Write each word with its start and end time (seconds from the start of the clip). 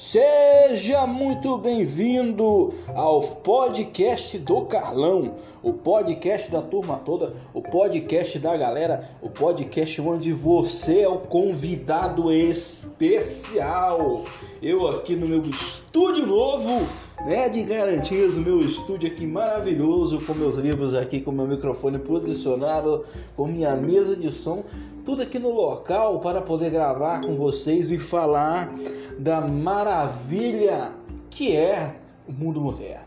Seja 0.00 1.06
muito 1.06 1.58
bem-vindo 1.58 2.72
ao 2.94 3.20
podcast 3.20 4.38
do 4.38 4.62
Carlão, 4.62 5.34
o 5.62 5.74
podcast 5.74 6.50
da 6.50 6.62
turma 6.62 6.96
toda, 6.96 7.34
o 7.52 7.60
podcast 7.60 8.38
da 8.38 8.56
galera, 8.56 9.10
o 9.20 9.28
podcast 9.28 10.00
onde 10.00 10.32
você 10.32 11.00
é 11.00 11.08
o 11.08 11.18
convidado 11.18 12.32
especial. 12.32 14.24
Eu 14.62 14.88
aqui 14.88 15.14
no 15.14 15.28
meu 15.28 15.42
estúdio 15.42 16.26
novo, 16.26 16.88
né, 17.24 17.48
de 17.48 17.62
garantias, 17.62 18.36
o 18.36 18.40
meu 18.40 18.60
estúdio 18.60 19.10
aqui 19.10 19.26
maravilhoso, 19.26 20.20
com 20.22 20.32
meus 20.34 20.56
livros 20.56 20.94
aqui, 20.94 21.20
com 21.20 21.30
meu 21.30 21.46
microfone 21.46 21.98
posicionado, 21.98 23.04
com 23.36 23.46
minha 23.46 23.74
mesa 23.76 24.16
de 24.16 24.30
som, 24.30 24.64
tudo 25.04 25.22
aqui 25.22 25.38
no 25.38 25.50
local 25.50 26.20
para 26.20 26.40
poder 26.40 26.70
gravar 26.70 27.20
com 27.20 27.34
vocês 27.34 27.90
e 27.90 27.98
falar 27.98 28.72
da 29.18 29.40
maravilha 29.40 30.92
que 31.28 31.54
é 31.54 31.94
o 32.28 32.32
mundo 32.32 32.60
moderno. 32.60 33.06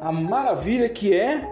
A 0.00 0.10
maravilha 0.10 0.88
que 0.88 1.14
é 1.14 1.48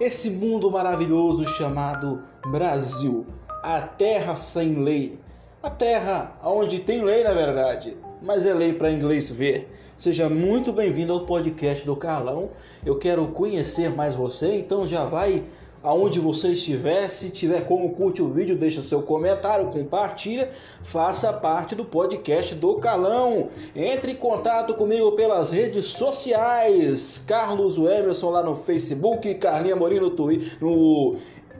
esse 0.00 0.28
mundo 0.28 0.70
maravilhoso 0.70 1.46
chamado 1.46 2.22
Brasil. 2.50 3.24
A 3.62 3.80
terra 3.80 4.36
sem 4.36 4.82
lei. 4.82 5.18
A 5.62 5.70
terra 5.70 6.32
onde 6.44 6.80
tem 6.80 7.02
lei, 7.02 7.24
na 7.24 7.32
verdade, 7.32 7.96
mas 8.22 8.46
é 8.46 8.54
lei 8.54 8.72
para 8.72 8.90
inglês 8.90 9.30
ver. 9.30 9.68
Seja 9.96 10.28
muito 10.28 10.72
bem-vindo 10.72 11.12
ao 11.12 11.26
podcast 11.26 11.84
do 11.84 11.96
Carlão. 11.96 12.50
Eu 12.84 12.98
quero 12.98 13.26
conhecer 13.28 13.90
mais 13.90 14.14
você, 14.14 14.54
então 14.54 14.86
já 14.86 15.04
vai 15.04 15.44
aonde 15.82 16.18
você 16.18 16.48
estiver. 16.48 17.08
Se 17.08 17.30
tiver 17.30 17.64
como 17.66 17.90
curte 17.90 18.20
o 18.20 18.28
vídeo, 18.28 18.56
deixa 18.56 18.82
seu 18.82 19.02
comentário, 19.02 19.66
compartilha, 19.66 20.50
faça 20.82 21.32
parte 21.32 21.74
do 21.74 21.84
podcast 21.84 22.54
do 22.56 22.74
Calão. 22.76 23.48
Entre 23.74 24.12
em 24.12 24.16
contato 24.16 24.74
comigo 24.74 25.12
pelas 25.12 25.50
redes 25.50 25.86
sociais. 25.86 27.22
Carlos 27.26 27.76
Emerson 27.78 28.30
lá 28.30 28.42
no 28.42 28.54
Facebook, 28.54 29.32
Carlinha 29.34 29.76
Morim 29.76 30.00
no 30.00 30.10
Twitter, 30.10 30.58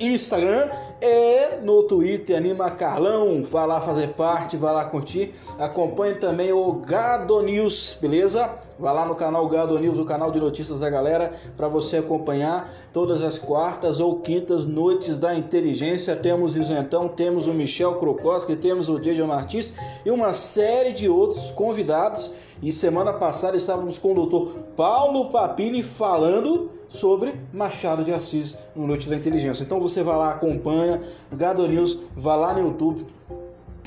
Instagram 0.00 0.70
e 1.00 1.56
no 1.62 1.82
Twitter 1.84 2.36
Anima 2.36 2.70
Carlão. 2.70 3.42
Vá 3.42 3.64
lá 3.64 3.80
fazer 3.80 4.08
parte, 4.08 4.56
vá 4.56 4.72
lá 4.72 4.84
curtir. 4.84 5.34
Acompanhe 5.58 6.14
também 6.14 6.52
o 6.52 6.72
Gado 6.72 7.42
News, 7.42 7.96
beleza? 8.00 8.65
Vá 8.78 8.92
lá 8.92 9.06
no 9.06 9.14
canal 9.14 9.48
Gado 9.48 9.78
News, 9.78 9.98
o 9.98 10.04
canal 10.04 10.30
de 10.30 10.38
notícias 10.38 10.80
da 10.80 10.90
galera, 10.90 11.32
para 11.56 11.66
você 11.66 11.96
acompanhar 11.96 12.70
todas 12.92 13.22
as 13.22 13.38
quartas 13.38 14.00
ou 14.00 14.20
quintas 14.20 14.66
noites 14.66 15.16
da 15.16 15.34
inteligência. 15.34 16.14
Temos 16.14 16.56
Isentão, 16.56 17.08
temos 17.08 17.46
o 17.46 17.54
Michel 17.54 17.94
Krokoski, 17.94 18.54
temos 18.54 18.90
o 18.90 18.98
Deja 18.98 19.26
Martins 19.26 19.72
e 20.04 20.10
uma 20.10 20.34
série 20.34 20.92
de 20.92 21.08
outros 21.08 21.50
convidados. 21.50 22.30
E 22.62 22.70
semana 22.72 23.12
passada 23.12 23.56
estávamos 23.56 23.96
com 23.96 24.12
o 24.12 24.14
doutor 24.14 24.52
Paulo 24.76 25.30
Papini 25.30 25.82
falando 25.82 26.70
sobre 26.86 27.34
Machado 27.52 28.04
de 28.04 28.12
Assis 28.12 28.56
no 28.74 28.86
Noite 28.86 29.08
da 29.08 29.16
Inteligência. 29.16 29.64
Então 29.64 29.80
você 29.80 30.02
vai 30.02 30.16
lá, 30.16 30.30
acompanha, 30.32 31.00
Gado 31.32 31.66
News, 31.66 31.98
vá 32.14 32.36
lá 32.36 32.52
no 32.52 32.60
YouTube, 32.60 33.06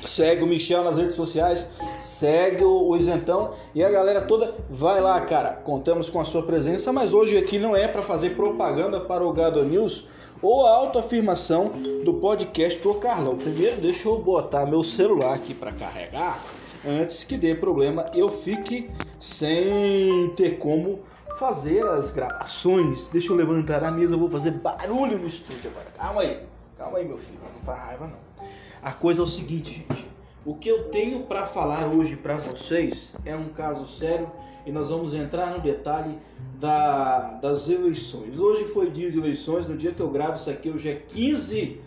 segue 0.01 0.43
o 0.43 0.47
Michel 0.47 0.83
nas 0.83 0.97
redes 0.97 1.15
sociais, 1.15 1.67
segue 1.97 2.63
o 2.63 2.95
Isentão 2.95 3.51
e 3.73 3.83
a 3.83 3.89
galera 3.89 4.21
toda 4.21 4.55
vai 4.69 5.01
lá, 5.01 5.19
cara. 5.21 5.53
Contamos 5.53 6.09
com 6.09 6.19
a 6.19 6.25
sua 6.25 6.43
presença, 6.43 6.91
mas 6.91 7.13
hoje 7.13 7.37
aqui 7.37 7.59
não 7.59 7.75
é 7.75 7.87
para 7.87 8.01
fazer 8.01 8.31
propaganda 8.31 8.99
para 8.99 9.25
o 9.25 9.33
Gado 9.33 9.63
News 9.63 10.05
ou 10.41 10.65
a 10.65 10.71
autoafirmação 10.71 11.71
do 12.03 12.13
podcast 12.15 12.81
do 12.81 12.95
Carlão. 12.95 13.37
Primeiro, 13.37 13.81
deixa 13.81 14.07
eu 14.07 14.19
botar 14.19 14.65
meu 14.65 14.83
celular 14.83 15.35
aqui 15.35 15.53
para 15.53 15.71
carregar 15.71 16.39
antes 16.85 17.23
que 17.23 17.37
dê 17.37 17.55
problema 17.55 18.05
eu 18.13 18.29
fique 18.29 18.89
sem 19.19 20.29
ter 20.35 20.57
como 20.59 21.01
fazer 21.37 21.85
as 21.85 22.11
gravações. 22.11 23.09
Deixa 23.09 23.31
eu 23.31 23.35
levantar 23.35 23.83
a 23.83 23.91
mesa, 23.91 24.15
eu 24.15 24.19
vou 24.19 24.29
fazer 24.29 24.51
barulho 24.51 25.17
no 25.17 25.27
estúdio 25.27 25.69
agora. 25.71 25.87
Calma 25.97 26.21
aí, 26.21 26.43
calma 26.77 26.97
aí, 26.97 27.05
meu 27.05 27.17
filho, 27.17 27.39
não 27.41 27.61
faz 27.61 27.79
raiva 27.79 28.07
não. 28.07 28.28
A 28.81 28.93
coisa 28.93 29.19
é 29.21 29.23
o 29.23 29.27
seguinte, 29.27 29.73
gente. 29.73 30.07
O 30.45 30.55
que 30.55 30.69
eu 30.69 30.85
tenho 30.85 31.23
para 31.23 31.45
falar 31.45 31.85
hoje 31.87 32.15
para 32.15 32.37
vocês 32.37 33.13
é 33.25 33.35
um 33.35 33.49
caso 33.49 33.85
sério 33.85 34.31
e 34.65 34.71
nós 34.71 34.89
vamos 34.89 35.13
entrar 35.13 35.51
no 35.51 35.59
detalhe 35.59 36.17
da, 36.57 37.33
das 37.41 37.67
eleições. 37.67 38.39
Hoje 38.39 38.63
foi 38.65 38.89
dia 38.89 39.11
de 39.11 39.17
eleições, 39.17 39.67
no 39.67 39.75
dia 39.75 39.91
que 39.91 40.01
eu 40.01 40.09
gravo 40.09 40.35
isso 40.35 40.49
aqui, 40.49 40.69
hoje 40.69 40.89
é 40.89 40.95
15 40.95 41.81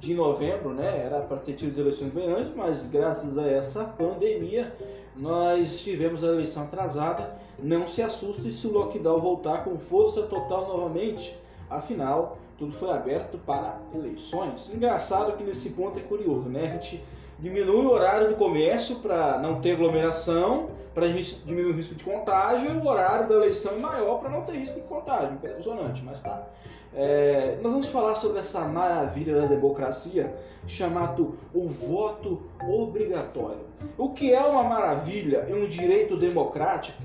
de 0.00 0.14
novembro, 0.14 0.72
né? 0.72 1.02
Era 1.04 1.20
para 1.20 1.36
ter 1.36 1.52
tido 1.52 1.70
as 1.72 1.76
eleições 1.76 2.12
bem 2.14 2.32
antes, 2.32 2.50
mas 2.56 2.86
graças 2.86 3.36
a 3.36 3.46
essa 3.46 3.84
pandemia 3.84 4.74
nós 5.14 5.80
tivemos 5.80 6.24
a 6.24 6.28
eleição 6.28 6.62
atrasada. 6.62 7.36
Não 7.58 7.86
se 7.86 8.00
assuste 8.00 8.50
se 8.50 8.66
o 8.66 8.72
lockdown 8.72 9.20
voltar 9.20 9.64
com 9.64 9.78
força 9.78 10.22
total 10.22 10.66
novamente. 10.66 11.36
Afinal, 11.68 12.38
tudo 12.58 12.72
foi 12.72 12.90
aberto 12.90 13.38
para 13.38 13.78
eleições. 13.94 14.70
Engraçado 14.74 15.36
que 15.36 15.44
nesse 15.44 15.70
ponto 15.70 15.98
é 15.98 16.02
curioso, 16.02 16.48
né? 16.48 16.64
A 16.64 16.68
gente 16.72 17.02
diminui 17.38 17.86
o 17.86 17.90
horário 17.90 18.30
do 18.30 18.34
comércio 18.34 18.96
para 18.96 19.38
não 19.38 19.60
ter 19.60 19.72
aglomeração, 19.72 20.70
para 20.92 21.06
diminuir 21.06 21.70
o 21.70 21.76
risco 21.76 21.94
de 21.94 22.02
contágio, 22.02 22.74
e 22.74 22.76
o 22.76 22.86
horário 22.86 23.28
da 23.28 23.36
eleição 23.36 23.74
é 23.74 23.78
maior 23.78 24.18
para 24.18 24.28
não 24.28 24.42
ter 24.42 24.56
risco 24.56 24.74
de 24.74 24.86
contágio. 24.86 25.34
Impressionante, 25.34 26.02
mas 26.04 26.20
tá. 26.20 26.46
É, 26.92 27.58
nós 27.62 27.70
vamos 27.70 27.86
falar 27.86 28.16
sobre 28.16 28.40
essa 28.40 28.62
maravilha 28.62 29.42
da 29.42 29.46
democracia 29.46 30.34
chamado 30.66 31.38
o 31.54 31.68
voto 31.68 32.42
obrigatório. 32.66 33.68
O 33.96 34.10
que 34.10 34.32
é 34.32 34.42
uma 34.42 34.64
maravilha 34.64 35.46
e 35.48 35.52
um 35.52 35.68
direito 35.68 36.16
democrático 36.16 37.04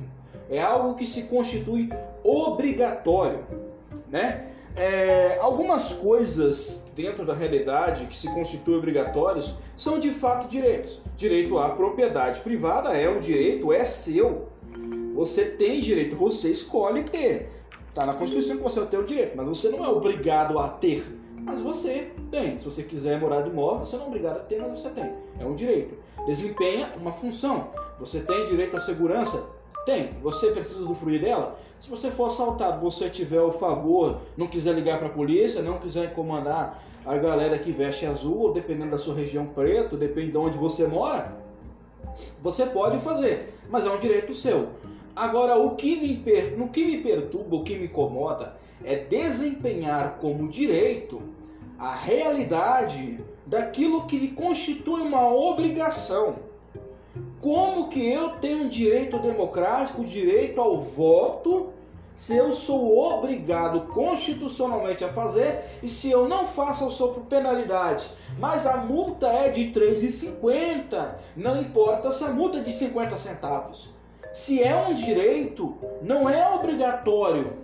é 0.50 0.60
algo 0.60 0.96
que 0.96 1.06
se 1.06 1.24
constitui 1.24 1.90
obrigatório, 2.24 3.46
né? 4.10 4.53
É, 4.76 5.38
algumas 5.40 5.94
coisas 5.94 6.84
dentro 6.96 7.26
da 7.26 7.34
realidade 7.34 8.08
que 8.08 8.18
se 8.18 8.28
constituem 8.34 8.78
obrigatórios 8.78 9.54
são 9.78 10.00
de 10.00 10.12
fato 10.12 10.48
direitos. 10.48 11.02
Direito 11.16 11.58
à 11.60 11.70
propriedade 11.70 12.40
privada 12.40 12.90
é 12.90 13.10
um 13.10 13.20
direito, 13.20 13.72
é 13.72 13.86
seu. 13.86 14.50
Você 15.14 15.46
tem 15.46 15.80
direito, 15.80 16.16
você 16.16 16.50
escolhe 16.50 17.04
ter. 17.04 17.52
Está 17.90 18.06
na 18.06 18.16
Constituição 18.16 18.58
que 18.58 18.64
você 18.64 18.84
tem 18.86 19.00
o 19.00 19.04
direito, 19.04 19.38
mas 19.38 19.46
você 19.46 19.70
não 19.70 19.86
é 19.86 19.88
obrigado 19.88 20.58
a 20.58 20.68
ter. 20.68 21.04
Mas 21.38 21.62
você 21.62 22.12
tem. 22.32 22.58
Se 22.58 22.66
você 22.66 22.82
quiser 22.82 23.20
morar 23.20 23.42
de 23.42 23.50
imóvel, 23.50 23.86
você 23.86 23.98
não 23.98 24.06
é 24.06 24.08
obrigado 24.08 24.38
a 24.38 24.40
ter, 24.40 24.60
mas 24.60 24.80
você 24.80 24.90
tem. 24.90 25.14
É 25.40 25.46
um 25.46 25.54
direito. 25.54 25.96
Desempenha 26.26 26.92
uma 27.00 27.12
função. 27.12 27.68
Você 28.00 28.22
tem 28.22 28.46
direito 28.46 28.76
à 28.76 28.80
segurança? 28.80 29.46
Tem. 29.86 30.12
Você 30.22 30.52
precisa 30.52 30.82
usufruir 30.82 31.22
dela? 31.22 31.60
Se 31.80 31.90
você 31.90 32.10
for 32.10 32.28
assaltado, 32.28 32.80
você 32.80 33.10
tiver 33.10 33.42
o 33.42 33.52
favor, 33.52 34.22
não 34.38 34.48
quiser 34.48 34.74
ligar 34.74 35.00
para 35.00 35.08
a 35.08 35.12
polícia, 35.12 35.62
não 35.62 35.78
quiser 35.78 36.12
incomodar 36.12 36.82
a 37.06 37.18
galera 37.18 37.60
que 37.60 37.72
veste 37.72 38.06
azul, 38.06 38.54
dependendo 38.54 38.92
da 38.92 38.98
sua 38.98 39.14
região 39.14 39.46
preto, 39.48 39.98
depende 39.98 40.32
de 40.32 40.38
onde 40.38 40.58
você 40.58 40.88
mora, 40.88 41.36
você 42.42 42.66
pode 42.66 43.00
fazer, 43.00 43.54
mas 43.70 43.86
é 43.86 43.90
um 43.90 44.00
direito 44.00 44.34
seu. 44.34 44.70
Agora, 45.16 45.58
o 45.58 45.76
que 45.76 45.96
me, 45.96 46.16
per... 46.16 46.58
no 46.58 46.70
que 46.70 46.86
me 46.86 47.00
perturba, 47.00 47.58
o 47.58 47.64
que 47.64 47.78
me 47.78 47.86
incomoda, 47.86 48.56
é 48.84 48.96
desempenhar 48.96 50.18
como 50.20 50.48
direito 50.48 51.22
a 51.78 51.94
realidade 51.94 53.20
daquilo 53.46 54.06
que 54.06 54.18
lhe 54.18 54.30
constitui 54.30 55.02
uma 55.02 55.28
obrigação. 55.28 56.36
Como 57.44 57.90
que 57.90 58.10
eu 58.10 58.30
tenho 58.38 58.70
direito 58.70 59.20
democrático, 59.20 60.06
direito 60.06 60.62
ao 60.62 60.80
voto, 60.80 61.74
se 62.16 62.34
eu 62.34 62.54
sou 62.54 62.98
obrigado 62.98 63.82
constitucionalmente 63.94 65.04
a 65.04 65.12
fazer 65.12 65.60
e 65.84 65.90
se 65.90 66.10
eu 66.10 66.26
não 66.26 66.48
faço 66.48 66.86
eu 66.86 66.90
sofro 66.90 67.24
penalidades. 67.24 68.16
Mas 68.40 68.66
a 68.66 68.78
multa 68.78 69.28
é 69.28 69.50
de 69.50 69.64
R$ 69.64 69.74
3,50, 69.74 71.16
não 71.36 71.60
importa 71.60 72.14
se 72.14 72.24
a 72.24 72.30
multa 72.30 72.60
é 72.60 72.62
de 72.62 72.72
50 72.72 73.18
centavos. 73.18 73.94
Se 74.32 74.64
é 74.64 74.74
um 74.78 74.94
direito, 74.94 75.78
não 76.02 76.30
é 76.30 76.50
obrigatório. 76.50 77.63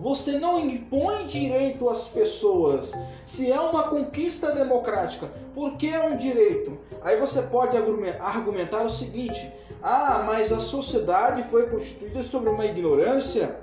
Você 0.00 0.38
não 0.38 0.60
impõe 0.60 1.26
direito 1.26 1.88
às 1.88 2.06
pessoas. 2.06 2.92
Se 3.26 3.50
é 3.50 3.60
uma 3.60 3.84
conquista 3.84 4.52
democrática, 4.52 5.28
por 5.54 5.76
que 5.76 5.88
é 5.92 6.00
um 6.06 6.16
direito? 6.16 6.78
Aí 7.02 7.16
você 7.16 7.42
pode 7.42 7.76
argumentar 7.76 8.84
o 8.84 8.88
seguinte: 8.88 9.52
ah, 9.82 10.22
mas 10.24 10.52
a 10.52 10.60
sociedade 10.60 11.42
foi 11.44 11.68
constituída 11.68 12.22
sobre 12.22 12.48
uma 12.48 12.64
ignorância 12.64 13.60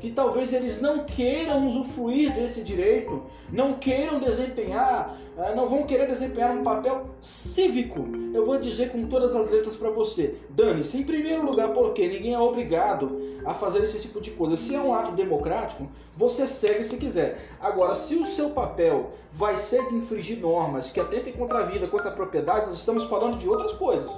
que 0.00 0.10
talvez 0.10 0.52
eles 0.52 0.80
não 0.80 1.04
queiram 1.04 1.66
usufruir 1.66 2.32
desse 2.34 2.62
direito, 2.62 3.22
não 3.50 3.74
queiram 3.74 4.20
desempenhar, 4.20 5.16
eh, 5.38 5.54
não 5.54 5.68
vão 5.68 5.84
querer 5.84 6.06
desempenhar 6.06 6.50
um 6.50 6.62
papel 6.62 7.06
cívico. 7.20 8.06
Eu 8.34 8.44
vou 8.44 8.58
dizer 8.58 8.90
com 8.90 9.06
todas 9.06 9.34
as 9.34 9.50
letras 9.50 9.76
para 9.76 9.90
você: 9.90 10.36
dane-se, 10.50 10.98
em 10.98 11.04
primeiro 11.04 11.44
lugar, 11.44 11.68
porque 11.72 12.06
ninguém 12.08 12.34
é 12.34 12.38
obrigado 12.38 13.20
a 13.44 13.54
fazer 13.54 13.82
esse 13.82 14.00
tipo 14.00 14.20
de 14.20 14.30
coisa. 14.30 14.56
Se 14.56 14.74
é 14.74 14.80
um 14.80 14.92
ato 14.92 15.12
democrático, 15.12 15.88
você 16.16 16.46
segue 16.46 16.84
se 16.84 16.96
quiser. 16.96 17.38
Agora, 17.60 17.94
se 17.94 18.14
o 18.16 18.26
seu 18.26 18.50
papel 18.50 19.10
vai 19.32 19.58
ser 19.58 19.86
de 19.86 19.94
infringir 19.94 20.38
normas 20.38 20.90
que 20.90 21.00
atentem 21.00 21.32
contra 21.32 21.60
a 21.60 21.62
vida, 21.62 21.86
contra 21.88 22.10
a 22.10 22.12
propriedade, 22.12 22.66
nós 22.66 22.78
estamos 22.78 23.04
falando 23.04 23.38
de 23.38 23.48
outras 23.48 23.72
coisas. 23.72 24.12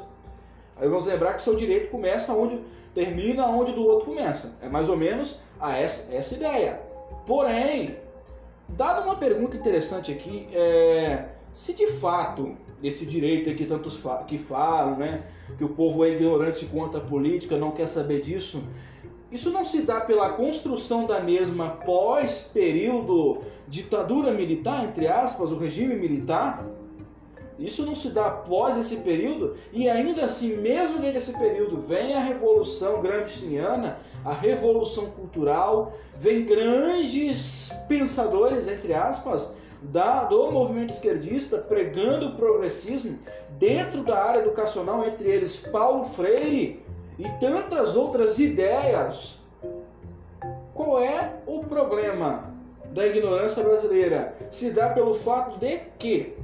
Aí 0.76 0.88
vamos 0.88 1.06
lembrar 1.06 1.34
que 1.34 1.42
seu 1.42 1.54
direito 1.54 1.90
começa 1.90 2.32
onde 2.32 2.58
termina, 2.94 3.46
onde 3.46 3.72
do 3.72 3.84
outro 3.84 4.06
começa. 4.06 4.52
É 4.60 4.68
mais 4.68 4.88
ou 4.88 4.96
menos 4.96 5.38
a 5.60 5.78
essa, 5.78 6.12
essa 6.12 6.34
ideia. 6.34 6.80
Porém, 7.26 7.96
dada 8.68 9.00
uma 9.00 9.16
pergunta 9.16 9.56
interessante 9.56 10.12
aqui, 10.12 10.48
é, 10.52 11.26
se 11.52 11.72
de 11.72 11.86
fato 11.92 12.56
esse 12.82 13.06
direito 13.06 13.54
que 13.54 13.64
tantos 13.64 13.94
fa 13.94 14.24
que 14.24 14.36
falam, 14.36 14.96
né, 14.96 15.22
que 15.56 15.64
o 15.64 15.70
povo 15.70 16.04
é 16.04 16.10
ignorante 16.10 16.66
quanto 16.66 16.96
à 16.96 17.00
política, 17.00 17.56
não 17.56 17.70
quer 17.70 17.86
saber 17.86 18.20
disso, 18.20 18.62
isso 19.30 19.50
não 19.50 19.64
se 19.64 19.82
dá 19.82 20.00
pela 20.00 20.30
construção 20.30 21.06
da 21.06 21.18
mesma 21.18 21.70
pós 21.70 22.48
período 22.52 23.42
ditadura 23.66 24.30
militar, 24.30 24.84
entre 24.84 25.08
aspas, 25.08 25.50
o 25.50 25.56
regime 25.56 25.96
militar? 25.96 26.64
Isso 27.58 27.86
não 27.86 27.94
se 27.94 28.08
dá 28.08 28.26
após 28.26 28.76
esse 28.76 28.96
período, 28.96 29.56
e 29.72 29.88
ainda 29.88 30.24
assim, 30.24 30.56
mesmo 30.56 30.98
nesse 30.98 31.36
período, 31.38 31.78
vem 31.78 32.14
a 32.14 32.20
Revolução 32.20 33.00
Gramsciana, 33.00 33.98
a 34.24 34.32
Revolução 34.32 35.06
Cultural, 35.06 35.92
vem 36.16 36.44
grandes 36.44 37.72
pensadores, 37.88 38.66
entre 38.66 38.92
aspas, 38.92 39.52
da, 39.82 40.24
do 40.24 40.50
movimento 40.50 40.90
esquerdista 40.90 41.58
pregando 41.58 42.28
o 42.28 42.36
progressismo 42.36 43.18
dentro 43.58 44.02
da 44.02 44.18
área 44.18 44.40
educacional, 44.40 45.06
entre 45.06 45.28
eles 45.28 45.56
Paulo 45.56 46.06
Freire 46.06 46.82
e 47.18 47.28
tantas 47.38 47.94
outras 47.94 48.38
ideias. 48.38 49.38
Qual 50.72 51.00
é 51.00 51.34
o 51.46 51.60
problema 51.60 52.52
da 52.86 53.06
ignorância 53.06 53.62
brasileira? 53.62 54.34
Se 54.50 54.70
dá 54.70 54.88
pelo 54.88 55.14
fato 55.14 55.58
de 55.58 55.78
que 55.98 56.34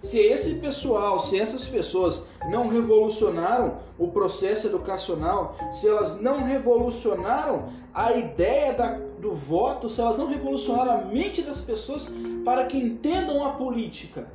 se 0.00 0.18
esse 0.18 0.54
pessoal, 0.54 1.20
se 1.20 1.38
essas 1.38 1.66
pessoas 1.66 2.26
não 2.48 2.68
revolucionaram 2.68 3.76
o 3.98 4.08
processo 4.08 4.66
educacional, 4.66 5.56
se 5.70 5.86
elas 5.86 6.18
não 6.20 6.42
revolucionaram 6.42 7.68
a 7.92 8.12
ideia 8.12 8.72
da, 8.72 8.98
do 9.20 9.34
voto, 9.34 9.90
se 9.90 10.00
elas 10.00 10.16
não 10.16 10.26
revolucionaram 10.26 10.92
a 10.92 11.04
mente 11.04 11.42
das 11.42 11.60
pessoas 11.60 12.10
para 12.44 12.64
que 12.64 12.78
entendam 12.78 13.44
a 13.44 13.50
política. 13.50 14.26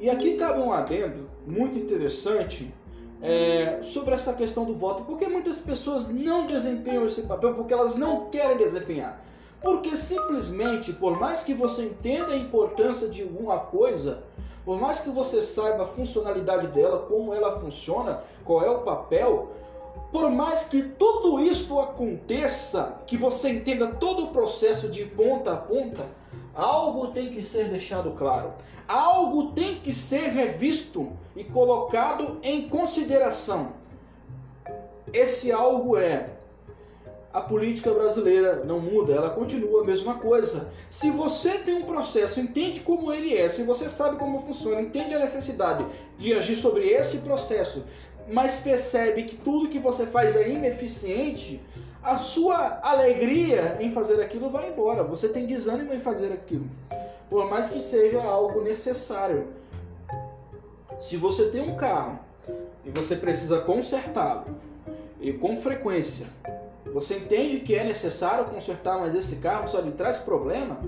E 0.00 0.08
aqui 0.08 0.34
cabe 0.34 0.60
um 0.60 0.72
adendo 0.72 1.28
muito 1.46 1.78
interessante 1.78 2.72
é, 3.20 3.80
sobre 3.82 4.14
essa 4.14 4.32
questão 4.32 4.64
do 4.64 4.74
voto, 4.74 5.04
porque 5.04 5.26
muitas 5.26 5.58
pessoas 5.58 6.08
não 6.08 6.46
desempenham 6.46 7.04
esse 7.04 7.22
papel 7.22 7.54
porque 7.54 7.74
elas 7.74 7.96
não 7.96 8.30
querem 8.30 8.56
desempenhar. 8.56 9.22
Porque 9.60 9.96
simplesmente, 9.96 10.92
por 10.92 11.18
mais 11.18 11.42
que 11.42 11.54
você 11.54 11.84
entenda 11.86 12.32
a 12.32 12.36
importância 12.36 13.08
de 13.08 13.22
alguma 13.22 13.58
coisa, 13.58 14.22
por 14.64 14.80
mais 14.80 15.00
que 15.00 15.10
você 15.10 15.42
saiba 15.42 15.84
a 15.84 15.88
funcionalidade 15.88 16.66
dela, 16.68 17.06
como 17.08 17.32
ela 17.32 17.60
funciona, 17.60 18.22
qual 18.44 18.62
é 18.62 18.70
o 18.70 18.80
papel, 18.80 19.52
por 20.12 20.30
mais 20.30 20.64
que 20.64 20.82
tudo 20.82 21.40
isso 21.40 21.78
aconteça, 21.78 23.00
que 23.06 23.16
você 23.16 23.50
entenda 23.50 23.88
todo 23.88 24.24
o 24.24 24.28
processo 24.28 24.88
de 24.88 25.04
ponta 25.04 25.52
a 25.52 25.56
ponta, 25.56 26.04
algo 26.54 27.08
tem 27.08 27.28
que 27.28 27.42
ser 27.42 27.68
deixado 27.68 28.10
claro. 28.12 28.52
Algo 28.88 29.52
tem 29.52 29.80
que 29.80 29.92
ser 29.92 30.28
revisto 30.28 31.12
e 31.34 31.42
colocado 31.42 32.38
em 32.42 32.68
consideração. 32.68 33.72
Esse 35.12 35.50
algo 35.50 35.96
é 35.96 36.35
a 37.36 37.42
política 37.42 37.92
brasileira 37.92 38.64
não 38.64 38.80
muda, 38.80 39.12
ela 39.12 39.28
continua 39.28 39.82
a 39.82 39.84
mesma 39.84 40.14
coisa. 40.14 40.70
Se 40.88 41.10
você 41.10 41.58
tem 41.58 41.74
um 41.74 41.82
processo, 41.82 42.40
entende 42.40 42.80
como 42.80 43.12
ele 43.12 43.36
é, 43.36 43.46
se 43.46 43.62
você 43.62 43.90
sabe 43.90 44.16
como 44.16 44.40
funciona, 44.40 44.80
entende 44.80 45.14
a 45.14 45.18
necessidade 45.18 45.84
de 46.16 46.32
agir 46.32 46.56
sobre 46.56 46.88
esse 46.88 47.18
processo, 47.18 47.84
mas 48.26 48.60
percebe 48.60 49.24
que 49.24 49.36
tudo 49.36 49.68
que 49.68 49.78
você 49.78 50.06
faz 50.06 50.34
é 50.34 50.48
ineficiente, 50.48 51.60
a 52.02 52.16
sua 52.16 52.80
alegria 52.82 53.76
em 53.80 53.90
fazer 53.90 54.18
aquilo 54.18 54.48
vai 54.48 54.70
embora. 54.70 55.02
Você 55.02 55.28
tem 55.28 55.46
desânimo 55.46 55.92
em 55.92 56.00
fazer 56.00 56.32
aquilo, 56.32 56.64
por 57.28 57.50
mais 57.50 57.68
que 57.68 57.82
seja 57.82 58.22
algo 58.22 58.62
necessário. 58.62 59.48
Se 60.98 61.18
você 61.18 61.50
tem 61.50 61.60
um 61.60 61.76
carro 61.76 62.18
e 62.82 62.88
você 62.88 63.14
precisa 63.14 63.60
consertá-lo, 63.60 64.56
e 65.20 65.34
com 65.34 65.54
frequência 65.56 66.26
você 66.96 67.18
entende 67.18 67.60
que 67.60 67.74
é 67.74 67.84
necessário 67.84 68.46
consertar, 68.46 68.98
mas 68.98 69.14
esse 69.14 69.36
carro 69.36 69.68
só 69.68 69.80
lhe 69.80 69.90
traz 69.90 70.16
problema? 70.16 70.80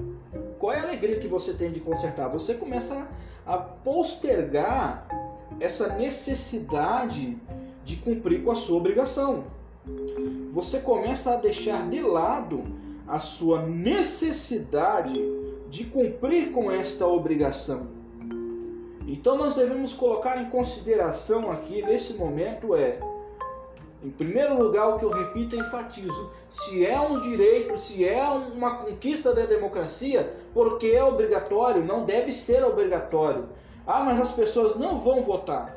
Qual 0.58 0.72
é 0.72 0.78
a 0.78 0.82
alegria 0.82 1.18
que 1.18 1.28
você 1.28 1.52
tem 1.52 1.70
de 1.70 1.80
consertar? 1.80 2.28
Você 2.28 2.54
começa 2.54 3.06
a 3.44 3.58
postergar 3.58 5.06
essa 5.60 5.86
necessidade 5.96 7.36
de 7.84 7.96
cumprir 7.96 8.42
com 8.42 8.50
a 8.50 8.54
sua 8.54 8.78
obrigação. 8.78 9.44
Você 10.54 10.80
começa 10.80 11.34
a 11.34 11.36
deixar 11.36 11.86
de 11.90 12.00
lado 12.00 12.64
a 13.06 13.20
sua 13.20 13.60
necessidade 13.66 15.22
de 15.68 15.84
cumprir 15.84 16.52
com 16.52 16.72
esta 16.72 17.06
obrigação. 17.06 17.86
Então 19.06 19.36
nós 19.36 19.56
devemos 19.56 19.92
colocar 19.92 20.40
em 20.40 20.46
consideração 20.46 21.52
aqui 21.52 21.82
nesse 21.82 22.14
momento 22.14 22.74
é 22.74 22.98
em 24.02 24.10
primeiro 24.10 24.56
lugar, 24.56 24.88
o 24.88 24.98
que 24.98 25.04
eu 25.04 25.10
repito 25.10 25.56
e 25.56 25.58
enfatizo: 25.58 26.30
se 26.48 26.86
é 26.86 27.00
um 27.00 27.18
direito, 27.18 27.76
se 27.76 28.06
é 28.06 28.24
uma 28.24 28.76
conquista 28.76 29.34
da 29.34 29.44
democracia, 29.44 30.34
porque 30.54 30.86
é 30.88 31.02
obrigatório, 31.02 31.84
não 31.84 32.04
deve 32.04 32.32
ser 32.32 32.64
obrigatório. 32.64 33.48
Ah, 33.86 34.00
mas 34.00 34.20
as 34.20 34.30
pessoas 34.30 34.76
não 34.76 34.98
vão 34.98 35.22
votar. 35.22 35.76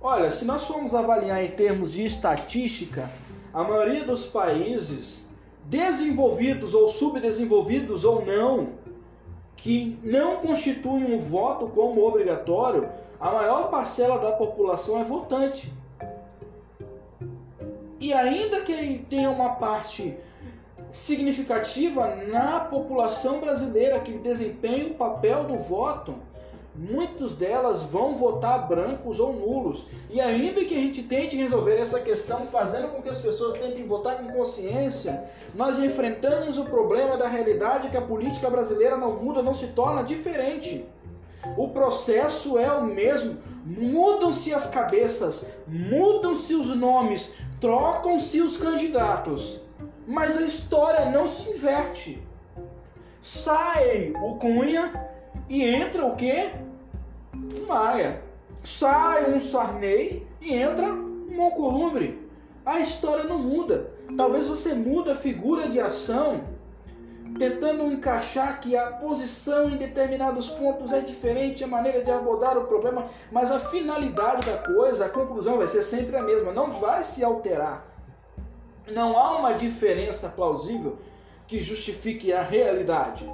Olha, 0.00 0.30
se 0.30 0.46
nós 0.46 0.62
formos 0.62 0.94
avaliar 0.94 1.44
em 1.44 1.50
termos 1.50 1.92
de 1.92 2.06
estatística, 2.06 3.10
a 3.52 3.62
maioria 3.62 4.04
dos 4.04 4.24
países, 4.24 5.28
desenvolvidos 5.64 6.72
ou 6.72 6.88
subdesenvolvidos 6.88 8.04
ou 8.04 8.24
não, 8.24 8.70
que 9.56 9.98
não 10.02 10.36
constituem 10.36 11.14
um 11.14 11.18
voto 11.18 11.66
como 11.66 12.02
obrigatório, 12.02 12.88
a 13.20 13.30
maior 13.30 13.68
parcela 13.68 14.18
da 14.18 14.32
população 14.32 14.98
é 14.98 15.04
votante. 15.04 15.70
E 18.00 18.14
ainda 18.14 18.62
que 18.62 19.04
tenha 19.10 19.30
uma 19.30 19.50
parte 19.50 20.16
significativa 20.90 22.16
na 22.16 22.60
população 22.60 23.40
brasileira 23.40 24.00
que 24.00 24.12
desempenha 24.12 24.86
o 24.86 24.94
papel 24.94 25.44
do 25.44 25.58
voto, 25.58 26.14
muitas 26.74 27.34
delas 27.34 27.82
vão 27.82 28.16
votar 28.16 28.66
brancos 28.66 29.20
ou 29.20 29.34
nulos. 29.34 29.86
E 30.08 30.18
ainda 30.18 30.64
que 30.64 30.74
a 30.74 30.80
gente 30.80 31.02
tente 31.02 31.36
resolver 31.36 31.76
essa 31.76 32.00
questão 32.00 32.46
fazendo 32.46 32.88
com 32.88 33.02
que 33.02 33.10
as 33.10 33.20
pessoas 33.20 33.54
tentem 33.60 33.86
votar 33.86 34.16
com 34.16 34.32
consciência, 34.32 35.24
nós 35.54 35.78
enfrentamos 35.78 36.56
o 36.56 36.64
problema 36.64 37.18
da 37.18 37.28
realidade 37.28 37.90
que 37.90 37.98
a 37.98 38.02
política 38.02 38.48
brasileira 38.48 38.96
não 38.96 39.22
muda, 39.22 39.42
não 39.42 39.52
se 39.52 39.68
torna 39.68 40.02
diferente. 40.02 40.86
O 41.56 41.68
processo 41.68 42.58
é 42.58 42.70
o 42.70 42.84
mesmo, 42.84 43.38
mudam-se 43.64 44.52
as 44.52 44.66
cabeças, 44.66 45.46
mudam-se 45.66 46.54
os 46.54 46.74
nomes, 46.76 47.34
trocam-se 47.60 48.40
os 48.40 48.56
candidatos, 48.56 49.60
mas 50.06 50.36
a 50.36 50.42
história 50.42 51.10
não 51.10 51.26
se 51.26 51.50
inverte. 51.50 52.22
Sai 53.20 54.12
o 54.16 54.36
Cunha 54.36 55.10
e 55.48 55.62
entra 55.62 56.06
o 56.06 56.16
quê? 56.16 56.50
Maia. 57.68 58.22
Sai 58.64 59.32
um 59.32 59.38
Sarney 59.38 60.26
e 60.40 60.54
entra 60.54 60.86
um 60.86 61.42
Alcolumbre. 61.42 62.28
A 62.64 62.80
história 62.80 63.24
não 63.24 63.38
muda. 63.38 63.90
Talvez 64.16 64.46
você 64.46 64.74
muda 64.74 65.12
a 65.12 65.16
figura 65.16 65.68
de 65.68 65.78
ação 65.78 66.44
tentando 67.38 67.90
encaixar 67.90 68.60
que 68.60 68.76
a 68.76 68.90
posição 68.92 69.68
em 69.68 69.76
determinados 69.76 70.48
pontos 70.48 70.92
é 70.92 71.00
diferente, 71.00 71.64
a 71.64 71.66
maneira 71.66 72.02
de 72.02 72.10
abordar 72.10 72.56
o 72.58 72.66
problema, 72.66 73.06
mas 73.30 73.50
a 73.50 73.60
finalidade 73.60 74.46
da 74.46 74.58
coisa, 74.58 75.06
a 75.06 75.08
conclusão 75.08 75.58
vai 75.58 75.66
ser 75.66 75.82
sempre 75.82 76.16
a 76.16 76.22
mesma, 76.22 76.52
não 76.52 76.70
vai 76.70 77.04
se 77.04 77.22
alterar. 77.24 77.86
Não 78.90 79.18
há 79.18 79.38
uma 79.38 79.52
diferença 79.52 80.28
plausível 80.28 80.96
que 81.46 81.58
justifique 81.58 82.32
a 82.32 82.42
realidade. 82.42 83.30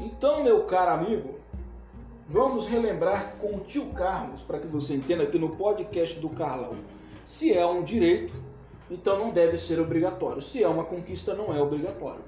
Então, 0.00 0.42
meu 0.42 0.64
caro 0.64 0.92
amigo, 0.92 1.38
vamos 2.28 2.66
relembrar 2.66 3.34
com 3.40 3.56
o 3.56 3.60
tio 3.60 3.86
Carlos, 3.86 4.42
para 4.42 4.58
que 4.58 4.66
você 4.66 4.94
entenda 4.94 5.24
aqui 5.24 5.38
no 5.38 5.56
podcast 5.56 6.18
do 6.20 6.28
Carlão. 6.30 6.74
Se 7.24 7.52
é 7.52 7.64
um 7.66 7.82
direito, 7.82 8.32
então 8.90 9.18
não 9.18 9.30
deve 9.30 9.56
ser 9.58 9.80
obrigatório. 9.80 10.42
Se 10.42 10.62
é 10.62 10.68
uma 10.68 10.84
conquista, 10.84 11.34
não 11.34 11.54
é 11.54 11.60
obrigatório. 11.60 12.22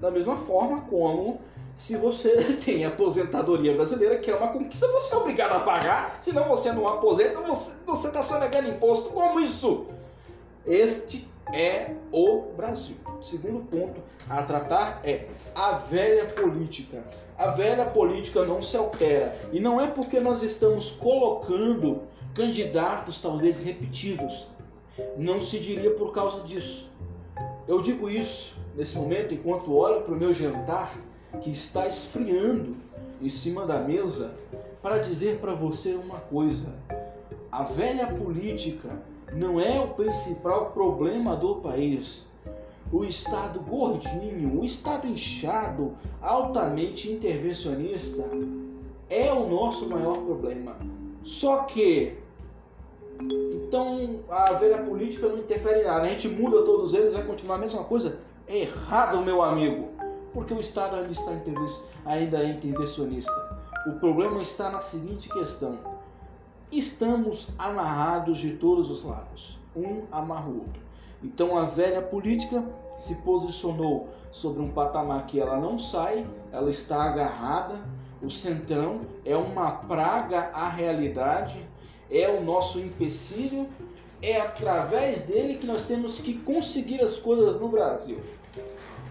Da 0.00 0.10
mesma 0.10 0.36
forma 0.36 0.82
como 0.82 1.40
se 1.74 1.96
você 1.96 2.30
tem 2.64 2.84
aposentadoria 2.84 3.74
brasileira, 3.74 4.18
que 4.18 4.30
é 4.30 4.36
uma 4.36 4.48
conquista, 4.48 4.88
você 4.88 5.14
é 5.14 5.18
obrigado 5.18 5.52
a 5.52 5.60
pagar, 5.60 6.18
senão 6.20 6.48
você 6.48 6.72
não 6.72 6.86
aposenta, 6.86 7.40
você 7.40 8.08
está 8.08 8.22
sonegando 8.22 8.68
imposto. 8.68 9.10
Como 9.10 9.40
isso? 9.40 9.86
Este 10.66 11.26
é 11.52 11.92
o 12.12 12.52
Brasil. 12.56 12.96
Segundo 13.22 13.64
ponto 13.66 14.00
a 14.28 14.42
tratar 14.42 15.00
é 15.04 15.26
a 15.54 15.72
velha 15.72 16.26
política. 16.26 17.02
A 17.38 17.52
velha 17.52 17.86
política 17.86 18.44
não 18.44 18.60
se 18.60 18.76
altera. 18.76 19.38
E 19.52 19.60
não 19.60 19.80
é 19.80 19.86
porque 19.86 20.18
nós 20.18 20.42
estamos 20.42 20.90
colocando 20.90 22.02
candidatos 22.34 23.22
talvez 23.22 23.58
repetidos. 23.58 24.48
Não 25.16 25.40
se 25.40 25.60
diria 25.60 25.92
por 25.92 26.12
causa 26.12 26.40
disso. 26.40 26.90
Eu 27.66 27.80
digo 27.80 28.10
isso 28.10 28.57
nesse 28.78 28.96
momento 28.96 29.34
enquanto 29.34 29.74
olho 29.74 30.02
para 30.02 30.14
o 30.14 30.16
meu 30.16 30.32
jantar 30.32 30.96
que 31.40 31.50
está 31.50 31.88
esfriando 31.88 32.76
em 33.20 33.28
cima 33.28 33.66
da 33.66 33.80
mesa 33.80 34.32
para 34.80 34.98
dizer 34.98 35.38
para 35.38 35.52
você 35.52 35.94
uma 35.94 36.20
coisa. 36.20 36.72
A 37.50 37.64
velha 37.64 38.06
política 38.06 38.90
não 39.34 39.60
é 39.60 39.80
o 39.80 39.88
principal 39.88 40.70
problema 40.70 41.34
do 41.34 41.56
país. 41.56 42.24
O 42.92 43.04
Estado 43.04 43.58
gordinho, 43.60 44.60
o 44.60 44.64
Estado 44.64 45.08
inchado, 45.08 45.94
altamente 46.22 47.10
intervencionista, 47.10 48.22
é 49.10 49.32
o 49.32 49.48
nosso 49.48 49.88
maior 49.88 50.18
problema. 50.18 50.76
Só 51.24 51.64
que, 51.64 52.14
então, 53.20 54.20
a 54.30 54.52
velha 54.52 54.78
política 54.78 55.28
não 55.28 55.38
interfere 55.38 55.80
em 55.80 55.84
nada. 55.84 56.02
A 56.02 56.08
gente 56.08 56.28
muda 56.28 56.62
todos 56.62 56.94
eles, 56.94 57.12
vai 57.12 57.24
continuar 57.24 57.56
a 57.56 57.58
mesma 57.58 57.82
coisa? 57.82 58.27
Errado, 58.48 59.20
meu 59.20 59.42
amigo. 59.42 59.90
Porque 60.32 60.54
o 60.54 60.60
Estado 60.60 60.96
ainda, 60.96 61.12
está 61.12 61.32
ainda 62.06 62.38
é 62.38 62.50
intervencionista. 62.50 63.30
O 63.86 63.92
problema 64.00 64.40
está 64.40 64.70
na 64.70 64.80
seguinte 64.80 65.28
questão: 65.28 65.78
estamos 66.72 67.50
amarrados 67.58 68.38
de 68.38 68.56
todos 68.56 68.90
os 68.90 69.04
lados, 69.04 69.58
um 69.76 70.02
amarra 70.10 70.48
o 70.48 70.60
outro. 70.60 70.82
Então 71.22 71.58
a 71.58 71.64
velha 71.64 72.00
política 72.00 72.64
se 72.96 73.14
posicionou 73.16 74.08
sobre 74.30 74.62
um 74.62 74.68
patamar 74.68 75.26
que 75.26 75.38
ela 75.38 75.58
não 75.58 75.78
sai, 75.78 76.26
ela 76.50 76.70
está 76.70 77.02
agarrada. 77.02 77.76
O 78.22 78.30
centrão 78.30 79.02
é 79.26 79.36
uma 79.36 79.70
praga 79.72 80.50
à 80.54 80.68
realidade, 80.68 81.64
é 82.10 82.28
o 82.28 82.42
nosso 82.42 82.80
empecilho, 82.80 83.68
é 84.20 84.40
através 84.40 85.20
dele 85.22 85.54
que 85.54 85.66
nós 85.66 85.86
temos 85.86 86.20
que 86.20 86.34
conseguir 86.34 87.00
as 87.00 87.18
coisas 87.18 87.60
no 87.60 87.68
Brasil. 87.68 88.18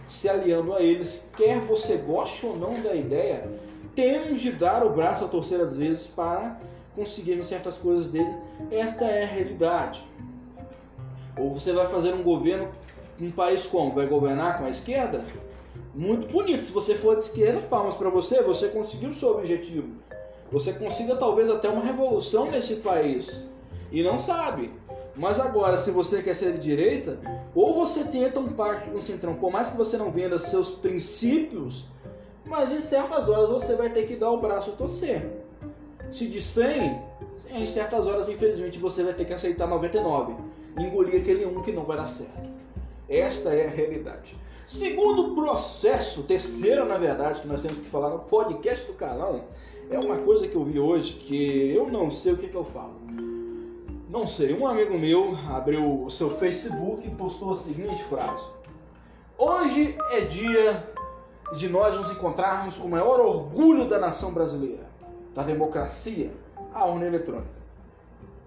Se 0.09 0.27
aliando 0.27 0.73
a 0.73 0.81
eles, 0.81 1.25
quer 1.35 1.59
você 1.59 1.97
goste 1.97 2.45
ou 2.45 2.57
não 2.57 2.71
da 2.81 2.93
ideia, 2.93 3.47
temos 3.95 4.41
de 4.41 4.51
dar 4.51 4.85
o 4.85 4.89
braço 4.89 5.25
a 5.25 5.27
torcer 5.27 5.59
às 5.59 5.75
vezes 5.75 6.07
para 6.07 6.59
conseguirmos 6.95 7.47
certas 7.47 7.77
coisas 7.77 8.07
dele. 8.09 8.35
Esta 8.71 9.05
é 9.05 9.23
a 9.23 9.27
realidade. 9.27 10.03
Ou 11.37 11.53
você 11.53 11.71
vai 11.71 11.87
fazer 11.87 12.13
um 12.13 12.23
governo 12.23 12.69
um 13.19 13.31
país 13.31 13.65
como? 13.65 13.93
Vai 13.93 14.05
governar 14.05 14.59
com 14.59 14.65
a 14.65 14.69
esquerda? 14.69 15.23
Muito 15.93 16.27
bonito. 16.27 16.61
Se 16.61 16.71
você 16.71 16.93
for 16.93 17.15
de 17.15 17.23
esquerda, 17.23 17.61
palmas 17.61 17.95
para 17.95 18.09
você, 18.09 18.41
você 18.41 18.67
conseguiu 18.67 19.09
o 19.09 19.13
seu 19.13 19.31
objetivo. 19.31 19.87
Você 20.51 20.71
consiga 20.71 21.15
talvez 21.15 21.49
até 21.49 21.67
uma 21.67 21.81
revolução 21.81 22.51
nesse 22.51 22.75
país. 22.77 23.43
E 23.91 24.03
não 24.03 24.17
sabe. 24.17 24.71
Mas 25.17 25.39
agora, 25.39 25.77
se 25.77 25.89
você 25.89 26.21
quer 26.21 26.35
ser 26.35 26.53
de 26.53 26.59
direita, 26.59 27.19
ou 27.55 27.73
você 27.73 28.03
tenta 28.03 28.39
um 28.39 28.49
pacto 28.49 28.91
com 28.91 28.97
o 28.97 29.01
Centrão, 29.01 29.35
por 29.35 29.51
mais 29.51 29.69
que 29.69 29.77
você 29.77 29.97
não 29.97 30.11
venda 30.11 30.37
seus 30.37 30.69
princípios, 30.69 31.85
mas 32.45 32.71
em 32.71 32.79
certas 32.79 33.27
horas 33.27 33.49
você 33.49 33.75
vai 33.75 33.89
ter 33.89 34.05
que 34.05 34.15
dar 34.15 34.29
o 34.29 34.39
braço 34.39 34.71
a 34.71 34.73
torcer. 34.73 35.27
Se 36.09 36.27
de 36.27 36.39
100, 36.39 37.01
em 37.49 37.65
certas 37.65 38.05
horas, 38.05 38.29
infelizmente, 38.29 38.77
você 38.77 39.03
vai 39.03 39.13
ter 39.13 39.25
que 39.25 39.33
aceitar 39.33 39.67
99. 39.67 40.35
Engolir 40.77 41.19
aquele 41.19 41.45
um 41.45 41.61
que 41.61 41.71
não 41.71 41.83
vai 41.83 41.97
dar 41.97 42.07
certo. 42.07 42.47
Esta 43.09 43.49
é 43.53 43.67
a 43.67 43.69
realidade. 43.69 44.37
Segundo 44.67 45.33
processo, 45.33 46.23
terceiro, 46.23 46.85
na 46.85 46.97
verdade, 46.97 47.41
que 47.41 47.47
nós 47.47 47.61
temos 47.61 47.79
que 47.79 47.89
falar 47.89 48.09
no 48.09 48.19
podcast 48.19 48.85
do 48.85 48.93
Calão, 48.93 49.45
é 49.89 49.97
uma 49.97 50.17
coisa 50.17 50.47
que 50.47 50.55
eu 50.55 50.63
vi 50.63 50.79
hoje 50.79 51.13
que 51.13 51.71
eu 51.73 51.89
não 51.89 52.11
sei 52.11 52.33
o 52.33 52.37
que, 52.37 52.47
que 52.47 52.55
eu 52.55 52.65
falo. 52.65 52.95
Não 54.09 54.25
sei, 54.25 54.57
um 54.57 54.65
amigo 54.65 54.97
meu 54.97 55.37
abriu 55.49 56.05
o 56.05 56.09
seu 56.09 56.29
Facebook 56.29 57.05
e 57.05 57.11
postou 57.11 57.51
a 57.51 57.55
seguinte 57.57 58.01
frase: 58.05 58.45
Hoje 59.37 59.97
é 60.11 60.21
dia 60.21 60.81
de 61.57 61.67
nós 61.67 61.97
nos 61.97 62.09
encontrarmos 62.09 62.77
com 62.77 62.87
o 62.87 62.89
maior 62.89 63.19
orgulho 63.19 63.85
da 63.85 63.99
nação 63.99 64.31
brasileira, 64.31 64.89
da 65.35 65.43
democracia, 65.43 66.31
a 66.73 66.85
urna 66.85 67.05
eletrônica. 67.05 67.57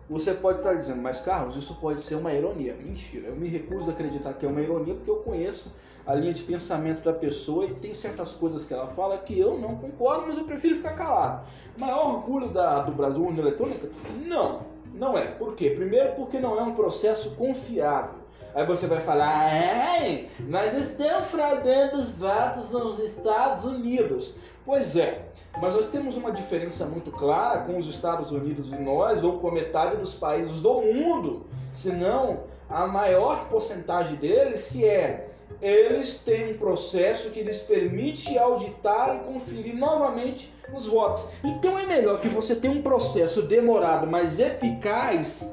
Você 0.08 0.32
pode 0.32 0.58
estar 0.58 0.72
dizendo, 0.72 1.02
mas 1.02 1.20
Carlos, 1.20 1.54
isso 1.54 1.74
pode 1.74 2.00
ser 2.00 2.14
uma 2.14 2.32
ironia. 2.32 2.74
Mentira, 2.74 3.28
eu 3.28 3.36
me 3.36 3.46
recuso 3.46 3.90
a 3.90 3.92
acreditar 3.92 4.32
que 4.32 4.46
é 4.46 4.48
uma 4.48 4.62
ironia 4.62 4.94
porque 4.94 5.10
eu 5.10 5.16
conheço 5.16 5.70
a 6.06 6.14
linha 6.14 6.32
de 6.32 6.42
pensamento 6.42 7.04
da 7.04 7.12
pessoa 7.12 7.66
e 7.66 7.74
tem 7.74 7.92
certas 7.92 8.32
coisas 8.32 8.64
que 8.64 8.72
ela 8.72 8.88
fala 8.88 9.18
que 9.18 9.38
eu 9.38 9.58
não 9.58 9.76
concordo, 9.76 10.26
mas 10.26 10.38
eu 10.38 10.44
prefiro 10.44 10.76
ficar 10.76 10.94
calado. 10.94 11.46
Maior 11.76 12.14
orgulho 12.14 12.48
da, 12.48 12.80
do 12.80 12.92
Brasil 12.92 13.22
urna 13.22 13.40
eletrônica? 13.40 13.88
Não, 14.26 14.62
não 14.94 15.16
é. 15.16 15.26
Por 15.26 15.54
quê? 15.54 15.70
Primeiro 15.70 16.12
porque 16.14 16.38
não 16.38 16.58
é 16.58 16.62
um 16.62 16.74
processo 16.74 17.30
confiável. 17.36 18.20
Aí 18.54 18.66
você 18.66 18.86
vai 18.88 19.00
falar, 19.00 19.54
é, 19.54 20.26
nós 20.40 20.76
estamos 20.76 21.28
fraudando 21.28 21.98
os 21.98 22.10
votos 22.10 22.70
nos 22.70 22.98
Estados 22.98 23.64
Unidos. 23.64 24.34
Pois 24.64 24.96
é, 24.96 25.22
mas 25.60 25.74
nós 25.74 25.88
temos 25.90 26.16
uma 26.16 26.32
diferença 26.32 26.84
muito 26.84 27.12
clara 27.12 27.60
com 27.60 27.78
os 27.78 27.86
Estados 27.86 28.32
Unidos 28.32 28.72
e 28.72 28.76
nós, 28.76 29.22
ou 29.22 29.38
com 29.38 29.52
metade 29.52 29.96
dos 29.96 30.14
países 30.14 30.60
do 30.62 30.80
mundo, 30.80 31.46
se 31.72 31.92
não 31.92 32.40
a 32.68 32.86
maior 32.86 33.48
porcentagem 33.48 34.16
deles, 34.16 34.68
que 34.68 34.84
é 34.84 35.29
eles 35.60 36.18
têm 36.18 36.52
um 36.52 36.58
processo 36.58 37.30
que 37.30 37.42
lhes 37.42 37.60
permite 37.62 38.38
auditar 38.38 39.16
e 39.16 39.32
conferir 39.32 39.76
novamente 39.76 40.52
os 40.72 40.86
votos. 40.86 41.24
Então 41.44 41.78
é 41.78 41.84
melhor 41.84 42.20
que 42.20 42.28
você 42.28 42.54
tenha 42.54 42.72
um 42.72 42.82
processo 42.82 43.42
demorado, 43.42 44.06
mas 44.06 44.40
eficaz, 44.40 45.50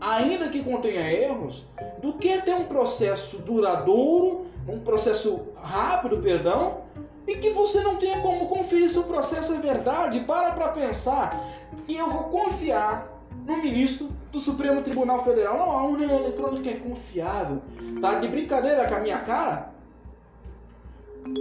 ainda 0.00 0.48
que 0.48 0.62
contenha 0.62 1.12
erros, 1.12 1.66
do 2.00 2.14
que 2.14 2.40
ter 2.42 2.54
um 2.54 2.64
processo 2.64 3.38
duradouro, 3.38 4.46
um 4.68 4.80
processo 4.80 5.48
rápido, 5.56 6.18
perdão, 6.18 6.82
e 7.26 7.36
que 7.36 7.50
você 7.50 7.80
não 7.82 7.96
tenha 7.96 8.20
como 8.20 8.48
conferir 8.48 8.88
se 8.88 8.98
o 8.98 9.04
processo 9.04 9.52
é 9.54 9.58
verdade. 9.58 10.20
Para 10.20 10.52
para 10.52 10.68
pensar 10.68 11.44
que 11.86 11.96
eu 11.96 12.08
vou 12.08 12.24
confiar 12.24 13.17
no 13.48 13.56
ministro 13.56 14.10
do 14.30 14.38
Supremo 14.38 14.82
Tribunal 14.82 15.24
Federal. 15.24 15.56
Não, 15.56 15.72
a 15.72 15.82
urna 15.86 16.04
eletrônica 16.04 16.68
é 16.68 16.74
confiável. 16.74 17.62
Tá 17.98 18.16
de 18.20 18.28
brincadeira 18.28 18.86
com 18.86 18.94
a 18.94 19.00
minha 19.00 19.18
cara? 19.20 19.70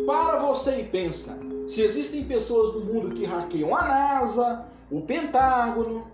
Para 0.05 0.39
você 0.39 0.79
e 0.79 0.83
pensa. 0.85 1.37
Se 1.67 1.81
existem 1.81 2.23
pessoas 2.23 2.73
no 2.73 2.85
mundo 2.85 3.13
que 3.13 3.25
hackeiam 3.25 3.75
a 3.75 3.83
NASA, 3.83 4.65
o 4.89 5.01
Pentágono, 5.01 6.07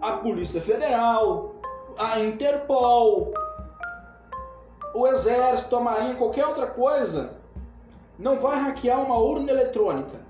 a 0.00 0.12
Polícia 0.12 0.60
Federal, 0.60 1.56
a 1.98 2.20
Interpol, 2.20 3.32
o 4.94 5.06
Exército, 5.08 5.74
a 5.74 5.80
Marinha, 5.80 6.14
qualquer 6.14 6.46
outra 6.46 6.68
coisa, 6.68 7.32
não 8.16 8.36
vai 8.36 8.60
hackear 8.60 9.04
uma 9.04 9.18
urna 9.18 9.50
eletrônica. 9.50 10.20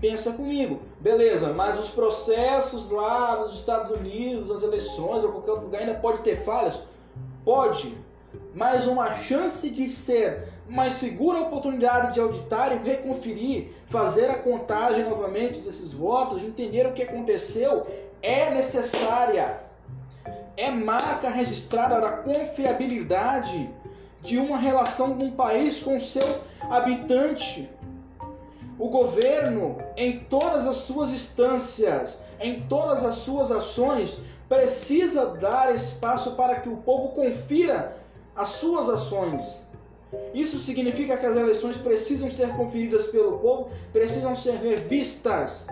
Pensa 0.00 0.32
comigo, 0.32 0.80
beleza, 1.04 1.52
mas 1.52 1.78
os 1.78 1.90
processos 1.90 2.90
lá 2.90 3.36
nos 3.36 3.52
Estados 3.52 3.94
Unidos, 3.94 4.48
nas 4.48 4.62
eleições 4.62 5.22
ou 5.22 5.32
qualquer 5.32 5.50
outro 5.50 5.66
lugar 5.66 5.82
ainda 5.82 5.94
pode 5.96 6.22
ter 6.22 6.42
falhas? 6.44 6.80
Pode, 7.44 7.94
mas 8.54 8.86
uma 8.86 9.12
chance 9.12 9.68
de 9.68 9.90
ser 9.90 10.48
mais 10.66 10.94
segura 10.94 11.40
a 11.40 11.42
oportunidade 11.42 12.14
de 12.14 12.20
auditar 12.20 12.72
e 12.72 12.88
reconferir, 12.88 13.70
fazer 13.84 14.30
a 14.30 14.38
contagem 14.38 15.04
novamente 15.04 15.60
desses 15.60 15.92
votos, 15.92 16.42
entender 16.42 16.86
o 16.86 16.94
que 16.94 17.02
aconteceu, 17.02 17.86
é 18.22 18.48
necessária. 18.48 19.60
É 20.56 20.70
marca 20.70 21.28
registrada 21.28 22.00
da 22.00 22.12
confiabilidade 22.12 23.68
de 24.22 24.38
uma 24.38 24.56
relação 24.56 25.18
de 25.18 25.22
um 25.22 25.32
país 25.32 25.82
com 25.82 26.00
seu 26.00 26.26
habitante. 26.62 27.68
O 28.78 28.88
governo, 28.88 29.78
em 29.96 30.20
todas 30.20 30.66
as 30.66 30.78
suas 30.78 31.10
instâncias, 31.10 32.18
em 32.40 32.62
todas 32.62 33.04
as 33.04 33.16
suas 33.16 33.50
ações, 33.50 34.18
precisa 34.48 35.26
dar 35.26 35.74
espaço 35.74 36.32
para 36.32 36.56
que 36.56 36.68
o 36.68 36.78
povo 36.78 37.08
confira 37.08 37.96
as 38.34 38.48
suas 38.50 38.88
ações. 38.88 39.62
Isso 40.32 40.58
significa 40.58 41.16
que 41.16 41.26
as 41.26 41.36
eleições 41.36 41.76
precisam 41.76 42.30
ser 42.30 42.48
conferidas 42.56 43.06
pelo 43.06 43.38
povo, 43.38 43.70
precisam 43.92 44.34
ser 44.34 44.54
revistas 44.56 45.66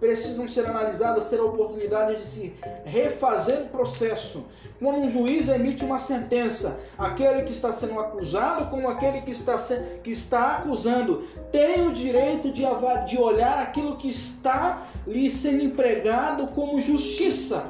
precisam 0.00 0.48
ser 0.48 0.66
analisadas, 0.66 1.26
ter 1.26 1.38
a 1.38 1.44
oportunidade 1.44 2.16
de 2.16 2.24
se 2.24 2.54
refazer 2.84 3.60
o 3.60 3.68
processo. 3.68 4.44
Quando 4.78 4.98
um 4.98 5.10
juiz 5.10 5.48
emite 5.48 5.84
uma 5.84 5.98
sentença, 5.98 6.80
aquele 6.98 7.42
que 7.42 7.52
está 7.52 7.72
sendo 7.72 8.00
acusado 8.00 8.70
como 8.70 8.88
aquele 8.88 9.20
que 9.20 9.30
está, 9.30 9.58
se, 9.58 9.76
que 10.02 10.10
está 10.10 10.56
acusando 10.56 11.28
tem 11.52 11.86
o 11.86 11.92
direito 11.92 12.50
de, 12.50 12.62
de 13.06 13.18
olhar 13.18 13.60
aquilo 13.60 13.98
que 13.98 14.08
está 14.08 14.82
lhe 15.06 15.30
sendo 15.30 15.62
empregado 15.62 16.46
como 16.48 16.80
justiça 16.80 17.66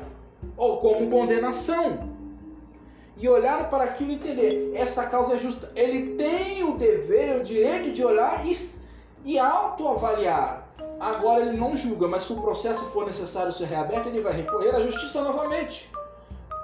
ou 0.57 0.79
como 0.79 1.11
condenação 1.11 2.21
e 3.21 3.29
olhar 3.29 3.69
para 3.69 3.85
aquilo 3.85 4.13
e 4.13 4.15
entender 4.15 4.73
esta 4.75 5.05
causa 5.07 5.35
é 5.35 5.39
justa. 5.39 5.71
Ele 5.77 6.15
tem 6.15 6.65
o 6.65 6.77
dever, 6.77 7.41
o 7.41 7.45
direito 7.45 7.93
de 7.93 8.03
olhar 8.03 8.47
e, 8.47 8.57
e 9.25 9.39
autoavaliar. 9.39 10.60
Agora 11.01 11.41
ele 11.41 11.57
não 11.57 11.75
julga, 11.75 12.07
mas 12.07 12.25
se 12.25 12.33
o 12.35 12.43
processo 12.43 12.85
for 12.91 13.07
necessário 13.07 13.51
ser 13.51 13.65
reaberto, 13.65 14.11
ele 14.11 14.21
vai 14.21 14.35
recorrer 14.35 14.77
à 14.77 14.81
justiça 14.81 15.23
novamente. 15.23 15.91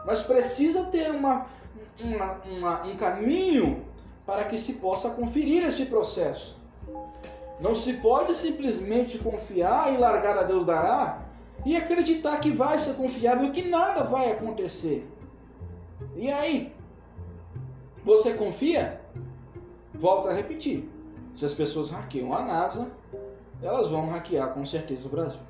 mas 0.04 0.22
precisa 0.22 0.84
ter 0.84 1.10
uma, 1.10 1.46
uma, 1.98 2.32
uma, 2.44 2.82
um 2.82 2.96
caminho 2.96 3.82
para 4.26 4.44
que 4.44 4.58
se 4.58 4.74
possa 4.74 5.10
conferir 5.10 5.64
esse 5.64 5.86
processo. 5.86 6.60
Não 7.58 7.74
se 7.74 7.94
pode 7.94 8.34
simplesmente 8.34 9.18
confiar 9.18 9.94
e 9.94 9.96
largar 9.96 10.36
a 10.36 10.42
Deus 10.42 10.64
dará 10.66 11.22
e 11.64 11.74
acreditar 11.74 12.38
que 12.38 12.50
vai 12.50 12.78
ser 12.78 12.94
confiável 12.94 13.46
e 13.46 13.50
que 13.50 13.68
nada 13.68 14.04
vai 14.04 14.30
acontecer. 14.30 15.08
E 16.14 16.30
aí? 16.30 16.72
Você 18.04 18.34
confia? 18.34 19.00
Volto 19.94 20.28
a 20.28 20.32
repetir. 20.32 20.88
Se 21.34 21.44
as 21.44 21.54
pessoas 21.54 21.90
hackeiam 21.90 22.32
a 22.34 22.42
NASA, 22.42 22.86
elas 23.62 23.88
vão 23.88 24.08
hackear 24.10 24.52
com 24.52 24.64
certeza 24.64 25.06
o 25.06 25.10
Brasil. 25.10 25.40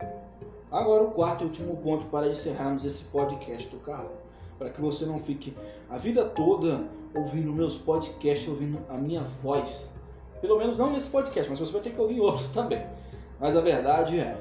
Agora 0.71 1.05
o 1.05 1.11
quarto 1.11 1.43
e 1.43 1.47
último 1.47 1.77
ponto 1.77 2.07
para 2.07 2.29
encerrarmos 2.29 2.85
esse 2.85 3.05
podcast 3.05 3.69
do 3.69 3.79
Carlos, 3.79 4.13
para 4.59 4.71
que 4.71 4.81
você 4.81 5.05
não 5.05 5.19
fique 5.19 5.57
a 5.89 5.97
vida 5.97 6.25
toda 6.25 6.85
ouvindo 7.15 7.53
meus 7.53 7.77
podcasts, 7.77 8.49
ouvindo 8.49 8.79
a 8.89 8.95
minha 8.95 9.23
voz. 9.43 9.91
Pelo 10.41 10.59
menos 10.59 10.77
não 10.77 10.91
nesse 10.91 11.09
podcast, 11.09 11.49
mas 11.49 11.59
você 11.59 11.73
vai 11.73 11.83
ter 11.83 11.91
que 11.91 12.01
ouvir 12.01 12.21
outros 12.21 12.49
também. 12.51 12.85
Mas 13.41 13.57
a 13.57 13.61
verdade 13.61 14.19
é, 14.19 14.37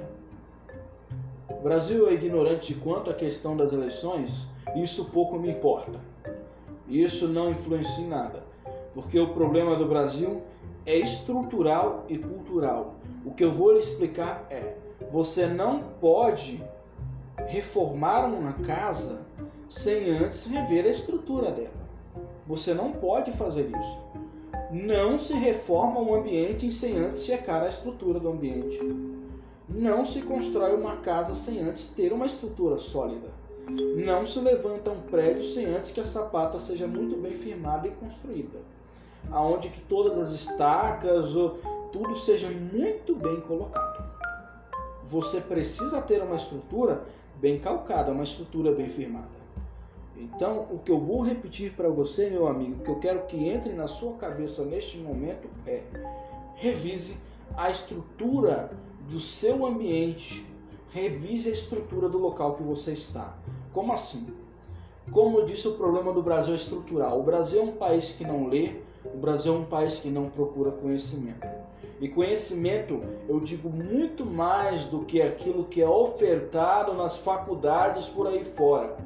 o 1.50 1.62
Brasil 1.62 2.08
é 2.10 2.14
ignorante 2.14 2.74
quanto 2.76 3.10
à 3.10 3.14
questão 3.14 3.56
das 3.56 3.72
eleições, 3.72 4.48
isso 4.76 5.06
pouco 5.12 5.38
me 5.38 5.50
importa. 5.50 6.00
Isso 6.88 7.28
não 7.28 7.52
influencia 7.52 8.04
em 8.04 8.08
nada, 8.08 8.44
porque 8.94 9.20
o 9.20 9.34
problema 9.34 9.76
do 9.76 9.88
Brasil 9.88 10.42
é 10.86 10.98
estrutural 10.98 12.06
e 12.08 12.18
cultural. 12.18 12.95
O 13.26 13.32
que 13.32 13.44
eu 13.44 13.52
vou 13.52 13.72
lhe 13.72 13.80
explicar 13.80 14.46
é: 14.52 14.76
você 15.12 15.48
não 15.48 15.82
pode 16.00 16.64
reformar 17.48 18.28
uma 18.28 18.54
casa 18.54 19.26
sem 19.68 20.12
antes 20.12 20.46
rever 20.46 20.86
a 20.86 20.90
estrutura 20.90 21.52
dela. 21.52 21.86
Você 22.48 22.74
não 22.74 22.92
pode 22.92 23.32
fazer 23.32 23.70
isso. 23.70 24.00
Não 24.72 25.18
se 25.18 25.34
reforma 25.34 26.00
um 26.00 26.14
ambiente 26.14 26.72
sem 26.72 26.98
antes 26.98 27.26
checar 27.26 27.64
a 27.64 27.70
estrutura 27.70 28.20
do 28.20 28.30
ambiente. 28.30 28.80
Não 29.68 30.06
se 30.06 30.22
constrói 30.22 30.76
uma 30.76 30.98
casa 30.98 31.34
sem 31.34 31.60
antes 31.62 31.88
ter 31.88 32.14
uma 32.14 32.28
estrutura 32.28 32.78
sólida. 32.78 33.30
Não 33.68 34.26
se 34.26 34.40
levanta 34.40 34.92
um 34.92 35.02
prédio 35.02 35.44
sem 35.44 35.66
antes 35.66 35.92
que 35.92 36.00
a 36.00 36.06
sapata 36.06 36.60
seja 36.60 36.86
muito 36.86 37.16
bem 37.16 37.34
firmada 37.34 37.88
e 37.88 37.92
construída. 37.92 38.60
Aonde 39.32 39.70
que 39.70 39.82
todas 39.82 40.18
as 40.18 40.32
estacas, 40.32 41.34
tudo 41.92 42.16
seja 42.16 42.50
muito 42.50 43.16
bem 43.16 43.42
colocado. 43.42 44.04
Você 45.10 45.40
precisa 45.40 46.02
ter 46.02 46.22
uma 46.22 46.36
estrutura 46.36 47.04
bem 47.40 47.60
calcada, 47.60 48.12
uma 48.12 48.24
estrutura 48.24 48.72
bem 48.72 48.90
firmada. 48.90 49.36
Então, 50.18 50.68
o 50.72 50.80
que 50.80 50.92
eu 50.92 51.00
vou 51.00 51.22
repetir 51.22 51.74
para 51.74 51.90
você, 51.90 52.30
meu 52.30 52.48
amigo, 52.48 52.84
que 52.84 52.90
eu 52.90 53.00
quero 53.00 53.26
que 53.26 53.38
entre 53.48 53.74
na 53.74 53.88
sua 53.88 54.14
cabeça 54.14 54.64
neste 54.64 54.98
momento 54.98 55.48
é: 55.68 55.84
revise 56.56 57.18
a 57.56 57.70
estrutura 57.70 58.72
do 59.10 59.20
seu 59.20 59.66
ambiente, 59.66 60.46
revise 60.92 61.50
a 61.50 61.54
estrutura 61.54 62.08
do 62.08 62.18
local 62.18 62.56
que 62.56 62.64
você 62.64 62.94
está. 62.94 63.38
Como 63.74 63.92
assim? 63.92 64.26
Como 65.12 65.40
eu 65.40 65.46
disse, 65.46 65.68
o 65.68 65.74
problema 65.74 66.12
do 66.12 66.24
Brasil 66.24 66.54
é 66.54 66.56
estrutural. 66.56 67.20
O 67.20 67.24
Brasil 67.24 67.62
é 67.62 67.64
um 67.64 67.74
país 67.74 68.14
que 68.14 68.26
não 68.26 68.48
lê, 68.48 68.76
o 69.14 69.18
Brasil 69.18 69.54
é 69.54 69.58
um 69.58 69.66
país 69.66 70.00
que 70.00 70.10
não 70.10 70.30
procura 70.30 70.72
conhecimento. 70.72 71.48
E 72.00 72.10
conhecimento, 72.10 73.02
eu 73.28 73.40
digo 73.40 73.70
muito 73.70 74.26
mais 74.26 74.84
do 74.86 75.00
que 75.06 75.22
aquilo 75.22 75.66
que 75.66 75.82
é 75.82 75.88
ofertado 75.88 76.94
nas 76.94 77.16
faculdades 77.16 78.08
por 78.08 78.28
aí 78.28 78.44
fora. 78.44 78.98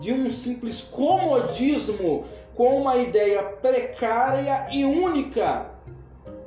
De 0.00 0.12
um 0.12 0.30
simples 0.30 0.80
comodismo 0.80 2.24
com 2.54 2.80
uma 2.80 2.96
ideia 2.96 3.42
precária 3.42 4.66
e 4.72 4.84
única, 4.84 5.70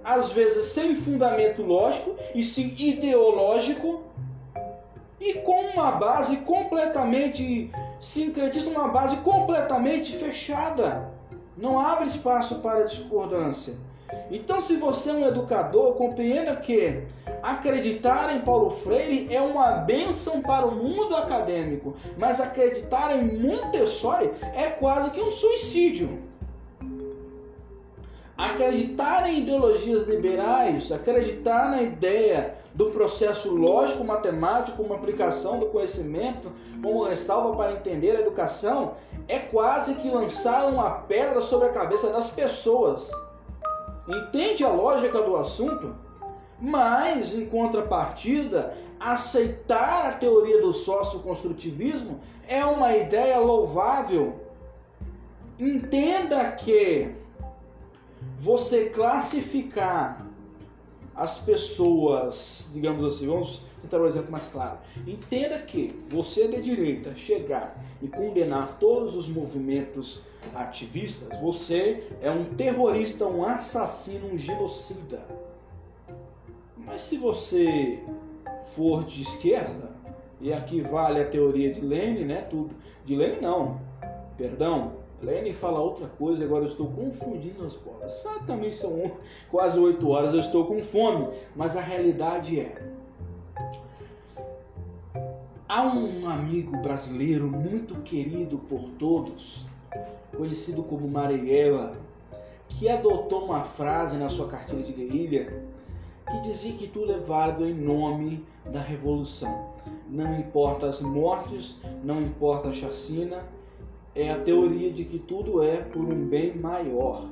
às 0.04 0.32
vezes 0.32 0.66
sem 0.68 0.96
fundamento 0.96 1.62
lógico 1.62 2.16
e 2.34 2.44
sim 2.44 2.76
ideológico, 2.78 4.02
e 5.20 5.36
com 5.36 5.68
uma 5.68 5.92
base 5.92 6.38
completamente 6.38 7.72
sincretista, 8.00 8.72
uma 8.72 8.88
base 8.88 9.18
completamente 9.18 10.18
fechada. 10.18 11.12
Não 11.58 11.80
abre 11.80 12.08
espaço 12.08 12.56
para 12.60 12.84
discordância. 12.84 13.74
Então, 14.30 14.60
se 14.60 14.76
você 14.76 15.10
é 15.10 15.14
um 15.14 15.28
educador, 15.28 15.94
compreenda 15.94 16.56
que 16.56 17.04
acreditar 17.42 18.36
em 18.36 18.42
Paulo 18.42 18.72
Freire 18.78 19.34
é 19.34 19.42
uma 19.42 19.72
bênção 19.72 20.42
para 20.42 20.66
o 20.66 20.76
mundo 20.76 21.16
acadêmico, 21.16 21.96
mas 22.18 22.40
acreditar 22.40 23.16
em 23.16 23.40
Montessori 23.40 24.32
é 24.54 24.70
quase 24.70 25.12
que 25.12 25.22
um 25.22 25.32
suicídio. 25.32 26.31
Acreditar 28.42 29.30
em 29.30 29.44
ideologias 29.44 30.08
liberais, 30.08 30.92
acreditar 30.92 31.70
na 31.70 31.84
ideia 31.84 32.56
do 32.74 32.90
processo 32.90 33.56
lógico 33.56 34.04
matemático 34.04 34.82
uma 34.82 34.96
aplicação 34.96 35.60
do 35.60 35.68
conhecimento 35.68 36.52
como 36.82 37.04
ressalva 37.04 37.56
para 37.56 37.74
entender 37.74 38.16
a 38.16 38.22
educação, 38.22 38.96
é 39.28 39.38
quase 39.38 39.94
que 39.94 40.10
lançar 40.10 40.66
uma 40.66 40.90
pedra 40.90 41.40
sobre 41.40 41.68
a 41.68 41.72
cabeça 41.72 42.10
das 42.10 42.32
pessoas. 42.32 43.12
Entende 44.08 44.66
a 44.66 44.70
lógica 44.70 45.22
do 45.22 45.36
assunto? 45.36 45.96
Mas, 46.60 47.36
em 47.36 47.46
contrapartida, 47.46 48.74
aceitar 49.00 50.08
a 50.08 50.14
teoria 50.14 50.60
do 50.60 50.74
socioconstrutivismo 50.74 52.20
é 52.48 52.66
uma 52.66 52.98
ideia 52.98 53.38
louvável. 53.38 54.40
Entenda 55.60 56.44
que 56.54 57.21
você 58.42 58.86
classificar 58.86 60.26
as 61.16 61.38
pessoas, 61.38 62.72
digamos 62.74 63.06
assim, 63.06 63.28
vamos 63.28 63.64
tentar 63.84 64.02
um 64.02 64.08
exemplo 64.08 64.32
mais 64.32 64.48
claro. 64.48 64.80
Entenda 65.06 65.60
que 65.60 65.96
você 66.10 66.48
de 66.48 66.60
direita 66.60 67.16
chegar 67.16 67.80
e 68.02 68.08
condenar 68.08 68.80
todos 68.80 69.14
os 69.16 69.28
movimentos 69.28 70.24
ativistas, 70.56 71.40
você 71.40 72.04
é 72.20 72.32
um 72.32 72.44
terrorista, 72.44 73.28
um 73.28 73.46
assassino, 73.46 74.34
um 74.34 74.38
genocida. 74.40 75.22
Mas 76.76 77.04
se 77.04 77.18
você 77.18 78.00
for 78.76 79.04
de 79.04 79.22
esquerda, 79.22 79.92
e 80.40 80.52
aqui 80.52 80.82
vale 80.82 81.22
a 81.22 81.30
teoria 81.30 81.72
de 81.72 81.82
Lenin, 81.82 82.26
né? 82.26 82.42
Tudo. 82.50 82.74
De 83.06 83.16
Lenin 83.16 83.40
não, 83.40 83.80
perdão, 84.36 84.94
Lene 85.22 85.54
fala 85.54 85.80
outra 85.80 86.08
coisa, 86.08 86.44
agora 86.44 86.64
eu 86.64 86.68
estou 86.68 86.88
confundindo 86.88 87.64
as 87.66 87.76
bolas. 87.76 88.12
Exatamente 88.12 88.76
são 88.76 89.12
quase 89.50 89.80
8 89.80 90.10
horas, 90.10 90.34
eu 90.34 90.40
estou 90.40 90.66
com 90.66 90.82
fome, 90.82 91.28
mas 91.56 91.78
a 91.78 91.82
realidade 91.82 92.60
é. 92.60 92.76
Há 95.70 95.84
um 95.84 96.28
amigo 96.28 96.76
brasileiro 96.78 97.48
muito 97.48 97.96
querido 98.02 98.58
por 98.58 98.82
todos, 99.00 99.66
conhecido 100.36 100.84
como 100.84 101.08
Marighella, 101.08 101.96
que 102.68 102.90
adotou 102.90 103.46
uma 103.46 103.64
frase 103.64 104.18
na 104.18 104.28
sua 104.28 104.48
cartilha 104.48 104.84
de 104.84 104.92
guerrilha 104.92 105.72
que 106.32 106.42
dizia 106.42 106.74
que 106.74 106.88
tudo 106.88 107.12
é 107.12 107.18
válido 107.18 107.66
em 107.66 107.74
nome 107.74 108.46
da 108.66 108.80
revolução. 108.80 109.70
Não 110.10 110.40
importa 110.40 110.88
as 110.88 111.02
mortes, 111.02 111.78
não 112.04 112.22
importa 112.22 112.70
a 112.70 112.74
chacina, 112.74 113.44
é 114.16 114.30
a 114.30 114.40
teoria 114.40 114.92
de 114.92 115.06
que 115.06 115.20
tudo 115.20 115.64
é 115.64 115.78
por 115.78 116.02
um 116.02 116.26
bem 116.26 116.56
maior. 116.56 117.26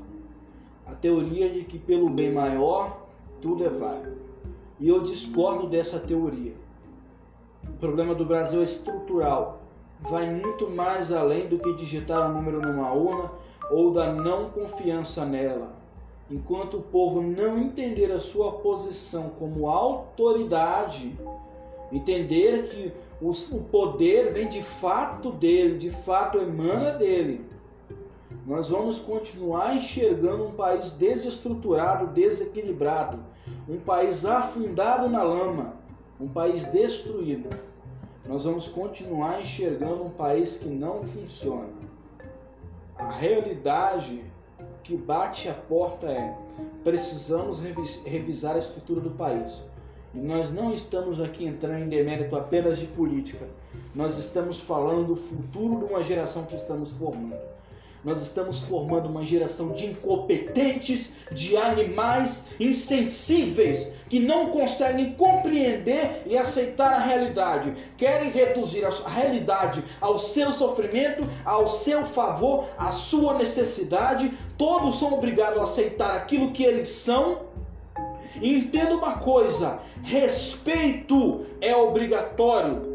A 0.85 0.93
teoria 0.93 1.49
de 1.49 1.63
que 1.63 1.77
pelo 1.77 2.09
bem 2.09 2.31
maior 2.31 3.05
tudo 3.41 3.65
é 3.65 3.69
válido. 3.69 4.17
E 4.79 4.87
eu 4.87 5.01
discordo 5.01 5.67
dessa 5.67 5.99
teoria. 5.99 6.53
O 7.63 7.73
problema 7.73 8.15
do 8.15 8.25
Brasil 8.25 8.61
é 8.61 8.63
estrutural. 8.63 9.61
Vai 9.99 10.33
muito 10.33 10.69
mais 10.69 11.11
além 11.11 11.47
do 11.47 11.59
que 11.59 11.73
digitar 11.73 12.29
um 12.29 12.33
número 12.33 12.61
numa 12.61 12.93
urna 12.93 13.29
ou 13.69 13.91
da 13.91 14.13
não 14.13 14.49
confiança 14.49 15.25
nela. 15.25 15.73
Enquanto 16.31 16.77
o 16.77 16.81
povo 16.81 17.21
não 17.21 17.57
entender 17.57 18.11
a 18.11 18.19
sua 18.19 18.53
posição 18.53 19.31
como 19.37 19.67
autoridade, 19.67 21.13
entender 21.91 22.69
que 22.69 22.93
o 23.21 23.60
poder 23.63 24.32
vem 24.32 24.47
de 24.47 24.63
fato 24.63 25.32
dele, 25.32 25.77
de 25.77 25.91
fato 25.91 26.38
emana 26.38 26.91
dele. 26.91 27.45
Nós 28.45 28.69
vamos 28.69 28.99
continuar 28.99 29.75
enxergando 29.75 30.45
um 30.45 30.51
país 30.51 30.91
desestruturado, 30.91 32.08
desequilibrado, 32.08 33.19
um 33.67 33.77
país 33.77 34.25
afundado 34.25 35.10
na 35.10 35.21
lama, 35.21 35.73
um 36.19 36.27
país 36.27 36.65
destruído. 36.71 37.49
Nós 38.25 38.45
vamos 38.45 38.67
continuar 38.67 39.41
enxergando 39.41 40.03
um 40.03 40.10
país 40.10 40.58
que 40.58 40.69
não 40.69 41.03
funciona. 41.03 41.67
A 42.97 43.12
realidade 43.12 44.23
que 44.84 44.95
bate 44.95 45.49
a 45.49 45.53
porta 45.53 46.08
é: 46.08 46.36
precisamos 46.84 47.60
revisar 48.05 48.55
a 48.55 48.60
estrutura 48.60 49.01
do 49.01 49.12
país. 49.12 49.62
Nós 50.13 50.52
não 50.52 50.74
estamos 50.74 51.22
aqui 51.22 51.45
entrando 51.45 51.84
em 51.84 51.89
demérito 51.89 52.36
apenas 52.36 52.80
de 52.80 52.88
política. 52.88 53.48
Nós 53.93 54.17
estamos 54.17 54.60
falando 54.60 55.06
do 55.06 55.15
futuro 55.15 55.78
de 55.78 55.86
uma 55.86 56.02
geração 56.02 56.45
que 56.45 56.56
estamos 56.56 56.91
formando. 56.91 57.38
Nós 58.04 58.22
estamos 58.22 58.60
formando 58.60 59.10
uma 59.10 59.26
geração 59.26 59.74
de 59.74 59.86
incompetentes, 59.86 61.13
de 61.32 61.58
animais 61.58 62.45
insensíveis, 62.60 63.91
que 64.10 64.19
não 64.19 64.48
conseguem 64.52 65.13
compreender 65.13 66.24
e 66.26 66.38
aceitar 66.38 66.93
a 66.93 67.00
realidade. 67.00 67.76
Querem 67.98 68.32
reduzir 68.32 68.86
a 68.86 69.10
realidade 69.10 69.84
ao 70.00 70.17
seu 70.17 70.52
sofrimento, 70.54 71.30
ao 71.43 71.67
seu 71.67 72.06
favor, 72.06 72.69
à 72.78 72.91
sua 72.91 73.38
necessidade. 73.38 74.32
Todos 74.58 74.98
são 74.98 75.13
obrigados 75.13 75.60
a 75.60 75.65
aceitar 75.65 76.15
aquilo 76.15 76.52
que 76.52 76.63
eles 76.63 76.88
são. 76.88 77.48
E 78.41 78.57
entenda 78.57 78.95
uma 78.95 79.17
coisa: 79.17 79.79
respeito 80.03 81.45
é 81.61 81.75
obrigatório 81.75 82.89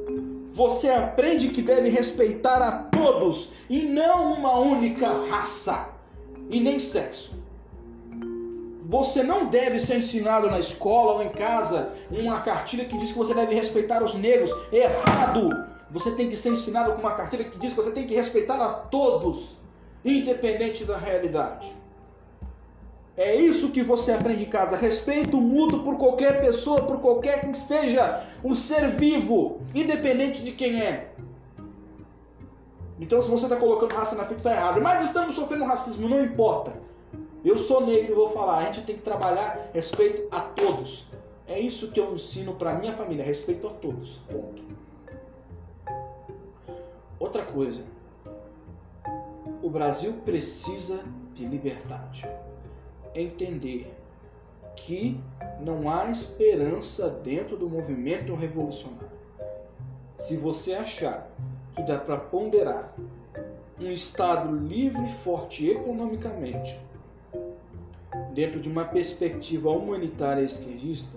você 0.54 0.88
aprende 0.88 1.48
que 1.48 1.60
deve 1.60 1.88
respeitar 1.88 2.62
a 2.62 2.84
todos 2.84 3.50
e 3.68 3.82
não 3.82 4.34
uma 4.34 4.56
única 4.56 5.08
raça 5.28 5.88
e 6.48 6.60
nem 6.60 6.78
sexo. 6.78 7.34
Você 8.84 9.24
não 9.24 9.46
deve 9.46 9.80
ser 9.80 9.98
ensinado 9.98 10.48
na 10.48 10.60
escola 10.60 11.14
ou 11.14 11.22
em 11.24 11.30
casa 11.30 11.90
uma 12.08 12.40
cartilha 12.40 12.84
que 12.84 12.96
diz 12.96 13.10
que 13.10 13.18
você 13.18 13.34
deve 13.34 13.52
respeitar 13.52 14.04
os 14.04 14.14
negros. 14.14 14.52
Errado! 14.70 15.66
Você 15.90 16.12
tem 16.12 16.28
que 16.28 16.36
ser 16.36 16.50
ensinado 16.50 16.92
com 16.92 17.00
uma 17.00 17.14
cartilha 17.14 17.42
que 17.42 17.58
diz 17.58 17.72
que 17.72 17.82
você 17.82 17.90
tem 17.90 18.06
que 18.06 18.14
respeitar 18.14 18.56
a 18.64 18.74
todos, 18.74 19.58
independente 20.04 20.84
da 20.84 20.96
realidade. 20.96 21.74
É 23.16 23.34
isso 23.34 23.70
que 23.70 23.82
você 23.82 24.10
aprende 24.10 24.44
em 24.44 24.48
casa. 24.48 24.76
Respeito 24.76 25.40
mútuo 25.40 25.84
por 25.84 25.96
qualquer 25.96 26.40
pessoa, 26.40 26.82
por 26.82 27.00
qualquer 27.00 27.42
que 27.42 27.56
seja 27.56 28.24
um 28.42 28.54
ser 28.54 28.88
vivo, 28.88 29.60
independente 29.72 30.42
de 30.42 30.50
quem 30.50 30.82
é. 30.82 31.12
Então, 32.98 33.22
se 33.22 33.30
você 33.30 33.44
está 33.44 33.56
colocando 33.56 33.92
raça 33.92 34.16
na 34.16 34.24
frente, 34.24 34.38
está 34.38 34.52
errado. 34.52 34.80
Mas 34.80 35.04
estamos 35.04 35.36
sofrendo 35.36 35.64
racismo, 35.64 36.08
não 36.08 36.24
importa. 36.24 36.72
Eu 37.44 37.56
sou 37.56 37.86
negro 37.86 38.12
e 38.12 38.14
vou 38.14 38.30
falar. 38.30 38.58
A 38.58 38.62
gente 38.64 38.82
tem 38.82 38.96
que 38.96 39.02
trabalhar 39.02 39.70
respeito 39.72 40.26
a 40.30 40.40
todos. 40.40 41.06
É 41.46 41.60
isso 41.60 41.92
que 41.92 42.00
eu 42.00 42.12
ensino 42.14 42.54
para 42.54 42.74
minha 42.74 42.94
família: 42.94 43.24
respeito 43.24 43.68
a 43.68 43.70
todos. 43.70 44.18
Ponto. 44.28 44.62
Outra 47.20 47.44
coisa. 47.44 47.80
O 49.62 49.70
Brasil 49.70 50.14
precisa 50.24 51.00
de 51.32 51.46
liberdade 51.46 52.28
entender 53.14 53.94
que 54.76 55.20
não 55.60 55.88
há 55.88 56.10
esperança 56.10 57.08
dentro 57.08 57.56
do 57.56 57.68
movimento 57.68 58.34
revolucionário. 58.34 59.14
Se 60.16 60.36
você 60.36 60.74
achar 60.74 61.30
que 61.74 61.82
dá 61.82 61.98
para 61.98 62.16
ponderar 62.16 62.94
um 63.80 63.90
Estado 63.90 64.54
livre 64.54 65.04
e 65.04 65.12
forte 65.12 65.68
economicamente 65.68 66.78
dentro 68.32 68.60
de 68.60 68.68
uma 68.68 68.84
perspectiva 68.84 69.70
humanitária 69.70 70.42
esquerdista, 70.42 71.16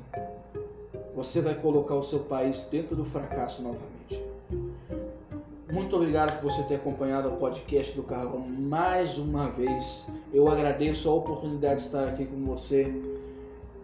você 1.16 1.42
vai 1.42 1.56
colocar 1.56 1.96
o 1.96 2.04
seu 2.04 2.20
país 2.20 2.62
dentro 2.70 2.96
do 2.96 3.06
fracasso 3.06 3.62
novamente. 3.62 3.97
Muito 5.70 5.98
obrigado 5.98 6.40
por 6.40 6.50
você 6.50 6.64
ter 6.64 6.76
acompanhado 6.76 7.28
o 7.28 7.34
podcast 7.34 7.94
do 7.94 8.02
Carlão 8.02 8.40
mais 8.40 9.18
uma 9.18 9.50
vez. 9.50 10.08
Eu 10.34 10.48
agradeço 10.50 11.10
a 11.10 11.14
oportunidade 11.14 11.82
de 11.82 11.88
estar 11.88 12.08
aqui 12.08 12.26
com 12.26 12.46
você 12.46 12.90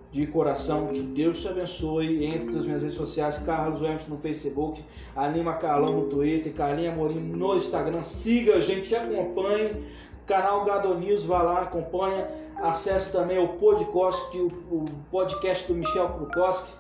de 0.10 0.26
coração. 0.26 0.88
Que 0.88 1.02
Deus 1.02 1.42
te 1.42 1.50
abençoe. 1.50 2.24
Entre 2.24 2.58
as 2.58 2.64
minhas 2.64 2.84
redes 2.84 2.96
sociais, 2.96 3.38
Carlos 3.40 3.82
Hermes 3.82 4.08
no 4.08 4.18
Facebook, 4.18 4.82
Anima 5.14 5.56
Carlão 5.56 6.00
no 6.00 6.08
Twitter, 6.08 6.54
Carlinha 6.54 6.94
Amorim 6.94 7.20
no 7.20 7.58
Instagram. 7.58 8.02
Siga 8.02 8.56
a 8.56 8.60
gente, 8.62 8.96
acompanhe. 8.96 9.86
Canal 10.26 10.64
Gado 10.64 10.98
News, 10.98 11.26
vá 11.26 11.42
lá, 11.42 11.64
acompanha. 11.64 12.30
Acesse 12.62 13.12
também 13.12 13.40
o 13.40 13.58
podcast, 13.58 14.38
o 14.40 14.86
podcast 15.12 15.68
do 15.68 15.78
Michel 15.78 16.08
Krukoski 16.14 16.72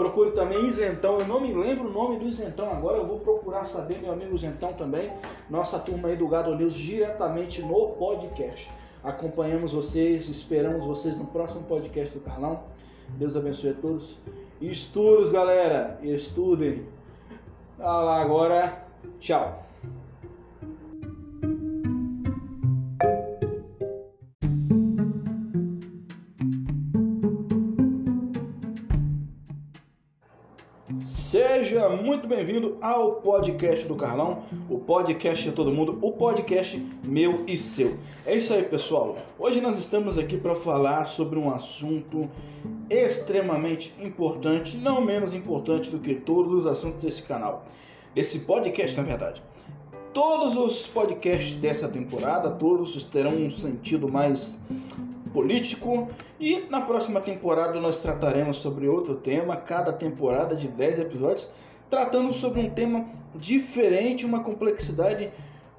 Procure 0.00 0.30
também 0.30 0.66
Isentão. 0.66 1.18
Eu 1.18 1.26
não 1.26 1.38
me 1.38 1.52
lembro 1.52 1.86
o 1.86 1.92
nome 1.92 2.18
do 2.18 2.26
Isentão 2.26 2.70
agora. 2.70 2.96
Eu 2.96 3.06
vou 3.06 3.20
procurar 3.20 3.64
saber, 3.64 4.00
meu 4.00 4.10
amigo 4.10 4.34
Isentão 4.34 4.72
também. 4.72 5.12
Nossa 5.50 5.78
turma 5.78 6.08
aí 6.08 6.16
do 6.16 6.26
Gado 6.26 6.56
News 6.56 6.72
diretamente 6.72 7.60
no 7.60 7.88
podcast. 7.88 8.70
Acompanhamos 9.04 9.72
vocês, 9.72 10.26
esperamos 10.26 10.86
vocês 10.86 11.18
no 11.18 11.26
próximo 11.26 11.64
podcast 11.64 12.14
do 12.14 12.24
Carlão. 12.24 12.62
Deus 13.10 13.36
abençoe 13.36 13.72
a 13.72 13.74
todos. 13.74 14.16
Estudos, 14.58 15.30
galera. 15.30 15.98
Estudem. 16.02 16.86
Olha 17.78 17.90
lá 17.90 18.22
agora. 18.22 18.86
Tchau. 19.18 19.69
Bem-vindo 32.30 32.78
ao 32.80 33.14
podcast 33.14 33.88
do 33.88 33.96
Carlão, 33.96 34.44
o 34.68 34.78
podcast 34.78 35.42
de 35.42 35.50
todo 35.50 35.72
mundo, 35.72 35.98
o 36.00 36.12
podcast 36.12 36.78
meu 37.02 37.42
e 37.44 37.56
seu. 37.56 37.98
É 38.24 38.36
isso 38.36 38.54
aí, 38.54 38.62
pessoal. 38.62 39.16
Hoje 39.36 39.60
nós 39.60 39.76
estamos 39.76 40.16
aqui 40.16 40.36
para 40.36 40.54
falar 40.54 41.06
sobre 41.06 41.40
um 41.40 41.50
assunto 41.50 42.30
extremamente 42.88 43.92
importante, 44.00 44.76
não 44.76 45.04
menos 45.04 45.34
importante 45.34 45.90
do 45.90 45.98
que 45.98 46.14
todos 46.14 46.54
os 46.54 46.66
assuntos 46.68 47.02
desse 47.02 47.24
canal, 47.24 47.64
desse 48.14 48.38
podcast, 48.38 48.96
na 48.96 49.02
verdade. 49.02 49.42
Todos 50.14 50.56
os 50.56 50.86
podcasts 50.86 51.56
dessa 51.56 51.88
temporada, 51.88 52.48
todos 52.48 53.02
terão 53.06 53.32
um 53.32 53.50
sentido 53.50 54.08
mais 54.08 54.56
político. 55.32 56.08
E 56.38 56.60
na 56.70 56.80
próxima 56.80 57.20
temporada 57.20 57.80
nós 57.80 57.98
trataremos 57.98 58.58
sobre 58.58 58.86
outro 58.86 59.16
tema, 59.16 59.56
cada 59.56 59.92
temporada 59.92 60.54
de 60.54 60.68
10 60.68 61.00
episódios, 61.00 61.48
tratando 61.90 62.32
sobre 62.32 62.60
um 62.60 62.70
tema 62.70 63.04
diferente, 63.34 64.24
uma 64.24 64.42
complexidade 64.42 65.30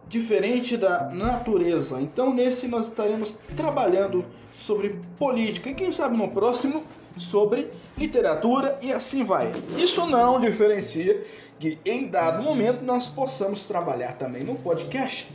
diferente 0.08 0.76
da 0.76 1.06
natureza. 1.10 2.02
Então 2.02 2.34
nesse 2.34 2.68
nós 2.68 2.88
estaremos 2.88 3.38
trabalhando 3.56 4.26
sobre 4.54 5.00
política 5.18 5.70
e 5.70 5.74
quem 5.74 5.92
sabe 5.92 6.18
no 6.18 6.28
próximo 6.30 6.84
sobre 7.16 7.70
literatura 7.98 8.78
e 8.82 8.92
assim 8.92 9.24
vai. 9.24 9.52
Isso 9.78 10.06
não 10.06 10.40
diferencia 10.40 11.24
que 11.60 11.80
em 11.86 12.08
dado 12.08 12.44
momento 12.44 12.84
nós 12.84 13.08
possamos 13.08 13.66
trabalhar 13.68 14.14
também 14.14 14.44
no 14.44 14.56
podcast 14.56 15.32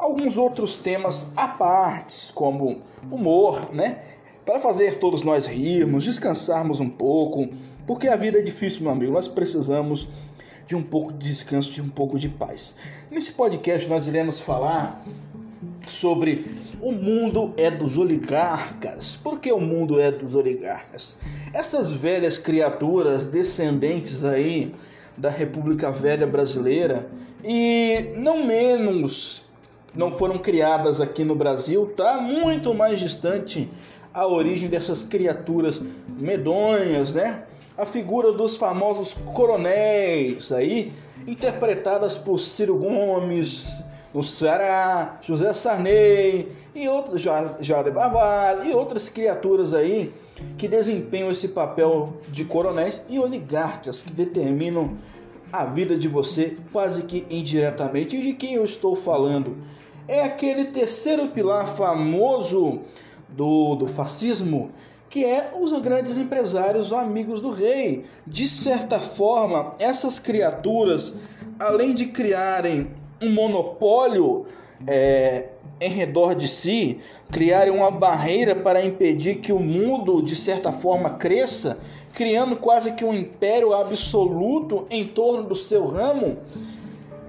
alguns 0.00 0.38
outros 0.38 0.78
temas 0.78 1.30
à 1.36 1.46
parte, 1.46 2.32
como 2.32 2.80
humor, 3.10 3.72
né? 3.72 4.02
Para 4.50 4.58
fazer 4.58 4.98
todos 4.98 5.22
nós 5.22 5.46
rirmos, 5.46 6.02
descansarmos 6.02 6.80
um 6.80 6.88
pouco, 6.88 7.50
porque 7.86 8.08
a 8.08 8.16
vida 8.16 8.40
é 8.40 8.42
difícil, 8.42 8.82
meu 8.82 8.90
amigo. 8.90 9.12
Nós 9.12 9.28
precisamos 9.28 10.08
de 10.66 10.74
um 10.74 10.82
pouco 10.82 11.12
de 11.12 11.28
descanso, 11.28 11.70
de 11.70 11.80
um 11.80 11.88
pouco 11.88 12.18
de 12.18 12.28
paz. 12.28 12.74
Nesse 13.12 13.30
podcast 13.30 13.88
nós 13.88 14.08
iremos 14.08 14.40
falar 14.40 15.06
sobre 15.86 16.46
o 16.82 16.90
mundo 16.90 17.54
é 17.56 17.70
dos 17.70 17.96
oligarcas. 17.96 19.14
Por 19.14 19.38
que 19.38 19.52
o 19.52 19.60
mundo 19.60 20.00
é 20.00 20.10
dos 20.10 20.34
oligarcas? 20.34 21.16
Essas 21.54 21.92
velhas 21.92 22.36
criaturas 22.36 23.26
descendentes 23.26 24.24
aí 24.24 24.74
da 25.16 25.30
República 25.30 25.92
Velha 25.92 26.26
Brasileira 26.26 27.08
e 27.44 28.14
não 28.16 28.44
menos 28.44 29.48
não 29.94 30.12
foram 30.12 30.38
criadas 30.38 31.00
aqui 31.00 31.24
no 31.24 31.34
Brasil, 31.34 31.92
tá 31.96 32.20
muito 32.20 32.72
mais 32.72 33.00
distante 33.00 33.68
a 34.12 34.26
origem 34.26 34.68
dessas 34.68 35.02
criaturas 35.02 35.80
medonhas, 36.08 37.14
né? 37.14 37.44
A 37.76 37.86
figura 37.86 38.32
dos 38.32 38.56
famosos 38.56 39.14
coronéis 39.34 40.52
aí, 40.52 40.92
interpretadas 41.26 42.16
por 42.16 42.38
Ciro 42.38 42.76
Gomes, 42.76 43.82
no 44.12 44.22
Ceará, 44.24 45.18
José 45.22 45.52
Sarney 45.52 46.48
e 46.74 46.88
outros, 46.88 47.22
Jorge 47.22 47.90
Barbalho 47.90 48.64
e 48.64 48.74
outras 48.74 49.08
criaturas 49.08 49.72
aí 49.72 50.12
que 50.58 50.66
desempenham 50.66 51.30
esse 51.30 51.48
papel 51.48 52.14
de 52.28 52.44
coronéis 52.44 53.00
e 53.08 53.18
oligarcas 53.18 54.02
que 54.02 54.12
determinam 54.12 54.96
a 55.52 55.64
vida 55.64 55.96
de 55.96 56.08
você 56.08 56.56
quase 56.72 57.02
que 57.02 57.26
indiretamente. 57.30 58.16
E 58.16 58.22
de 58.22 58.32
quem 58.32 58.54
eu 58.54 58.64
estou 58.64 58.96
falando? 58.96 59.56
É 60.08 60.22
aquele 60.24 60.66
terceiro 60.66 61.28
pilar 61.28 61.66
famoso 61.66 62.80
do, 63.36 63.74
do 63.74 63.86
fascismo, 63.86 64.70
que 65.08 65.24
é 65.24 65.52
os 65.60 65.72
grandes 65.80 66.18
empresários, 66.18 66.92
amigos 66.92 67.42
do 67.42 67.50
rei. 67.50 68.04
De 68.26 68.46
certa 68.48 69.00
forma, 69.00 69.74
essas 69.78 70.18
criaturas, 70.18 71.14
além 71.58 71.94
de 71.94 72.06
criarem 72.06 72.88
um 73.20 73.32
monopólio 73.32 74.46
é, 74.86 75.48
em 75.80 75.90
redor 75.90 76.34
de 76.34 76.46
si, 76.46 77.00
criarem 77.30 77.72
uma 77.72 77.90
barreira 77.90 78.54
para 78.54 78.84
impedir 78.84 79.36
que 79.36 79.52
o 79.52 79.58
mundo, 79.58 80.22
de 80.22 80.36
certa 80.36 80.70
forma, 80.70 81.10
cresça, 81.10 81.78
criando 82.12 82.56
quase 82.56 82.92
que 82.92 83.04
um 83.04 83.14
império 83.14 83.72
absoluto 83.72 84.86
em 84.90 85.06
torno 85.06 85.42
do 85.44 85.54
seu 85.54 85.86
ramo, 85.86 86.38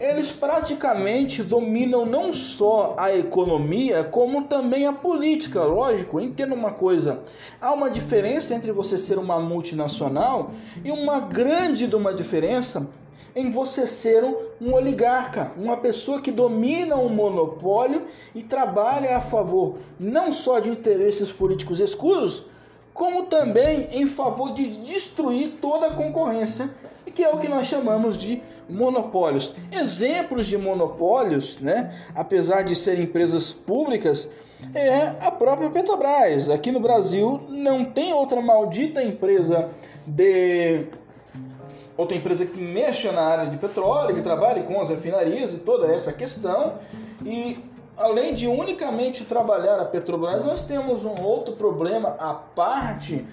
eles 0.02 0.32
praticamente 0.32 1.44
dominam 1.44 2.06
não 2.06 2.34
só 2.34 2.96
a 2.98 3.16
economia, 3.16 4.04
como 4.04 4.44
também 4.44 4.88
a 4.88 4.94
política. 4.94 5.64
Lógico, 5.64 6.20
entenda 6.20 6.56
uma 6.56 6.72
coisa: 6.72 7.20
há 7.62 7.72
uma 7.72 7.90
diferença 7.90 8.56
entre 8.56 8.72
você 8.72 8.98
ser 8.98 9.20
uma 9.20 9.40
multinacional 9.40 10.52
e 10.84 10.92
uma 10.92 11.20
grande 11.20 11.86
de 11.86 11.96
uma 11.96 12.14
diferença 12.14 12.88
em 13.36 13.50
você 13.50 13.88
ser 13.88 14.24
um 14.60 14.74
oligarca, 14.74 15.52
uma 15.56 15.78
pessoa 15.78 16.20
que 16.20 16.32
domina 16.32 16.98
um 16.98 17.08
monopólio 17.08 18.04
e 18.36 18.44
trabalha 18.44 19.16
a 19.16 19.22
favor 19.22 19.78
não 20.00 20.32
só 20.32 20.60
de 20.60 20.70
interesses 20.70 21.32
políticos 21.32 21.80
escuros, 21.80 22.46
como 23.02 23.24
também 23.24 23.88
em 23.94 24.06
favor 24.06 24.54
de 24.54 24.68
destruir 24.68 25.54
toda 25.60 25.88
a 25.88 25.92
concorrência, 25.96 26.70
que 27.16 27.24
é 27.24 27.30
o 27.30 27.40
que 27.40 27.48
nós 27.48 27.66
chamamos 27.66 28.16
de 28.16 28.44
monopólios. 28.70 29.56
Exemplos 29.72 30.46
de 30.46 30.56
monopólios, 30.56 31.60
né, 31.60 31.92
apesar 32.14 32.62
de 32.62 32.76
serem 32.76 33.06
empresas 33.06 33.52
públicas, 33.52 34.30
é 34.76 35.16
a 35.20 35.32
própria 35.32 35.72
Petrobras. 35.72 36.48
Aqui 36.48 36.72
no 36.72 36.80
Brasil 36.80 37.42
não 37.50 37.84
tem 37.84 38.14
outra 38.14 38.40
maldita 38.40 39.02
empresa 39.02 39.72
de 40.06 40.86
outra 41.98 42.16
empresa 42.16 42.46
que 42.46 42.62
mexa 42.62 43.12
na 43.12 43.24
área 43.24 43.50
de 43.50 43.58
petróleo, 43.58 44.14
que 44.14 44.22
trabalhe 44.22 44.62
com 44.62 44.80
as 44.80 44.90
refinarias 44.90 45.56
e 45.56 45.58
toda 45.58 45.88
essa 45.88 46.14
questão. 46.14 46.76
E 47.26 47.58
além 47.98 48.34
de 48.34 48.48
unicamente 48.48 49.24
trabalhar 49.26 49.80
a 49.80 49.86
Petrobras, 49.86 50.44
nós 50.44 50.64
temos 50.64 51.06
um 51.06 51.22
outro 51.22 51.56
problema 51.56 52.16
à 52.20 52.34
parte 52.34 53.26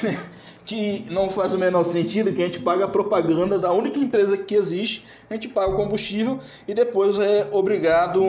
que 0.64 1.06
não 1.10 1.28
faz 1.28 1.52
o 1.52 1.58
menor 1.58 1.84
sentido, 1.84 2.32
que 2.32 2.42
a 2.42 2.46
gente 2.46 2.60
paga 2.60 2.84
a 2.84 2.88
propaganda 2.88 3.58
da 3.58 3.72
única 3.72 3.98
empresa 3.98 4.36
que 4.36 4.54
existe, 4.54 5.04
a 5.28 5.34
gente 5.34 5.48
paga 5.48 5.72
o 5.72 5.76
combustível 5.76 6.38
e 6.66 6.72
depois 6.72 7.18
é 7.18 7.48
obrigado 7.52 8.22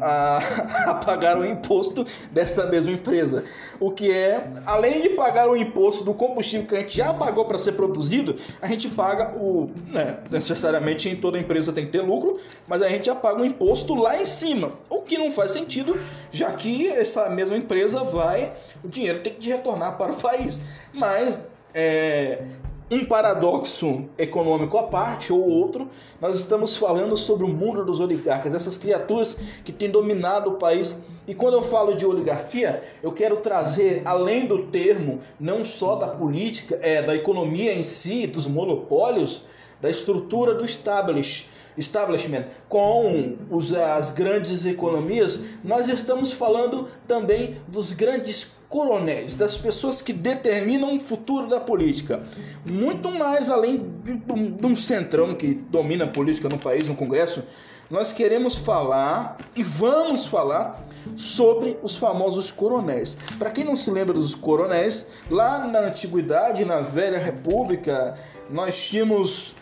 a, 0.00 0.38
a, 0.90 0.94
pagar 0.94 1.38
o 1.38 1.44
imposto 1.44 2.06
desta 2.30 2.66
mesma 2.66 2.92
empresa. 2.92 3.44
O 3.78 3.90
que 3.90 4.10
é, 4.10 4.50
além 4.66 5.00
de 5.00 5.10
pagar 5.10 5.48
o 5.48 5.56
imposto 5.56 6.04
do 6.04 6.14
combustível 6.14 6.66
que 6.66 6.76
a 6.76 6.80
gente 6.80 6.96
já 6.96 7.12
pagou 7.14 7.44
para 7.44 7.58
ser 7.58 7.72
produzido, 7.72 8.36
a 8.60 8.66
gente 8.66 8.88
paga 8.88 9.34
o. 9.36 9.70
Né, 9.86 10.18
necessariamente 10.30 11.08
em 11.08 11.16
toda 11.16 11.38
empresa 11.38 11.72
tem 11.72 11.86
que 11.86 11.92
ter 11.92 12.02
lucro, 12.02 12.38
mas 12.66 12.82
a 12.82 12.88
gente 12.88 13.06
já 13.06 13.14
paga 13.14 13.42
o 13.42 13.44
imposto 13.44 13.94
lá 13.94 14.20
em 14.20 14.26
cima. 14.26 14.72
O 14.88 15.02
que 15.02 15.18
não 15.18 15.30
faz 15.30 15.52
sentido, 15.52 15.98
já 16.30 16.52
que 16.52 16.88
essa 16.88 17.28
mesma 17.28 17.56
empresa 17.56 18.02
vai. 18.04 18.52
O 18.82 18.88
dinheiro 18.88 19.20
tem 19.20 19.34
que 19.34 19.48
retornar 19.48 19.96
para 19.96 20.12
o 20.12 20.16
país. 20.16 20.60
Mas 20.92 21.40
é, 21.74 22.42
um 22.90 23.04
paradoxo 23.04 24.06
econômico 24.18 24.76
à 24.76 24.82
parte 24.82 25.32
ou 25.32 25.40
outro, 25.48 25.88
nós 26.20 26.36
estamos 26.36 26.76
falando 26.76 27.16
sobre 27.16 27.44
o 27.44 27.48
mundo 27.48 27.84
dos 27.84 28.00
oligarcas, 28.00 28.52
essas 28.52 28.76
criaturas 28.76 29.38
que 29.64 29.72
têm 29.72 29.88
dominado 29.88 30.50
o 30.50 30.54
país. 30.54 31.00
E 31.26 31.32
quando 31.32 31.54
eu 31.54 31.62
falo 31.62 31.94
de 31.94 32.04
oligarquia, 32.04 32.82
eu 33.00 33.12
quero 33.12 33.36
trazer, 33.36 34.02
além 34.04 34.44
do 34.46 34.66
termo, 34.66 35.20
não 35.38 35.64
só 35.64 35.94
da 35.94 36.08
política, 36.08 36.80
é 36.82 37.00
da 37.00 37.14
economia 37.14 37.72
em 37.72 37.84
si, 37.84 38.26
dos 38.26 38.46
monopólios, 38.46 39.44
da 39.80 39.88
estrutura 39.88 40.52
do 40.54 40.64
establishment 40.64 42.46
com 42.68 43.36
os, 43.48 43.72
as 43.72 44.10
grandes 44.10 44.66
economias, 44.66 45.40
nós 45.62 45.88
estamos 45.88 46.32
falando 46.32 46.88
também 47.06 47.56
dos 47.68 47.92
grandes 47.92 48.52
coronéis, 48.70 49.34
das 49.34 49.56
pessoas 49.56 50.00
que 50.00 50.12
determinam 50.12 50.94
o 50.94 50.98
futuro 50.98 51.48
da 51.48 51.60
política. 51.60 52.22
Muito 52.64 53.10
mais 53.10 53.50
além 53.50 53.84
de 54.04 54.66
um 54.66 54.76
centrão 54.76 55.34
que 55.34 55.54
domina 55.54 56.04
a 56.04 56.08
política 56.08 56.48
no 56.48 56.56
país, 56.56 56.86
no 56.86 56.94
Congresso, 56.94 57.42
nós 57.90 58.12
queremos 58.12 58.54
falar 58.54 59.36
e 59.56 59.64
vamos 59.64 60.24
falar 60.24 60.86
sobre 61.16 61.76
os 61.82 61.96
famosos 61.96 62.52
coronéis. 62.52 63.16
Para 63.36 63.50
quem 63.50 63.64
não 63.64 63.74
se 63.74 63.90
lembra 63.90 64.14
dos 64.14 64.36
coronéis, 64.36 65.04
lá 65.28 65.66
na 65.66 65.80
antiguidade, 65.80 66.64
na 66.64 66.80
velha 66.80 67.18
república, 67.18 68.16
nós 68.48 68.80
tínhamos 68.80 69.56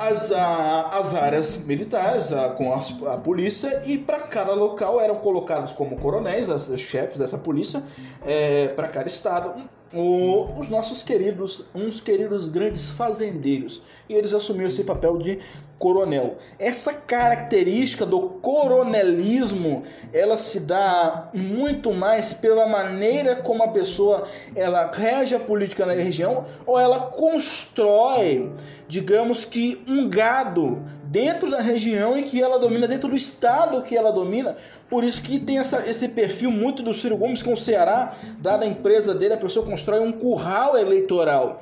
as, 0.00 0.32
a, 0.32 0.98
as 0.98 1.14
áreas 1.14 1.58
militares 1.58 2.32
a, 2.32 2.48
com 2.48 2.72
a, 2.72 3.12
a 3.12 3.18
polícia 3.18 3.82
e 3.84 3.98
para 3.98 4.20
cada 4.20 4.54
local 4.54 4.98
eram 4.98 5.16
colocados 5.16 5.74
como 5.74 5.96
coronéis, 5.96 6.48
os 6.48 6.80
chefes 6.80 7.18
dessa 7.18 7.36
polícia, 7.36 7.82
é, 8.24 8.68
para 8.68 8.88
cada 8.88 9.06
estado, 9.06 9.62
o, 9.92 10.58
os 10.58 10.68
nossos 10.70 11.02
queridos, 11.02 11.66
uns 11.74 12.00
queridos 12.00 12.48
grandes 12.48 12.88
fazendeiros. 12.88 13.82
E 14.08 14.14
eles 14.14 14.32
assumiram 14.32 14.68
esse 14.68 14.84
papel 14.84 15.18
de 15.18 15.38
coronel. 15.80 16.36
Essa 16.58 16.92
característica 16.92 18.04
do 18.04 18.20
coronelismo, 18.20 19.82
ela 20.12 20.36
se 20.36 20.60
dá 20.60 21.30
muito 21.32 21.90
mais 21.90 22.34
pela 22.34 22.68
maneira 22.68 23.36
como 23.36 23.62
a 23.62 23.68
pessoa 23.68 24.28
ela 24.54 24.90
rege 24.92 25.34
a 25.34 25.40
política 25.40 25.86
na 25.86 25.94
região 25.94 26.44
ou 26.66 26.78
ela 26.78 27.00
constrói, 27.00 28.52
digamos 28.86 29.46
que 29.46 29.82
um 29.88 30.06
gado 30.06 30.82
dentro 31.04 31.50
da 31.50 31.60
região 31.60 32.16
em 32.16 32.24
que 32.24 32.42
ela 32.42 32.58
domina, 32.58 32.86
dentro 32.86 33.08
do 33.08 33.16
estado 33.16 33.82
que 33.82 33.96
ela 33.96 34.12
domina. 34.12 34.56
Por 34.88 35.02
isso 35.02 35.22
que 35.22 35.38
tem 35.38 35.58
essa, 35.58 35.78
esse 35.88 36.08
perfil 36.08 36.50
muito 36.50 36.82
do 36.82 36.92
Ciro 36.92 37.16
Gomes 37.16 37.42
com 37.42 37.54
o 37.54 37.56
Ceará, 37.56 38.12
dada 38.38 38.66
a 38.66 38.68
empresa 38.68 39.14
dele, 39.14 39.32
a 39.32 39.38
pessoa 39.38 39.64
constrói 39.64 40.00
um 40.00 40.12
curral 40.12 40.76
eleitoral. 40.76 41.60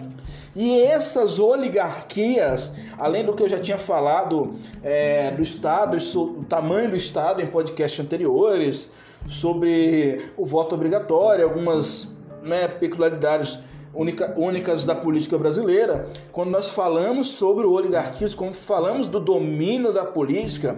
E 0.60 0.82
essas 0.82 1.38
oligarquias, 1.38 2.72
além 2.98 3.24
do 3.24 3.32
que 3.32 3.44
eu 3.44 3.48
já 3.48 3.60
tinha 3.60 3.78
falado 3.78 4.56
é, 4.82 5.30
do 5.30 5.40
Estado, 5.40 5.96
o 5.96 6.44
tamanho 6.48 6.90
do 6.90 6.96
Estado 6.96 7.40
em 7.40 7.46
podcasts 7.46 8.04
anteriores, 8.04 8.90
sobre 9.24 10.32
o 10.36 10.44
voto 10.44 10.74
obrigatório, 10.74 11.44
algumas 11.44 12.08
né, 12.42 12.66
peculiaridades 12.66 13.60
única, 13.94 14.34
únicas 14.36 14.84
da 14.84 14.96
política 14.96 15.38
brasileira, 15.38 16.08
quando 16.32 16.50
nós 16.50 16.68
falamos 16.68 17.28
sobre 17.28 17.64
o 17.64 17.70
oligarquismo, 17.70 18.36
quando 18.36 18.54
falamos 18.54 19.06
do 19.06 19.20
domínio 19.20 19.92
da 19.92 20.04
política, 20.04 20.76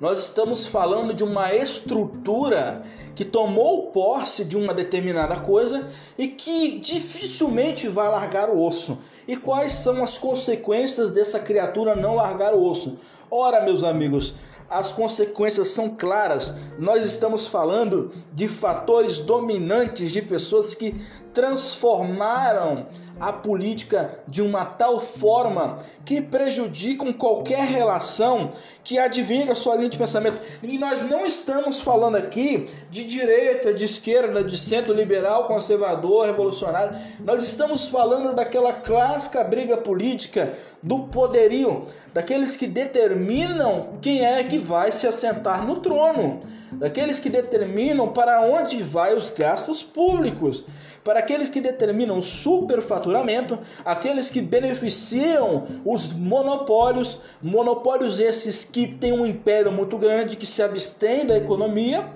nós 0.00 0.18
estamos 0.18 0.66
falando 0.66 1.14
de 1.14 1.22
uma 1.22 1.54
estrutura 1.54 2.82
que 3.14 3.24
tomou 3.24 3.92
posse 3.92 4.44
de 4.44 4.56
uma 4.56 4.74
determinada 4.74 5.36
coisa 5.36 5.88
e 6.18 6.28
que 6.28 6.78
dificilmente 6.78 7.88
vai 7.88 8.08
largar 8.08 8.50
o 8.50 8.60
osso. 8.60 8.98
E 9.26 9.36
quais 9.36 9.72
são 9.72 10.02
as 10.02 10.18
consequências 10.18 11.12
dessa 11.12 11.38
criatura 11.38 11.94
não 11.94 12.16
largar 12.16 12.54
o 12.54 12.62
osso? 12.62 12.98
Ora, 13.30 13.60
meus 13.60 13.82
amigos, 13.82 14.34
as 14.68 14.90
consequências 14.90 15.68
são 15.68 15.90
claras. 15.90 16.54
Nós 16.78 17.04
estamos 17.04 17.46
falando 17.46 18.10
de 18.32 18.48
fatores 18.48 19.18
dominantes 19.20 20.10
de 20.10 20.20
pessoas 20.20 20.74
que 20.74 20.94
transformaram 21.32 22.86
a 23.18 23.32
política 23.32 24.18
de 24.26 24.42
uma 24.42 24.64
tal 24.64 24.98
forma 24.98 25.78
que 26.04 26.20
prejudicam 26.20 27.12
qualquer 27.12 27.64
relação 27.64 28.52
que 28.82 28.98
advenha 28.98 29.46
da 29.46 29.54
sua 29.54 29.76
linha 29.76 29.88
de 29.88 29.96
pensamento. 29.96 30.40
E 30.62 30.78
nós 30.78 31.02
não 31.08 31.24
estamos 31.24 31.80
falando 31.80 32.16
aqui 32.16 32.68
de 32.90 33.04
direita, 33.04 33.72
de 33.72 33.84
esquerda, 33.84 34.42
de 34.42 34.58
centro 34.58 34.92
liberal, 34.92 35.46
conservador, 35.46 36.26
revolucionário. 36.26 36.96
Nós 37.20 37.42
estamos 37.42 37.88
falando 37.88 38.34
daquela 38.34 38.72
clássica 38.72 39.42
briga 39.44 39.76
política 39.76 40.52
do 40.82 41.04
poderio, 41.04 41.86
daqueles 42.12 42.56
que 42.56 42.66
determinam 42.66 43.98
quem 44.02 44.24
é 44.24 44.44
que 44.44 44.58
vai 44.58 44.92
se 44.92 45.06
assentar 45.06 45.66
no 45.66 45.76
trono, 45.76 46.40
daqueles 46.78 47.18
que 47.18 47.28
determinam 47.28 48.08
para 48.08 48.40
onde 48.40 48.82
vai 48.82 49.14
os 49.14 49.30
gastos 49.30 49.82
públicos 49.82 50.64
para 51.04 51.18
aqueles 51.18 51.50
que 51.50 51.60
determinam 51.60 52.16
o 52.16 52.22
superfaturamento, 52.22 53.58
aqueles 53.84 54.30
que 54.30 54.40
beneficiam 54.40 55.66
os 55.84 56.10
monopólios, 56.10 57.20
monopólios 57.42 58.18
esses 58.18 58.64
que 58.64 58.86
têm 58.86 59.12
um 59.12 59.26
império 59.26 59.70
muito 59.70 59.98
grande, 59.98 60.34
que 60.34 60.46
se 60.46 60.62
abstém 60.62 61.26
da 61.26 61.36
economia, 61.36 62.08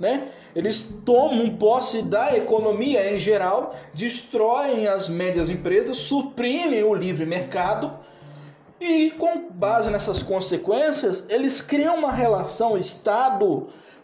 né? 0.00 0.28
Eles 0.56 0.82
tomam 1.04 1.50
posse 1.50 2.00
da 2.00 2.34
economia 2.34 3.14
em 3.14 3.18
geral, 3.18 3.74
destroem 3.92 4.88
as 4.88 5.08
médias 5.08 5.50
empresas, 5.50 5.98
suprimem 5.98 6.82
o 6.82 6.94
livre 6.94 7.26
mercado 7.26 7.92
e, 8.80 9.10
com 9.12 9.50
base 9.50 9.90
nessas 9.90 10.22
consequências, 10.22 11.26
eles 11.28 11.60
criam 11.60 11.96
uma 11.96 12.10
relação 12.10 12.78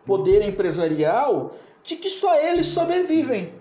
Estado-poder 0.07 0.43
empresarial 0.49 1.53
de 1.83 1.97
que 1.97 2.09
só 2.09 2.35
eles 2.37 2.69
sobrevivem. 2.69 3.53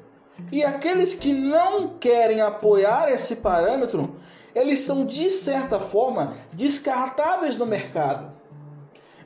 E 0.51 0.63
aqueles 0.63 1.13
que 1.13 1.33
não 1.33 1.97
querem 1.97 2.41
apoiar 2.41 3.11
esse 3.11 3.37
parâmetro, 3.37 4.15
eles 4.53 4.81
são 4.81 5.05
de 5.05 5.29
certa 5.29 5.79
forma 5.79 6.35
descartáveis 6.53 7.55
no 7.55 7.65
mercado. 7.65 8.33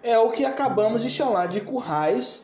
é 0.01 0.17
o 0.17 0.31
que 0.31 0.45
acabamos 0.45 1.01
de 1.03 1.09
chamar 1.09 1.49
de 1.49 1.59
currais 1.59 2.41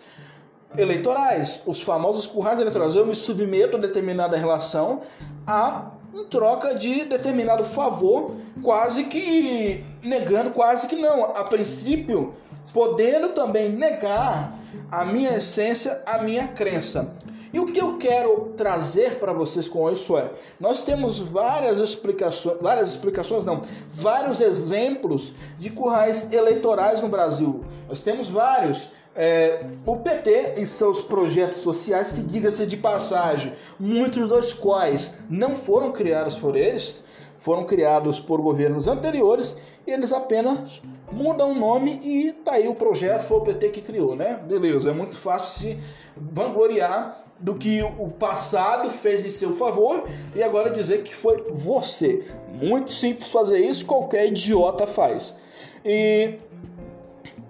eleitorais, 0.77 1.61
os 1.65 1.81
famosos 1.81 2.27
currais 2.27 2.59
eleitorais. 2.59 2.95
Eu 2.95 3.05
me 3.05 3.15
submeto 3.15 3.77
a 3.77 3.79
determinada 3.79 4.35
relação 4.35 5.01
a 5.47 5.91
em 6.13 6.25
troca 6.25 6.75
de 6.75 7.05
determinado 7.05 7.63
favor, 7.63 8.35
quase 8.61 9.05
que 9.05 9.83
negando, 10.01 10.51
quase 10.51 10.87
que 10.87 10.95
não, 10.95 11.25
a 11.25 11.43
princípio, 11.43 12.33
podendo 12.73 13.29
também 13.29 13.69
negar 13.69 14.59
a 14.91 15.05
minha 15.05 15.37
essência, 15.37 16.01
a 16.05 16.19
minha 16.19 16.47
crença. 16.47 17.13
E 17.55 17.59
o 17.59 17.67
que 17.67 17.79
eu 17.79 17.97
quero 17.97 18.53
trazer 18.57 19.17
para 19.17 19.31
vocês 19.31 19.69
com 19.69 19.89
isso 19.89 20.17
é: 20.17 20.29
nós 20.59 20.83
temos 20.83 21.19
várias 21.19 21.79
explicações, 21.79 22.59
várias 22.59 22.89
explicações 22.89 23.45
não, 23.45 23.61
vários 23.89 24.41
exemplos 24.41 25.33
de 25.57 25.69
currais 25.69 26.33
eleitorais 26.33 27.01
no 27.01 27.07
Brasil. 27.07 27.63
Nós 27.87 28.03
temos 28.03 28.27
vários. 28.27 28.89
É, 29.17 29.65
o 29.85 29.95
PT 29.95 30.55
e 30.57 30.65
seus 30.65 30.99
projetos 30.99 31.61
sociais, 31.61 32.11
que 32.11 32.19
diga-se 32.19 32.65
de 32.65 32.75
passagem, 32.75 33.53
muitos 33.79 34.27
dos 34.27 34.51
quais 34.51 35.13
não 35.29 35.55
foram 35.55 35.93
criados 35.93 36.35
por 36.35 36.57
eles, 36.57 37.01
foram 37.37 37.65
criados 37.65 38.19
por 38.19 38.41
governos 38.41 38.87
anteriores 38.87 39.55
e 39.85 39.91
eles 39.91 40.11
apenas 40.11 40.81
mudam 41.11 41.51
o 41.51 41.55
nome 41.55 41.99
e 42.03 42.31
tá 42.31 42.53
aí 42.53 42.67
o 42.67 42.75
projeto 42.75 43.23
foi 43.23 43.37
o 43.37 43.41
PT 43.41 43.69
que 43.69 43.81
criou, 43.81 44.15
né? 44.15 44.39
Beleza, 44.45 44.89
é 44.89 44.93
muito 44.93 45.17
fácil 45.17 45.61
se 45.61 45.79
vangloriar 46.15 47.17
do 47.39 47.55
que 47.55 47.81
o 47.83 48.09
passado 48.09 48.89
fez 48.89 49.25
em 49.25 49.29
seu 49.29 49.53
favor 49.53 50.03
e 50.35 50.41
agora 50.41 50.69
dizer 50.69 51.03
que 51.03 51.13
foi 51.13 51.45
você. 51.51 52.25
Muito 52.53 52.91
simples 52.91 53.29
fazer 53.29 53.59
isso, 53.59 53.85
qualquer 53.85 54.27
idiota 54.27 54.87
faz. 54.87 55.35
E 55.83 56.39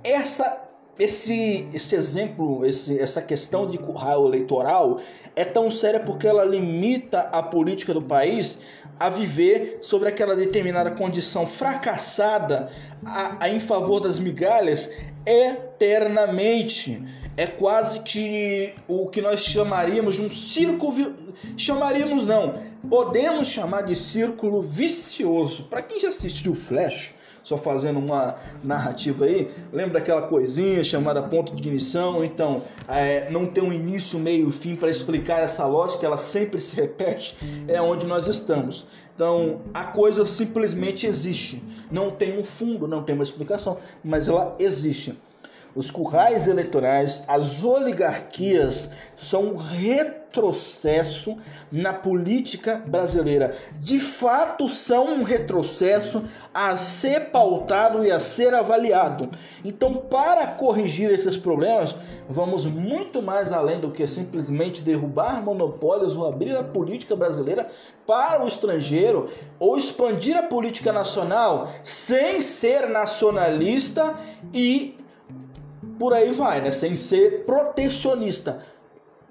essa 0.03 0.64
esse, 0.97 1.67
esse 1.73 1.95
exemplo, 1.95 2.65
esse, 2.65 2.97
essa 2.99 3.21
questão 3.21 3.67
de 3.67 3.77
curral 3.77 4.27
eleitoral 4.27 5.01
é 5.35 5.43
tão 5.43 5.69
séria 5.69 5.99
porque 5.99 6.25
ela 6.25 6.45
limita 6.45 7.19
a 7.19 7.43
política 7.43 7.93
do 7.93 8.01
país 8.01 8.57
a 8.97 9.09
viver 9.09 9.79
sobre 9.81 10.07
aquela 10.07 10.35
determinada 10.35 10.91
condição 10.91 11.45
fracassada 11.45 12.69
a, 13.05 13.43
a 13.43 13.49
em 13.49 13.59
favor 13.59 13.99
das 13.99 14.19
migalhas 14.19 14.89
eternamente. 15.25 17.03
É 17.35 17.45
quase 17.45 17.99
que 17.99 18.73
o 18.87 19.07
que 19.07 19.21
nós 19.21 19.41
chamaríamos 19.41 20.15
de 20.15 20.21
um 20.21 20.31
círculo. 20.31 21.13
Chamaríamos 21.57 22.25
não, 22.25 22.53
podemos 22.89 23.47
chamar 23.47 23.81
de 23.81 23.95
círculo 23.95 24.61
vicioso. 24.61 25.63
Para 25.63 25.81
quem 25.81 25.99
já 25.99 26.07
assistiu 26.07 26.55
Flash, 26.55 27.13
só 27.45 27.57
fazendo 27.57 27.99
uma 27.99 28.35
narrativa 28.63 29.25
aí. 29.25 29.51
Lembra 29.71 29.99
daquela 29.99 30.23
coisinha 30.23 30.83
chamada 30.83 31.21
ponto 31.21 31.53
de 31.53 31.61
ignição? 31.61 32.25
Então, 32.25 32.63
é, 32.87 33.29
não 33.29 33.45
tem 33.45 33.63
um 33.63 33.71
início, 33.71 34.17
meio 34.17 34.49
e 34.49 34.51
fim 34.51 34.75
para 34.75 34.89
explicar 34.89 35.43
essa 35.43 35.63
lógica, 35.67 36.03
ela 36.07 36.17
sempre 36.17 36.59
se 36.59 36.75
repete, 36.75 37.37
é 37.67 37.79
onde 37.79 38.07
nós 38.07 38.27
estamos. 38.27 38.87
Então, 39.13 39.61
a 39.73 39.83
coisa 39.83 40.25
simplesmente 40.25 41.05
existe. 41.05 41.63
Não 41.91 42.09
tem 42.09 42.37
um 42.37 42.43
fundo, 42.43 42.87
não 42.87 43.03
tem 43.03 43.13
uma 43.13 43.23
explicação, 43.23 43.77
mas 44.03 44.27
ela 44.27 44.55
existe. 44.57 45.15
Os 45.75 45.91
currais 45.91 46.47
eleitorais, 46.47 47.21
as 47.27 47.61
oligarquias 47.61 48.89
são 49.13 49.47
um 49.47 49.55
retrocesso 49.57 51.35
na 51.69 51.91
política 51.91 52.81
brasileira. 52.87 53.53
De 53.73 53.99
fato, 53.99 54.69
são 54.69 55.07
um 55.07 55.23
retrocesso 55.23 56.23
a 56.53 56.77
ser 56.77 57.29
pautado 57.29 58.05
e 58.05 58.11
a 58.11 58.21
ser 58.21 58.53
avaliado. 58.53 59.29
Então, 59.65 59.95
para 59.95 60.47
corrigir 60.47 61.11
esses 61.11 61.35
problemas, 61.35 61.93
vamos 62.29 62.63
muito 62.63 63.21
mais 63.21 63.51
além 63.51 63.81
do 63.81 63.91
que 63.91 64.07
simplesmente 64.07 64.81
derrubar 64.81 65.43
monopólios 65.43 66.15
ou 66.15 66.25
abrir 66.25 66.55
a 66.55 66.63
política 66.63 67.17
brasileira 67.17 67.67
para 68.07 68.41
o 68.41 68.47
estrangeiro 68.47 69.27
ou 69.59 69.77
expandir 69.77 70.37
a 70.37 70.43
política 70.43 70.93
nacional 70.93 71.69
sem 71.83 72.41
ser 72.41 72.87
nacionalista 72.87 74.15
e 74.53 75.03
por 75.97 76.13
aí 76.13 76.31
vai, 76.31 76.61
né? 76.61 76.71
Sem 76.71 76.95
ser 76.95 77.43
protecionista. 77.45 78.63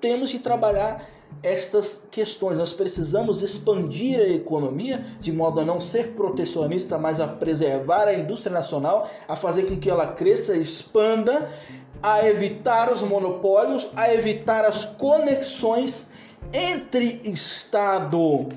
Temos 0.01 0.31
que 0.31 0.39
trabalhar 0.39 1.09
estas 1.43 2.03
questões. 2.11 2.59
Nós 2.59 2.73
precisamos 2.73 3.43
expandir 3.43 4.21
a 4.21 4.29
economia 4.29 5.05
de 5.21 5.33
modo 5.33 5.61
a 5.61 5.65
não 5.65 5.81
ser 5.81 6.13
protecionista, 6.13 6.99
mas 6.99 7.21
a 7.21 7.27
preservar 7.27 8.09
a 8.09 8.15
indústria 8.15 8.53
nacional, 8.53 9.09
a 9.27 9.37
fazer 9.37 9.67
com 9.67 9.79
que 9.79 9.91
ela 9.91 10.09
cresça, 10.09 10.57
expanda, 10.57 11.51
a 12.03 12.27
evitar 12.27 12.93
os 12.93 13.03
monopólios, 13.03 13.89
a 13.97 14.13
evitar 14.13 14.65
as 14.65 14.85
conexões 14.85 16.07
entre 16.53 17.21
Estado 17.25 18.49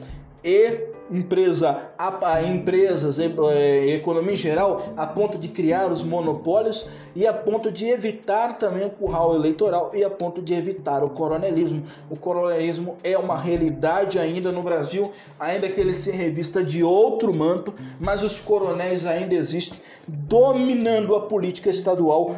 e 0.43 0.96
empresa, 1.11 1.91
a, 1.97 2.33
a 2.33 2.43
empresas, 2.43 3.19
é, 3.19 3.87
economia 3.87 4.33
em 4.33 4.37
geral, 4.37 4.93
a 4.95 5.07
ponto 5.07 5.37
de 5.37 5.47
criar 5.47 5.91
os 5.91 6.03
monopólios 6.03 6.87
e 7.15 7.25
a 7.25 7.33
ponto 7.33 7.71
de 7.71 7.87
evitar 7.87 8.57
também 8.57 8.85
o 8.85 8.89
curral 8.89 9.35
eleitoral 9.35 9.91
e 9.93 10.03
a 10.03 10.09
ponto 10.09 10.41
de 10.41 10.53
evitar 10.53 11.03
o 11.03 11.09
coronelismo. 11.09 11.83
O 12.09 12.15
coronelismo 12.15 12.97
é 13.03 13.17
uma 13.17 13.37
realidade 13.37 14.19
ainda 14.19 14.51
no 14.51 14.61
Brasil, 14.61 15.11
ainda 15.39 15.69
que 15.69 15.79
ele 15.79 15.95
se 15.95 16.11
revista 16.11 16.63
de 16.63 16.83
outro 16.83 17.33
manto, 17.33 17.73
mas 17.99 18.23
os 18.23 18.39
coronéis 18.39 19.05
ainda 19.05 19.35
existem 19.35 19.79
dominando 20.07 21.15
a 21.15 21.21
política 21.21 21.69
estadual 21.69 22.35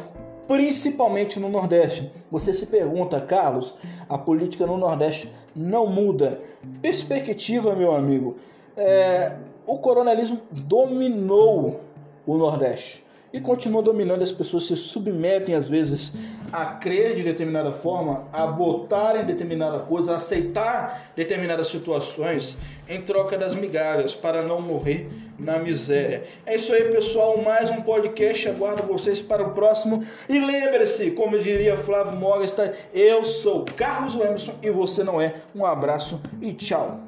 principalmente 0.50 1.38
no 1.38 1.48
Nordeste. 1.48 2.10
Você 2.28 2.52
se 2.52 2.66
pergunta, 2.66 3.20
Carlos, 3.20 3.72
a 4.08 4.18
política 4.18 4.66
no 4.66 4.76
Nordeste 4.76 5.32
não 5.54 5.86
muda. 5.86 6.40
Perspectiva, 6.82 7.76
meu 7.76 7.94
amigo 7.94 8.36
é, 8.80 9.36
o 9.66 9.78
coronelismo 9.78 10.40
dominou 10.50 11.82
o 12.26 12.36
Nordeste 12.38 13.04
e 13.32 13.40
continua 13.40 13.82
dominando. 13.82 14.22
As 14.22 14.32
pessoas 14.32 14.66
se 14.66 14.76
submetem, 14.76 15.54
às 15.54 15.68
vezes, 15.68 16.12
a 16.50 16.64
crer 16.64 17.14
de 17.14 17.22
determinada 17.22 17.70
forma, 17.70 18.24
a 18.32 18.46
votar 18.46 19.20
em 19.20 19.24
determinada 19.26 19.80
coisa, 19.80 20.12
a 20.12 20.16
aceitar 20.16 21.12
determinadas 21.14 21.68
situações 21.68 22.56
em 22.88 23.02
troca 23.02 23.36
das 23.36 23.54
migalhas 23.54 24.14
para 24.14 24.42
não 24.42 24.60
morrer 24.60 25.06
na 25.38 25.58
miséria. 25.58 26.24
É 26.46 26.56
isso 26.56 26.72
aí, 26.72 26.84
pessoal. 26.84 27.36
Mais 27.42 27.70
um 27.70 27.82
podcast. 27.82 28.48
Aguardo 28.48 28.82
vocês 28.82 29.20
para 29.20 29.42
o 29.42 29.52
próximo. 29.52 30.02
E 30.28 30.38
lembre-se, 30.38 31.10
como 31.12 31.38
diria 31.38 31.76
Flávio 31.76 32.18
Morgenstern, 32.18 32.74
eu 32.94 33.24
sou 33.24 33.66
Carlos 33.76 34.14
Emerson 34.14 34.54
e 34.62 34.70
você 34.70 35.04
não 35.04 35.20
é. 35.20 35.34
Um 35.54 35.64
abraço 35.66 36.20
e 36.40 36.52
tchau. 36.54 36.98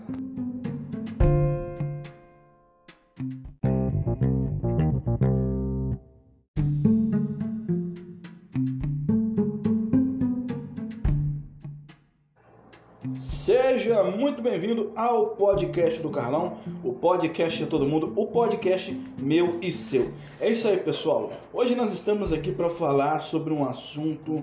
Muito 14.43 14.51
bem-vindo 14.51 14.91
ao 14.97 15.29
podcast 15.29 16.01
do 16.01 16.11
Carlão, 16.11 16.57
o 16.83 16.93
podcast 16.93 17.57
de 17.57 17.67
todo 17.67 17.87
mundo, 17.87 18.13
o 18.17 18.27
podcast 18.27 18.93
meu 19.17 19.59
e 19.63 19.71
seu. 19.71 20.11
É 20.41 20.51
isso 20.51 20.67
aí, 20.67 20.79
pessoal. 20.79 21.31
Hoje 21.53 21.77
nós 21.77 21.93
estamos 21.93 22.33
aqui 22.33 22.51
para 22.51 22.69
falar 22.69 23.21
sobre 23.21 23.55
um 23.55 23.65
assunto 23.65 24.43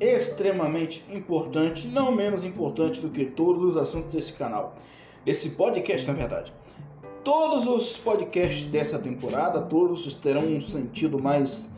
extremamente 0.00 1.04
importante, 1.08 1.86
não 1.86 2.10
menos 2.10 2.42
importante 2.42 3.00
do 3.00 3.10
que 3.10 3.26
todos 3.26 3.62
os 3.62 3.76
assuntos 3.76 4.12
desse 4.12 4.32
canal, 4.32 4.74
desse 5.24 5.50
podcast, 5.50 6.04
na 6.08 6.14
verdade. 6.14 6.52
Todos 7.22 7.64
os 7.64 7.96
podcasts 7.96 8.64
dessa 8.64 8.98
temporada, 8.98 9.62
todos 9.62 10.12
terão 10.16 10.42
um 10.48 10.60
sentido 10.60 11.16
mais 11.22 11.72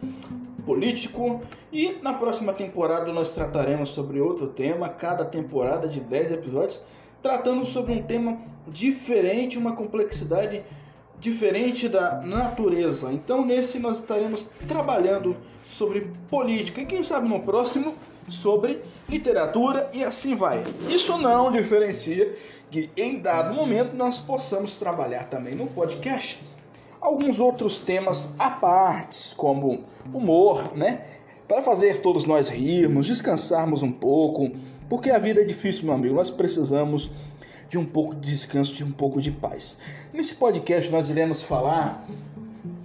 político. 0.64 1.42
E 1.70 1.98
na 2.00 2.14
próxima 2.14 2.54
temporada 2.54 3.12
nós 3.12 3.32
trataremos 3.32 3.90
sobre 3.90 4.18
outro 4.18 4.46
tema, 4.46 4.88
cada 4.88 5.26
temporada 5.26 5.86
de 5.86 6.00
10 6.00 6.32
episódios, 6.32 6.80
tratando 7.22 7.64
sobre 7.64 7.92
um 7.92 8.02
tema 8.02 8.38
diferente, 8.66 9.58
uma 9.58 9.76
complexidade 9.76 10.62
diferente 11.18 11.88
da 11.88 12.20
natureza. 12.20 13.12
Então 13.12 13.44
nesse 13.44 13.78
nós 13.78 13.98
estaremos 13.98 14.48
trabalhando 14.66 15.36
sobre 15.66 16.10
política 16.30 16.80
e 16.80 16.86
quem 16.86 17.02
sabe 17.02 17.28
no 17.28 17.40
próximo 17.40 17.94
sobre 18.28 18.80
literatura 19.08 19.90
e 19.92 20.02
assim 20.02 20.34
vai. 20.34 20.62
Isso 20.88 21.18
não 21.18 21.50
diferencia 21.50 22.34
que 22.70 22.90
em 22.96 23.18
dado 23.18 23.54
momento 23.54 23.94
nós 23.94 24.18
possamos 24.18 24.78
trabalhar 24.78 25.24
também 25.24 25.54
no 25.54 25.66
podcast 25.66 26.42
alguns 27.00 27.40
outros 27.40 27.80
temas 27.80 28.32
à 28.38 28.50
parte, 28.50 29.34
como 29.34 29.82
humor, 30.12 30.76
né? 30.76 31.04
Para 31.48 31.62
fazer 31.62 32.00
todos 32.00 32.24
nós 32.24 32.48
rirmos, 32.48 33.06
descansarmos 33.06 33.82
um 33.82 33.90
pouco, 33.90 34.52
porque 34.90 35.08
a 35.08 35.20
vida 35.20 35.40
é 35.40 35.44
difícil, 35.44 35.84
meu 35.84 35.94
amigo. 35.94 36.16
Nós 36.16 36.28
precisamos 36.28 37.12
de 37.68 37.78
um 37.78 37.84
pouco 37.84 38.16
de 38.16 38.32
descanso, 38.32 38.74
de 38.74 38.82
um 38.82 38.90
pouco 38.90 39.20
de 39.20 39.30
paz. 39.30 39.78
Nesse 40.12 40.34
podcast 40.34 40.90
nós 40.90 41.08
iremos 41.08 41.44
falar 41.44 42.04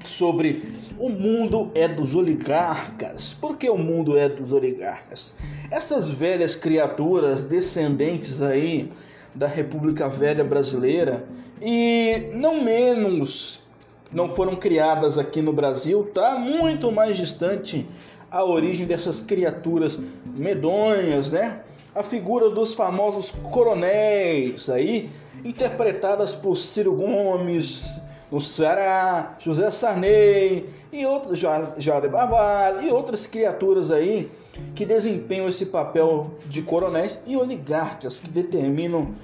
sobre 0.06 0.64
o 0.99 1.10
mundo 1.10 1.72
é 1.74 1.88
dos 1.88 2.14
oligarcas. 2.14 3.34
Por 3.34 3.58
que 3.58 3.68
o 3.68 3.78
mundo 3.78 4.16
é 4.16 4.30
dos 4.30 4.51
oligarcas? 4.53 5.34
Essas 5.72 6.08
velhas 6.08 6.53
criaturas 6.53 7.41
descendentes 7.41 8.39
aí 8.39 8.91
da 9.34 9.47
República 9.47 10.08
Velha 10.08 10.43
Brasileira 10.43 11.26
e 11.60 12.30
não 12.34 12.64
menos 12.64 13.64
não 14.12 14.30
foram 14.30 14.56
criadas 14.56 15.18
aqui 15.18 15.41
no 15.41 15.51
Brasil, 15.51 16.03
tá 16.14 16.38
muito 16.38 16.91
mais 16.91 17.18
distante 17.18 17.88
a 18.30 18.45
origem 18.45 18.86
dessas 18.86 19.20
criaturas 19.20 19.99
medonhas, 20.24 21.32
né? 21.32 21.62
A 21.96 22.04
figura 22.04 22.50
dos 22.50 22.74
famosos 22.74 23.32
coronéis 23.32 24.70
aí, 24.70 25.10
interpretadas 25.46 26.34
por 26.34 26.58
Ciro 26.58 26.93
Gomes, 26.93 28.02
no 28.30 28.41
Ceará, 28.41 29.38
José 29.39 29.72
Sarney 29.72 30.66
e 30.91 31.06
outros, 31.06 31.39
Jorge 31.39 32.10
Barbalho 32.10 32.82
e 32.82 32.91
outras 32.91 33.26
criaturas 33.26 33.91
aí 33.91 34.30
que 34.76 34.86
desempenham 34.86 35.48
esse 35.48 35.68
papel 35.68 36.32
de 36.48 36.64
coronéis 36.64 37.18
e 37.26 37.38
oligarcas 37.38 38.20
que 38.20 38.30
determinam 38.30 39.16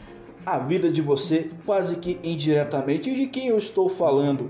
a 0.46 0.58
vida 0.58 0.90
de 0.90 1.02
você 1.02 1.50
quase 1.66 1.98
que 1.98 2.22
indiretamente. 2.24 3.10
E 3.10 3.16
de 3.16 3.28
quem 3.28 3.48
eu 3.48 3.58
estou 3.58 3.90
falando? 3.90 4.50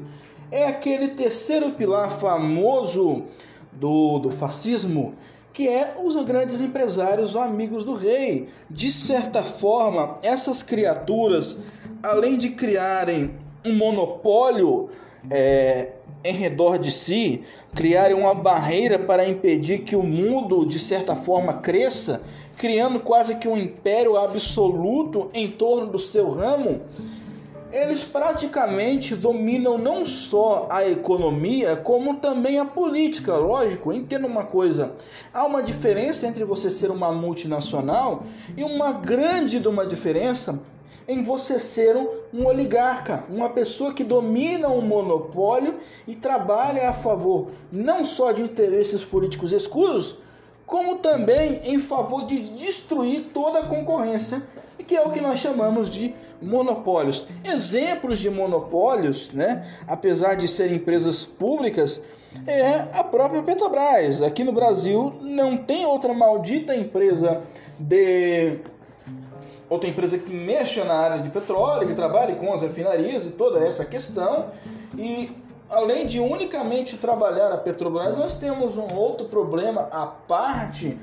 É 0.51 0.67
aquele 0.67 1.07
terceiro 1.07 1.71
pilar 1.71 2.11
famoso 2.11 3.23
do, 3.71 4.19
do 4.19 4.29
fascismo, 4.29 5.15
que 5.53 5.67
é 5.67 5.95
os 6.01 6.15
grandes 6.23 6.61
empresários, 6.61 7.31
os 7.31 7.35
amigos 7.35 7.85
do 7.85 7.93
rei. 7.93 8.47
De 8.69 8.91
certa 8.91 9.43
forma, 9.43 10.17
essas 10.23 10.63
criaturas, 10.63 11.57
além 12.01 12.37
de 12.37 12.49
criarem 12.49 13.31
um 13.65 13.75
monopólio 13.75 14.89
é, 15.29 15.89
em 16.23 16.33
redor 16.33 16.77
de 16.77 16.91
si, 16.91 17.43
criarem 17.75 18.15
uma 18.15 18.33
barreira 18.33 18.97
para 18.97 19.27
impedir 19.27 19.79
que 19.79 19.95
o 19.95 20.03
mundo, 20.03 20.65
de 20.65 20.79
certa 20.79 21.15
forma, 21.15 21.55
cresça, 21.55 22.21
criando 22.57 22.99
quase 22.99 23.35
que 23.35 23.47
um 23.47 23.57
império 23.57 24.17
absoluto 24.17 25.29
em 25.33 25.49
torno 25.49 25.87
do 25.87 25.99
seu 25.99 26.29
ramo, 26.29 26.81
eles 27.71 28.03
praticamente 28.03 29.15
dominam 29.15 29.77
não 29.77 30.05
só 30.05 30.67
a 30.69 30.87
economia, 30.87 31.75
como 31.75 32.15
também 32.15 32.59
a 32.59 32.65
política. 32.65 33.35
Lógico, 33.35 33.93
entenda 33.93 34.27
uma 34.27 34.43
coisa: 34.43 34.93
há 35.33 35.45
uma 35.45 35.63
diferença 35.63 36.27
entre 36.27 36.43
você 36.43 36.69
ser 36.69 36.91
uma 36.91 37.11
multinacional 37.11 38.23
e 38.55 38.63
uma 38.63 38.91
grande 38.91 39.59
de 39.59 39.67
uma 39.67 39.85
diferença 39.85 40.59
em 41.07 41.21
você 41.23 41.59
ser 41.59 41.97
um 41.97 42.45
oligarca, 42.45 43.23
uma 43.29 43.49
pessoa 43.49 43.93
que 43.93 44.03
domina 44.03 44.69
um 44.69 44.81
monopólio 44.81 45.75
e 46.07 46.15
trabalha 46.15 46.89
a 46.89 46.93
favor 46.93 47.49
não 47.71 48.03
só 48.03 48.31
de 48.31 48.41
interesses 48.41 49.03
políticos 49.03 49.51
escuros, 49.51 50.17
como 50.65 50.99
também 50.99 51.61
em 51.65 51.79
favor 51.79 52.25
de 52.25 52.39
destruir 52.55 53.25
toda 53.33 53.59
a 53.59 53.65
concorrência, 53.65 54.41
que 54.91 54.97
é 54.97 55.01
o 55.01 55.09
que 55.09 55.21
nós 55.21 55.39
chamamos 55.39 55.89
de 55.89 56.13
monopólios. 56.41 57.25
Exemplos 57.45 58.19
de 58.19 58.29
monopólios, 58.29 59.31
né, 59.31 59.65
apesar 59.87 60.35
de 60.35 60.49
serem 60.49 60.75
empresas 60.75 61.23
públicas, 61.23 62.01
é 62.45 62.87
a 62.91 63.01
própria 63.01 63.41
Petrobras. 63.41 64.21
Aqui 64.21 64.43
no 64.43 64.51
Brasil 64.51 65.13
não 65.21 65.55
tem 65.55 65.85
outra 65.85 66.13
maldita 66.13 66.75
empresa 66.75 67.41
de 67.79 68.57
outra 69.69 69.89
empresa 69.89 70.17
que 70.17 70.33
mexa 70.33 70.83
na 70.83 70.95
área 70.95 71.19
de 71.19 71.29
petróleo, 71.29 71.87
que 71.87 71.93
trabalhe 71.93 72.35
com 72.35 72.51
as 72.51 72.61
refinarias 72.61 73.25
e 73.25 73.29
toda 73.29 73.65
essa 73.65 73.85
questão. 73.85 74.47
E 74.97 75.31
além 75.71 76.05
de 76.05 76.19
unicamente 76.19 76.97
trabalhar 76.97 77.51
a 77.51 77.57
Petrobras, 77.57 78.17
nós 78.17 78.35
temos 78.35 78.77
um 78.77 78.93
outro 78.93 79.27
problema 79.27 79.87
à 79.91 80.05
parte 80.05 80.97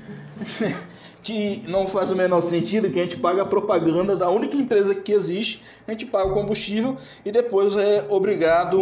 que 1.23 1.63
não 1.67 1.87
faz 1.87 2.11
o 2.11 2.15
menor 2.15 2.41
sentido, 2.41 2.89
que 2.89 2.99
a 2.99 3.03
gente 3.03 3.17
paga 3.17 3.41
a 3.41 3.45
propaganda 3.45 4.15
da 4.15 4.29
única 4.29 4.55
empresa 4.55 4.95
que 4.95 5.11
existe, 5.11 5.63
a 5.87 5.91
gente 5.91 6.05
paga 6.05 6.29
o 6.29 6.33
combustível 6.33 6.95
e 7.25 7.31
depois 7.31 7.75
é 7.75 8.05
obrigado 8.09 8.79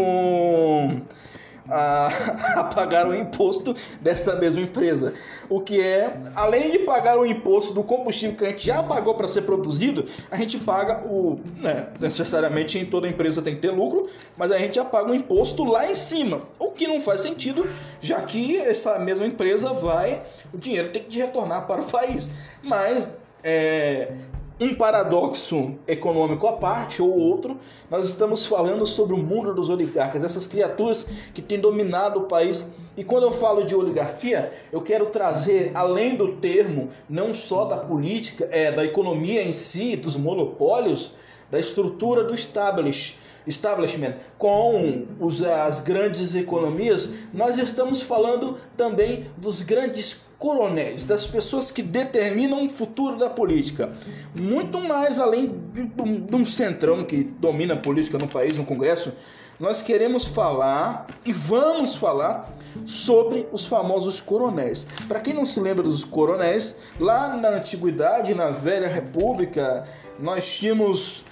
a, 1.69 2.07
a, 2.59 2.63
pagar 2.63 3.07
o 3.07 3.13
imposto 3.13 3.75
dessa 4.01 4.35
mesma 4.35 4.61
empresa. 4.61 5.13
O 5.49 5.61
que 5.61 5.81
é, 5.81 6.17
além 6.35 6.69
de 6.69 6.79
pagar 6.79 7.17
o 7.17 7.25
imposto 7.25 7.73
do 7.73 7.83
combustível 7.83 8.35
que 8.35 8.45
a 8.45 8.49
gente 8.49 8.65
já 8.65 8.83
pagou 8.83 9.15
para 9.15 9.27
ser 9.27 9.43
produzido, 9.43 10.05
a 10.29 10.37
gente 10.37 10.57
paga 10.57 11.05
o. 11.05 11.39
Né, 11.55 11.87
necessariamente 11.99 12.77
em 12.77 12.85
toda 12.85 13.07
empresa 13.07 13.41
tem 13.41 13.55
que 13.55 13.61
ter 13.61 13.71
lucro, 13.71 14.09
mas 14.37 14.51
a 14.51 14.57
gente 14.57 14.75
já 14.75 14.85
paga 14.85 15.11
o 15.11 15.15
imposto 15.15 15.63
lá 15.63 15.89
em 15.89 15.95
cima. 15.95 16.41
O 16.59 16.71
que 16.71 16.87
não 16.87 16.99
faz 16.99 17.21
sentido, 17.21 17.67
já 18.01 18.21
que 18.21 18.57
essa 18.57 18.99
mesma 18.99 19.25
empresa 19.25 19.73
vai. 19.73 20.23
O 20.53 20.57
dinheiro 20.57 20.89
tem 20.89 21.03
que 21.03 21.19
retornar 21.19 21.65
para 21.67 21.81
o 21.81 21.85
país. 21.85 22.29
Mas 22.63 23.09
é, 23.43 24.11
um 24.59 24.73
paradoxo 24.73 25.75
econômico 25.87 26.47
à 26.47 26.53
parte 26.53 27.01
ou 27.01 27.15
outro, 27.15 27.57
nós 27.89 28.05
estamos 28.05 28.45
falando 28.45 28.85
sobre 28.85 29.13
o 29.13 29.17
mundo 29.17 29.53
dos 29.53 29.69
oligarcas, 29.69 30.23
essas 30.23 30.47
criaturas 30.47 31.07
que 31.33 31.41
têm 31.41 31.59
dominado 31.59 32.19
o 32.19 32.23
país. 32.23 32.71
E 32.95 33.03
quando 33.03 33.23
eu 33.23 33.31
falo 33.31 33.63
de 33.63 33.75
oligarquia, 33.75 34.51
eu 34.71 34.81
quero 34.81 35.07
trazer, 35.07 35.71
além 35.75 36.15
do 36.15 36.37
termo, 36.37 36.89
não 37.07 37.33
só 37.33 37.65
da 37.65 37.77
política, 37.77 38.49
é 38.51 38.71
da 38.71 38.83
economia 38.83 39.43
em 39.43 39.51
si, 39.51 39.95
dos 39.95 40.15
monopólios, 40.15 41.13
da 41.51 41.59
estrutura 41.59 42.23
do 42.23 42.33
establishment, 42.33 44.15
com 44.37 45.05
os, 45.19 45.41
as 45.41 45.79
grandes 45.79 46.35
economias, 46.35 47.09
nós 47.33 47.57
estamos 47.57 48.01
falando 48.01 48.57
também 48.75 49.27
dos 49.37 49.61
grandes 49.61 50.25
coronéis, 50.37 51.03
das 51.03 51.25
pessoas 51.25 51.71
que 51.71 51.81
determinam 51.81 52.65
o 52.65 52.69
futuro 52.69 53.17
da 53.17 53.29
política. 53.29 53.91
Muito 54.39 54.79
mais 54.79 55.19
além 55.19 55.47
de, 55.73 55.83
de 55.85 56.35
um 56.35 56.45
centrão 56.45 57.03
que 57.03 57.23
domina 57.23 57.73
a 57.73 57.77
política 57.77 58.17
no 58.17 58.27
país, 58.27 58.55
no 58.55 58.63
Congresso, 58.63 59.13
nós 59.59 59.81
queremos 59.81 60.25
falar 60.25 61.07
e 61.25 61.33
vamos 61.33 61.95
falar 61.95 62.49
sobre 62.85 63.47
os 63.51 63.65
famosos 63.65 64.21
coronéis. 64.21 64.85
Para 65.07 65.19
quem 65.19 65.33
não 65.33 65.45
se 65.45 65.59
lembra 65.59 65.83
dos 65.83 66.03
coronéis, 66.03 66.75
lá 66.99 67.35
na 67.35 67.49
antiguidade, 67.49 68.33
na 68.35 68.51
velha 68.51 68.87
república, 68.87 69.87
nós 70.19 70.45
tínhamos 70.47 71.25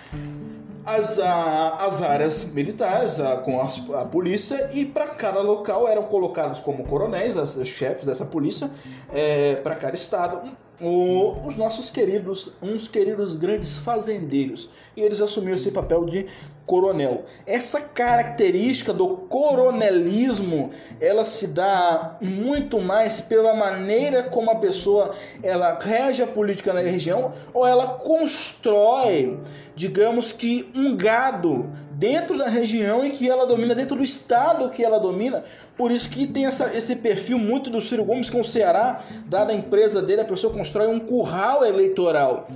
as, 0.85 1.19
a, 1.19 1.85
as 1.85 2.01
áreas 2.01 2.43
militares 2.45 3.19
a, 3.19 3.37
com 3.37 3.59
a, 3.61 4.01
a 4.01 4.05
polícia 4.05 4.69
e 4.73 4.85
para 4.85 5.07
cada 5.07 5.41
local 5.41 5.87
eram 5.87 6.03
colocados 6.03 6.59
como 6.59 6.83
coronéis, 6.85 7.37
as, 7.37 7.57
as 7.57 7.67
chefes 7.67 8.05
dessa 8.05 8.25
polícia, 8.25 8.69
é, 9.13 9.55
para 9.55 9.75
cada 9.75 9.95
estado 9.95 10.55
o, 10.79 11.37
os 11.45 11.55
nossos 11.55 11.89
queridos, 11.89 12.51
uns 12.61 12.87
queridos 12.87 13.35
grandes 13.35 13.77
fazendeiros, 13.77 14.69
e 14.95 15.01
eles 15.01 15.21
assumiram 15.21 15.55
esse 15.55 15.71
papel 15.71 16.05
de 16.05 16.27
coronel. 16.65 17.23
Essa 17.45 17.79
característica 17.79 18.91
do 18.91 19.07
coronelismo, 19.07 20.71
ela 20.99 21.23
se 21.23 21.47
dá 21.47 22.17
muito 22.21 22.79
mais 22.79 23.21
pela 23.21 23.53
maneira 23.53 24.23
como 24.23 24.49
a 24.49 24.55
pessoa 24.55 25.13
ela 25.43 25.77
rege 25.79 26.23
a 26.23 26.27
política 26.27 26.73
na 26.73 26.81
região 26.81 27.31
ou 27.53 27.65
ela 27.65 27.87
constrói, 27.87 29.39
digamos 29.75 30.31
que 30.31 30.69
um 30.75 30.95
gado 30.95 31.69
dentro 31.91 32.37
da 32.37 32.47
região 32.47 33.05
em 33.05 33.11
que 33.11 33.29
ela 33.29 33.45
domina, 33.45 33.75
dentro 33.75 33.97
do 33.97 34.03
estado 34.03 34.69
que 34.69 34.83
ela 34.83 34.99
domina. 34.99 35.43
Por 35.77 35.91
isso 35.91 36.09
que 36.09 36.25
tem 36.25 36.45
essa, 36.45 36.75
esse 36.75 36.95
perfil 36.95 37.37
muito 37.37 37.69
do 37.69 37.79
Ciro 37.79 38.03
Gomes 38.03 38.29
com 38.29 38.41
o 38.41 38.45
Ceará, 38.45 39.01
dada 39.25 39.53
a 39.53 39.55
empresa 39.55 40.01
dele, 40.01 40.21
a 40.21 40.25
pessoa 40.25 40.53
constrói 40.53 40.87
um 40.87 40.99
curral 40.99 41.63
eleitoral. 41.63 42.47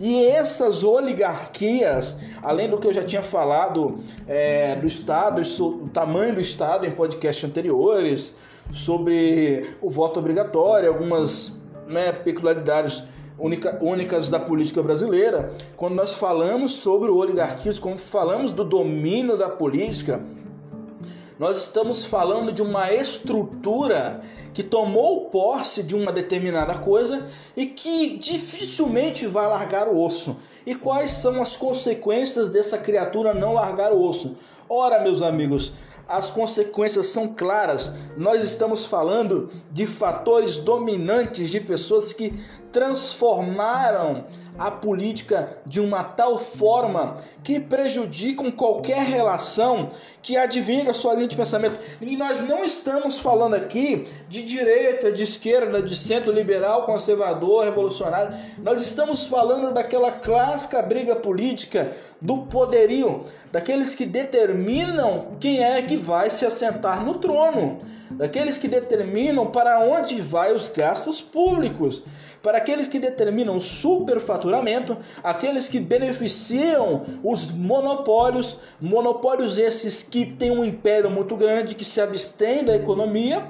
E 0.00 0.26
essas 0.26 0.82
oligarquias, 0.82 2.16
além 2.42 2.70
do 2.70 2.78
que 2.78 2.86
eu 2.86 2.92
já 2.92 3.04
tinha 3.04 3.22
falado 3.22 3.98
é, 4.26 4.74
do 4.76 4.86
Estado, 4.86 5.42
o 5.60 5.88
tamanho 5.88 6.34
do 6.34 6.40
Estado 6.40 6.86
em 6.86 6.90
podcasts 6.90 7.44
anteriores, 7.44 8.34
sobre 8.70 9.74
o 9.82 9.90
voto 9.90 10.18
obrigatório, 10.18 10.88
algumas 10.88 11.52
né, 11.86 12.12
peculiaridades 12.12 13.04
única, 13.38 13.78
únicas 13.82 14.30
da 14.30 14.38
política 14.38 14.82
brasileira, 14.82 15.52
quando 15.76 15.94
nós 15.94 16.14
falamos 16.14 16.72
sobre 16.72 17.10
o 17.10 17.16
oligarquismo, 17.16 17.82
quando 17.82 17.98
falamos 17.98 18.52
do 18.52 18.64
domínio 18.64 19.36
da 19.36 19.48
política, 19.48 20.22
nós 21.40 21.56
estamos 21.56 22.04
falando 22.04 22.52
de 22.52 22.60
uma 22.60 22.92
estrutura 22.92 24.20
que 24.52 24.62
tomou 24.62 25.30
posse 25.30 25.82
de 25.82 25.96
uma 25.96 26.12
determinada 26.12 26.74
coisa 26.74 27.26
e 27.56 27.64
que 27.64 28.18
dificilmente 28.18 29.26
vai 29.26 29.48
largar 29.48 29.88
o 29.88 30.04
osso. 30.04 30.36
E 30.66 30.74
quais 30.74 31.12
são 31.12 31.40
as 31.40 31.56
consequências 31.56 32.50
dessa 32.50 32.76
criatura 32.76 33.32
não 33.32 33.54
largar 33.54 33.90
o 33.90 34.06
osso? 34.06 34.36
Ora, 34.68 35.00
meus 35.00 35.22
amigos, 35.22 35.72
as 36.06 36.30
consequências 36.30 37.06
são 37.06 37.28
claras. 37.28 37.90
Nós 38.18 38.44
estamos 38.44 38.84
falando 38.84 39.48
de 39.70 39.86
fatores 39.86 40.58
dominantes 40.58 41.48
de 41.48 41.58
pessoas 41.58 42.12
que 42.12 42.34
transformaram 42.72 44.24
a 44.58 44.70
política 44.70 45.56
de 45.64 45.80
uma 45.80 46.04
tal 46.04 46.38
forma 46.38 47.16
que 47.42 47.58
prejudicam 47.58 48.50
qualquer 48.50 49.02
relação 49.02 49.90
que 50.22 50.36
advinha 50.36 50.84
da 50.84 50.92
sua 50.92 51.14
linha 51.14 51.28
de 51.28 51.36
pensamento. 51.36 51.80
E 52.00 52.16
nós 52.16 52.46
não 52.46 52.62
estamos 52.62 53.18
falando 53.18 53.54
aqui 53.54 54.06
de 54.28 54.42
direita, 54.42 55.10
de 55.10 55.24
esquerda, 55.24 55.82
de 55.82 55.96
centro 55.96 56.30
liberal, 56.30 56.84
conservador, 56.84 57.64
revolucionário. 57.64 58.36
Nós 58.58 58.80
estamos 58.82 59.24
falando 59.24 59.72
daquela 59.72 60.12
clássica 60.12 60.82
briga 60.82 61.16
política 61.16 61.92
do 62.20 62.42
poderio, 62.42 63.24
daqueles 63.50 63.94
que 63.94 64.04
determinam 64.04 65.28
quem 65.40 65.64
é 65.64 65.80
que 65.80 65.96
vai 65.96 66.28
se 66.30 66.44
assentar 66.44 67.02
no 67.02 67.14
trono, 67.14 67.78
daqueles 68.10 68.58
que 68.58 68.68
determinam 68.68 69.46
para 69.46 69.80
onde 69.80 70.20
vai 70.20 70.52
os 70.52 70.68
gastos 70.68 71.20
públicos 71.20 72.02
para 72.42 72.58
aqueles 72.58 72.86
que 72.86 72.98
determinam 72.98 73.56
o 73.56 73.60
superfaturamento, 73.60 74.96
aqueles 75.22 75.68
que 75.68 75.78
beneficiam 75.78 77.04
os 77.22 77.50
monopólios, 77.50 78.56
monopólios 78.80 79.58
esses 79.58 80.02
que 80.02 80.24
têm 80.24 80.50
um 80.50 80.64
império 80.64 81.10
muito 81.10 81.36
grande, 81.36 81.74
que 81.74 81.84
se 81.84 82.00
abstém 82.00 82.64
da 82.64 82.74
economia, 82.74 83.46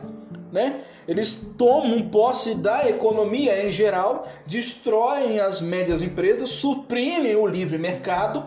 né? 0.52 0.80
Eles 1.06 1.36
tomam 1.56 2.08
posse 2.08 2.54
da 2.54 2.88
economia 2.88 3.66
em 3.66 3.72
geral, 3.72 4.26
destroem 4.46 5.40
as 5.40 5.60
médias 5.60 6.02
empresas, 6.02 6.50
suprimem 6.50 7.36
o 7.36 7.46
livre 7.46 7.78
mercado 7.78 8.44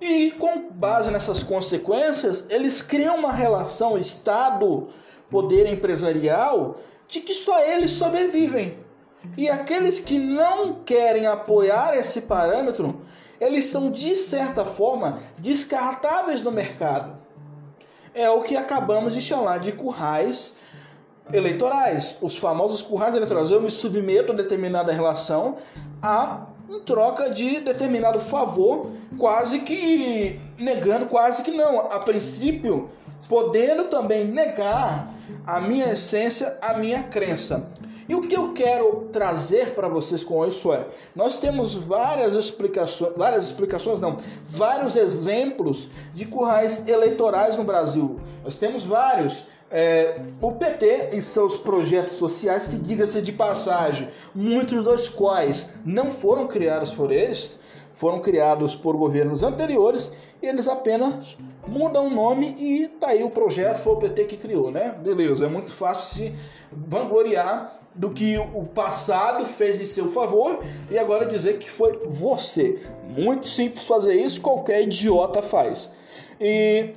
e, 0.00 0.30
com 0.32 0.70
base 0.70 1.10
nessas 1.10 1.42
consequências, 1.42 2.46
eles 2.48 2.80
criam 2.80 3.16
uma 3.16 3.32
relação 3.32 3.98
Estado-poder 5.28 5.70
empresarial 5.70 6.76
de 7.06 7.20
que 7.20 7.34
só 7.34 7.60
eles 7.60 7.92
sobrevivem. 7.92 8.78
E 9.36 9.48
aqueles 9.48 9.98
que 9.98 10.18
não 10.18 10.76
querem 10.84 11.26
apoiar 11.26 11.96
esse 11.96 12.22
parâmetro, 12.22 13.00
eles 13.40 13.66
são 13.66 13.90
de 13.90 14.14
certa 14.14 14.64
forma 14.64 15.20
descartáveis 15.38 16.42
no 16.42 16.50
mercado. 16.50 17.16
É 18.14 18.28
o 18.30 18.42
que 18.42 18.56
acabamos 18.56 19.14
de 19.14 19.20
chamar 19.20 19.58
de 19.58 19.72
currais 19.72 20.56
eleitorais, 21.32 22.16
os 22.22 22.36
famosos 22.36 22.80
currais 22.80 23.14
eleitorais. 23.14 23.50
Eu 23.50 23.60
me 23.60 23.70
submeto 23.70 24.32
a 24.32 24.34
determinada 24.34 24.92
relação 24.92 25.56
a 26.02 26.46
em 26.68 26.80
troca 26.80 27.30
de 27.30 27.60
determinado 27.60 28.18
favor, 28.18 28.90
quase 29.18 29.60
que 29.60 30.38
negando, 30.58 31.06
quase 31.06 31.42
que 31.42 31.50
não, 31.50 31.80
a 31.80 31.98
princípio, 32.00 32.90
podendo 33.28 33.84
também 33.84 34.24
negar 34.24 35.14
a 35.46 35.60
minha 35.60 35.92
essência, 35.92 36.58
a 36.60 36.74
minha 36.74 37.02
crença. 37.04 37.68
E 38.08 38.14
o 38.14 38.22
que 38.22 38.34
eu 38.34 38.54
quero 38.54 39.08
trazer 39.12 39.74
para 39.74 39.86
vocês 39.86 40.24
com 40.24 40.44
isso 40.46 40.72
é: 40.72 40.86
nós 41.14 41.38
temos 41.38 41.74
várias 41.74 42.34
explicações, 42.34 43.14
várias 43.14 43.44
explicações 43.44 44.00
não, 44.00 44.16
vários 44.46 44.96
exemplos 44.96 45.88
de 46.14 46.24
currais 46.24 46.88
eleitorais 46.88 47.56
no 47.56 47.64
Brasil. 47.64 48.18
Nós 48.42 48.56
temos 48.56 48.82
vários. 48.82 49.44
É, 49.70 50.22
o 50.40 50.52
PT 50.52 51.10
e 51.12 51.20
seus 51.20 51.54
projetos 51.54 52.14
sociais, 52.16 52.66
que 52.66 52.76
diga-se 52.76 53.20
de 53.20 53.32
passagem, 53.32 54.08
muitos 54.34 54.84
dos 54.84 55.10
quais 55.10 55.68
não 55.84 56.10
foram 56.10 56.46
criados 56.46 56.90
por 56.90 57.12
eles, 57.12 57.58
foram 57.98 58.20
criados 58.20 58.76
por 58.76 58.96
governos 58.96 59.42
anteriores 59.42 60.12
e 60.40 60.46
eles 60.46 60.68
apenas 60.68 61.36
mudam 61.66 62.06
o 62.06 62.10
nome 62.10 62.54
e 62.56 62.86
tá 62.86 63.08
aí 63.08 63.24
o 63.24 63.30
projeto, 63.30 63.78
foi 63.78 63.94
o 63.94 63.96
PT 63.96 64.24
que 64.26 64.36
criou, 64.36 64.70
né? 64.70 64.94
Beleza, 65.02 65.46
é 65.46 65.48
muito 65.48 65.74
fácil 65.74 66.26
se 66.26 66.34
vangloriar 66.70 67.76
do 67.92 68.10
que 68.10 68.38
o 68.38 68.64
passado 68.66 69.44
fez 69.44 69.80
em 69.80 69.84
seu 69.84 70.06
favor 70.10 70.60
e 70.88 70.96
agora 70.96 71.26
dizer 71.26 71.58
que 71.58 71.68
foi 71.68 72.00
você. 72.06 72.80
Muito 73.08 73.48
simples 73.48 73.82
fazer 73.82 74.14
isso, 74.14 74.40
qualquer 74.40 74.82
idiota 74.82 75.42
faz. 75.42 75.90
E 76.40 76.94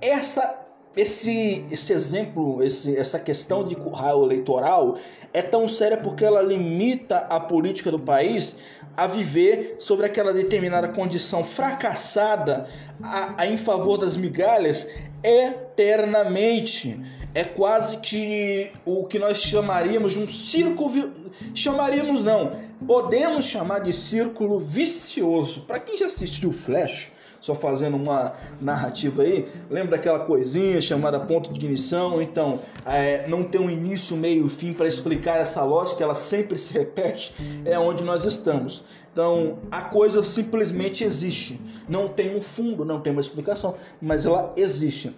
essa 0.00 0.59
esse, 0.96 1.64
esse 1.70 1.92
exemplo, 1.92 2.62
esse, 2.62 2.96
essa 2.96 3.18
questão 3.18 3.62
de 3.62 3.76
curral 3.76 4.24
eleitoral 4.24 4.96
é 5.32 5.40
tão 5.40 5.68
séria 5.68 5.96
porque 5.96 6.24
ela 6.24 6.42
limita 6.42 7.18
a 7.18 7.38
política 7.38 7.90
do 7.90 7.98
país 7.98 8.56
a 8.96 9.06
viver 9.06 9.76
sobre 9.78 10.06
aquela 10.06 10.32
determinada 10.32 10.88
condição 10.88 11.44
fracassada 11.44 12.66
a, 13.02 13.34
a 13.42 13.46
em 13.46 13.56
favor 13.56 13.98
das 13.98 14.16
migalhas 14.16 14.88
eternamente. 15.22 17.00
É 17.32 17.44
quase 17.44 17.98
que 17.98 18.72
o 18.84 19.04
que 19.04 19.16
nós 19.16 19.38
chamaríamos 19.38 20.14
de 20.14 20.18
um 20.18 20.26
círculo. 20.26 21.12
Chamaríamos 21.54 22.24
não, 22.24 22.50
podemos 22.84 23.44
chamar 23.44 23.78
de 23.78 23.92
círculo 23.92 24.58
vicioso. 24.58 25.60
Para 25.60 25.78
quem 25.78 25.96
já 25.96 26.06
assistiu 26.06 26.50
Flash, 26.50 27.12
só 27.40 27.54
fazendo 27.54 27.96
uma 27.96 28.32
narrativa 28.60 29.22
aí, 29.22 29.48
lembra 29.70 29.92
daquela 29.92 30.20
coisinha 30.20 30.80
chamada 30.80 31.18
ponto 31.20 31.52
de 31.52 31.58
ignição? 31.58 32.20
Então, 32.20 32.60
é, 32.84 33.26
não 33.28 33.42
tem 33.42 33.60
um 33.60 33.70
início, 33.70 34.16
meio 34.16 34.46
e 34.46 34.50
fim 34.50 34.72
para 34.72 34.86
explicar 34.86 35.40
essa 35.40 35.62
lógica, 35.64 36.04
ela 36.04 36.14
sempre 36.14 36.58
se 36.58 36.72
repete, 36.72 37.34
é 37.64 37.78
onde 37.78 38.04
nós 38.04 38.24
estamos. 38.24 38.84
Então, 39.12 39.58
a 39.70 39.82
coisa 39.82 40.22
simplesmente 40.22 41.02
existe. 41.02 41.60
Não 41.88 42.08
tem 42.08 42.36
um 42.36 42.40
fundo, 42.40 42.84
não 42.84 43.00
tem 43.00 43.12
uma 43.12 43.20
explicação, 43.20 43.74
mas 44.00 44.26
ela 44.26 44.52
existe. 44.56 45.12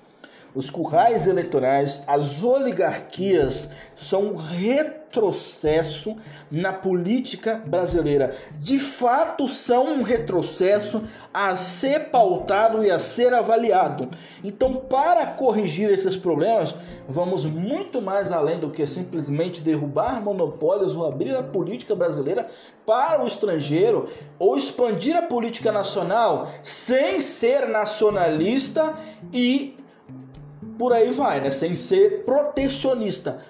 Os 0.54 0.68
currais 0.68 1.26
eleitorais, 1.26 2.02
as 2.06 2.42
oligarquias 2.42 3.70
são 3.94 4.32
um 4.32 4.36
retrocesso 4.36 6.14
na 6.50 6.74
política 6.74 7.54
brasileira. 7.66 8.36
De 8.58 8.78
fato, 8.78 9.48
são 9.48 9.86
um 9.94 10.02
retrocesso 10.02 11.04
a 11.32 11.56
ser 11.56 12.10
pautado 12.10 12.84
e 12.84 12.90
a 12.90 12.98
ser 12.98 13.32
avaliado. 13.32 14.10
Então, 14.44 14.74
para 14.74 15.26
corrigir 15.26 15.90
esses 15.90 16.16
problemas, 16.16 16.74
vamos 17.08 17.46
muito 17.46 18.02
mais 18.02 18.30
além 18.30 18.60
do 18.60 18.70
que 18.70 18.86
simplesmente 18.86 19.62
derrubar 19.62 20.22
monopólios 20.22 20.94
ou 20.94 21.06
abrir 21.06 21.34
a 21.34 21.42
política 21.42 21.94
brasileira 21.94 22.46
para 22.84 23.24
o 23.24 23.26
estrangeiro 23.26 24.06
ou 24.38 24.54
expandir 24.54 25.16
a 25.16 25.22
política 25.22 25.72
nacional 25.72 26.50
sem 26.62 27.22
ser 27.22 27.68
nacionalista 27.68 28.94
e 29.32 29.76
por 30.78 30.92
aí 30.92 31.10
vai, 31.10 31.40
né? 31.40 31.50
Sem 31.50 31.76
ser 31.76 32.24
protecionista. 32.24 33.42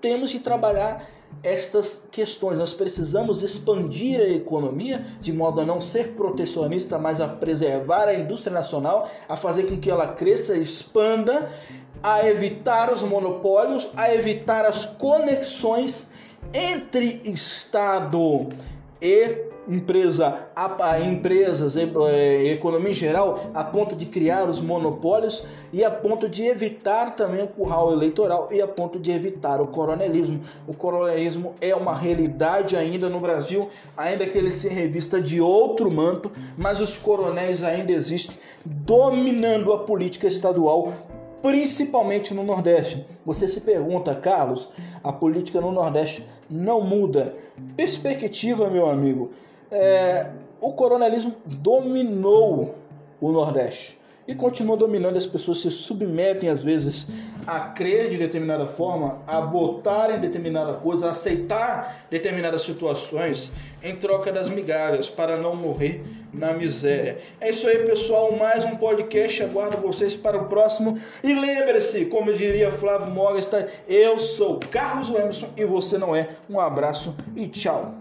Temos 0.00 0.32
que 0.32 0.38
trabalhar 0.38 1.08
estas 1.42 2.02
questões. 2.10 2.58
Nós 2.58 2.74
precisamos 2.74 3.42
expandir 3.42 4.20
a 4.20 4.28
economia 4.28 5.04
de 5.20 5.32
modo 5.32 5.60
a 5.60 5.66
não 5.66 5.80
ser 5.80 6.08
protecionista, 6.14 6.98
mas 6.98 7.20
a 7.20 7.28
preservar 7.28 8.08
a 8.08 8.14
indústria 8.14 8.52
nacional, 8.52 9.08
a 9.28 9.36
fazer 9.36 9.64
com 9.64 9.78
que 9.78 9.90
ela 9.90 10.08
cresça, 10.08 10.56
expanda, 10.56 11.50
a 12.02 12.26
evitar 12.26 12.92
os 12.92 13.02
monopólios, 13.02 13.90
a 13.96 14.12
evitar 14.14 14.64
as 14.66 14.84
conexões 14.84 16.08
entre 16.52 17.20
Estado 17.24 18.48
e 19.00 19.51
empresa, 19.68 20.48
a, 20.56 21.00
empresas, 21.00 21.76
é, 21.76 22.46
economia 22.46 22.90
em 22.90 22.94
geral, 22.94 23.50
a 23.54 23.62
ponto 23.62 23.94
de 23.94 24.06
criar 24.06 24.48
os 24.48 24.60
monopólios 24.60 25.44
e 25.72 25.84
a 25.84 25.90
ponto 25.90 26.28
de 26.28 26.44
evitar 26.44 27.14
também 27.14 27.42
o 27.42 27.48
curral 27.48 27.92
eleitoral 27.92 28.48
e 28.50 28.60
a 28.60 28.66
ponto 28.66 28.98
de 28.98 29.12
evitar 29.12 29.60
o 29.60 29.68
coronelismo. 29.68 30.40
O 30.66 30.74
coronelismo 30.74 31.54
é 31.60 31.74
uma 31.74 31.94
realidade 31.94 32.76
ainda 32.76 33.08
no 33.08 33.20
Brasil, 33.20 33.68
ainda 33.96 34.26
que 34.26 34.36
ele 34.36 34.52
se 34.52 34.68
revista 34.68 35.20
de 35.20 35.40
outro 35.40 35.90
manto, 35.90 36.30
mas 36.56 36.80
os 36.80 36.96
coronéis 36.96 37.62
ainda 37.62 37.92
existem 37.92 38.36
dominando 38.64 39.72
a 39.72 39.78
política 39.78 40.26
estadual 40.26 40.92
principalmente 41.40 42.32
no 42.32 42.44
Nordeste. 42.44 43.04
Você 43.26 43.48
se 43.48 43.60
pergunta, 43.62 44.14
Carlos, 44.14 44.68
a 45.02 45.12
política 45.12 45.60
no 45.60 45.72
Nordeste 45.72 46.24
não 46.48 46.80
muda. 46.80 47.34
Perspectiva, 47.76 48.70
meu 48.70 48.88
amigo 48.88 49.32
é, 49.72 50.30
o 50.60 50.72
coronelismo 50.72 51.34
dominou 51.46 52.76
o 53.20 53.32
Nordeste 53.32 53.98
e 54.28 54.34
continua 54.34 54.76
dominando. 54.76 55.16
As 55.16 55.26
pessoas 55.26 55.60
se 55.60 55.70
submetem, 55.70 56.48
às 56.48 56.62
vezes, 56.62 57.08
a 57.46 57.60
crer 57.60 58.10
de 58.10 58.18
determinada 58.18 58.66
forma, 58.66 59.18
a 59.26 59.40
votar 59.40 60.10
em 60.10 60.20
determinada 60.20 60.74
coisa, 60.74 61.06
a 61.06 61.10
aceitar 61.10 62.06
determinadas 62.10 62.62
situações 62.62 63.50
em 63.82 63.96
troca 63.96 64.30
das 64.30 64.48
migalhas 64.48 65.08
para 65.08 65.36
não 65.36 65.56
morrer 65.56 66.04
na 66.32 66.52
miséria. 66.52 67.18
É 67.40 67.50
isso 67.50 67.66
aí, 67.66 67.78
pessoal. 67.78 68.32
Mais 68.36 68.64
um 68.64 68.76
podcast. 68.76 69.42
Aguardo 69.42 69.78
vocês 69.78 70.14
para 70.14 70.38
o 70.38 70.46
próximo. 70.46 70.98
E 71.24 71.34
lembre-se, 71.34 72.04
como 72.04 72.32
diria 72.32 72.70
Flávio 72.70 73.12
Morgenstern, 73.12 73.66
eu 73.88 74.18
sou 74.18 74.60
Carlos 74.70 75.08
Emerson 75.08 75.48
e 75.56 75.64
você 75.64 75.98
não 75.98 76.14
é. 76.14 76.28
Um 76.48 76.60
abraço 76.60 77.16
e 77.34 77.48
tchau. 77.48 77.92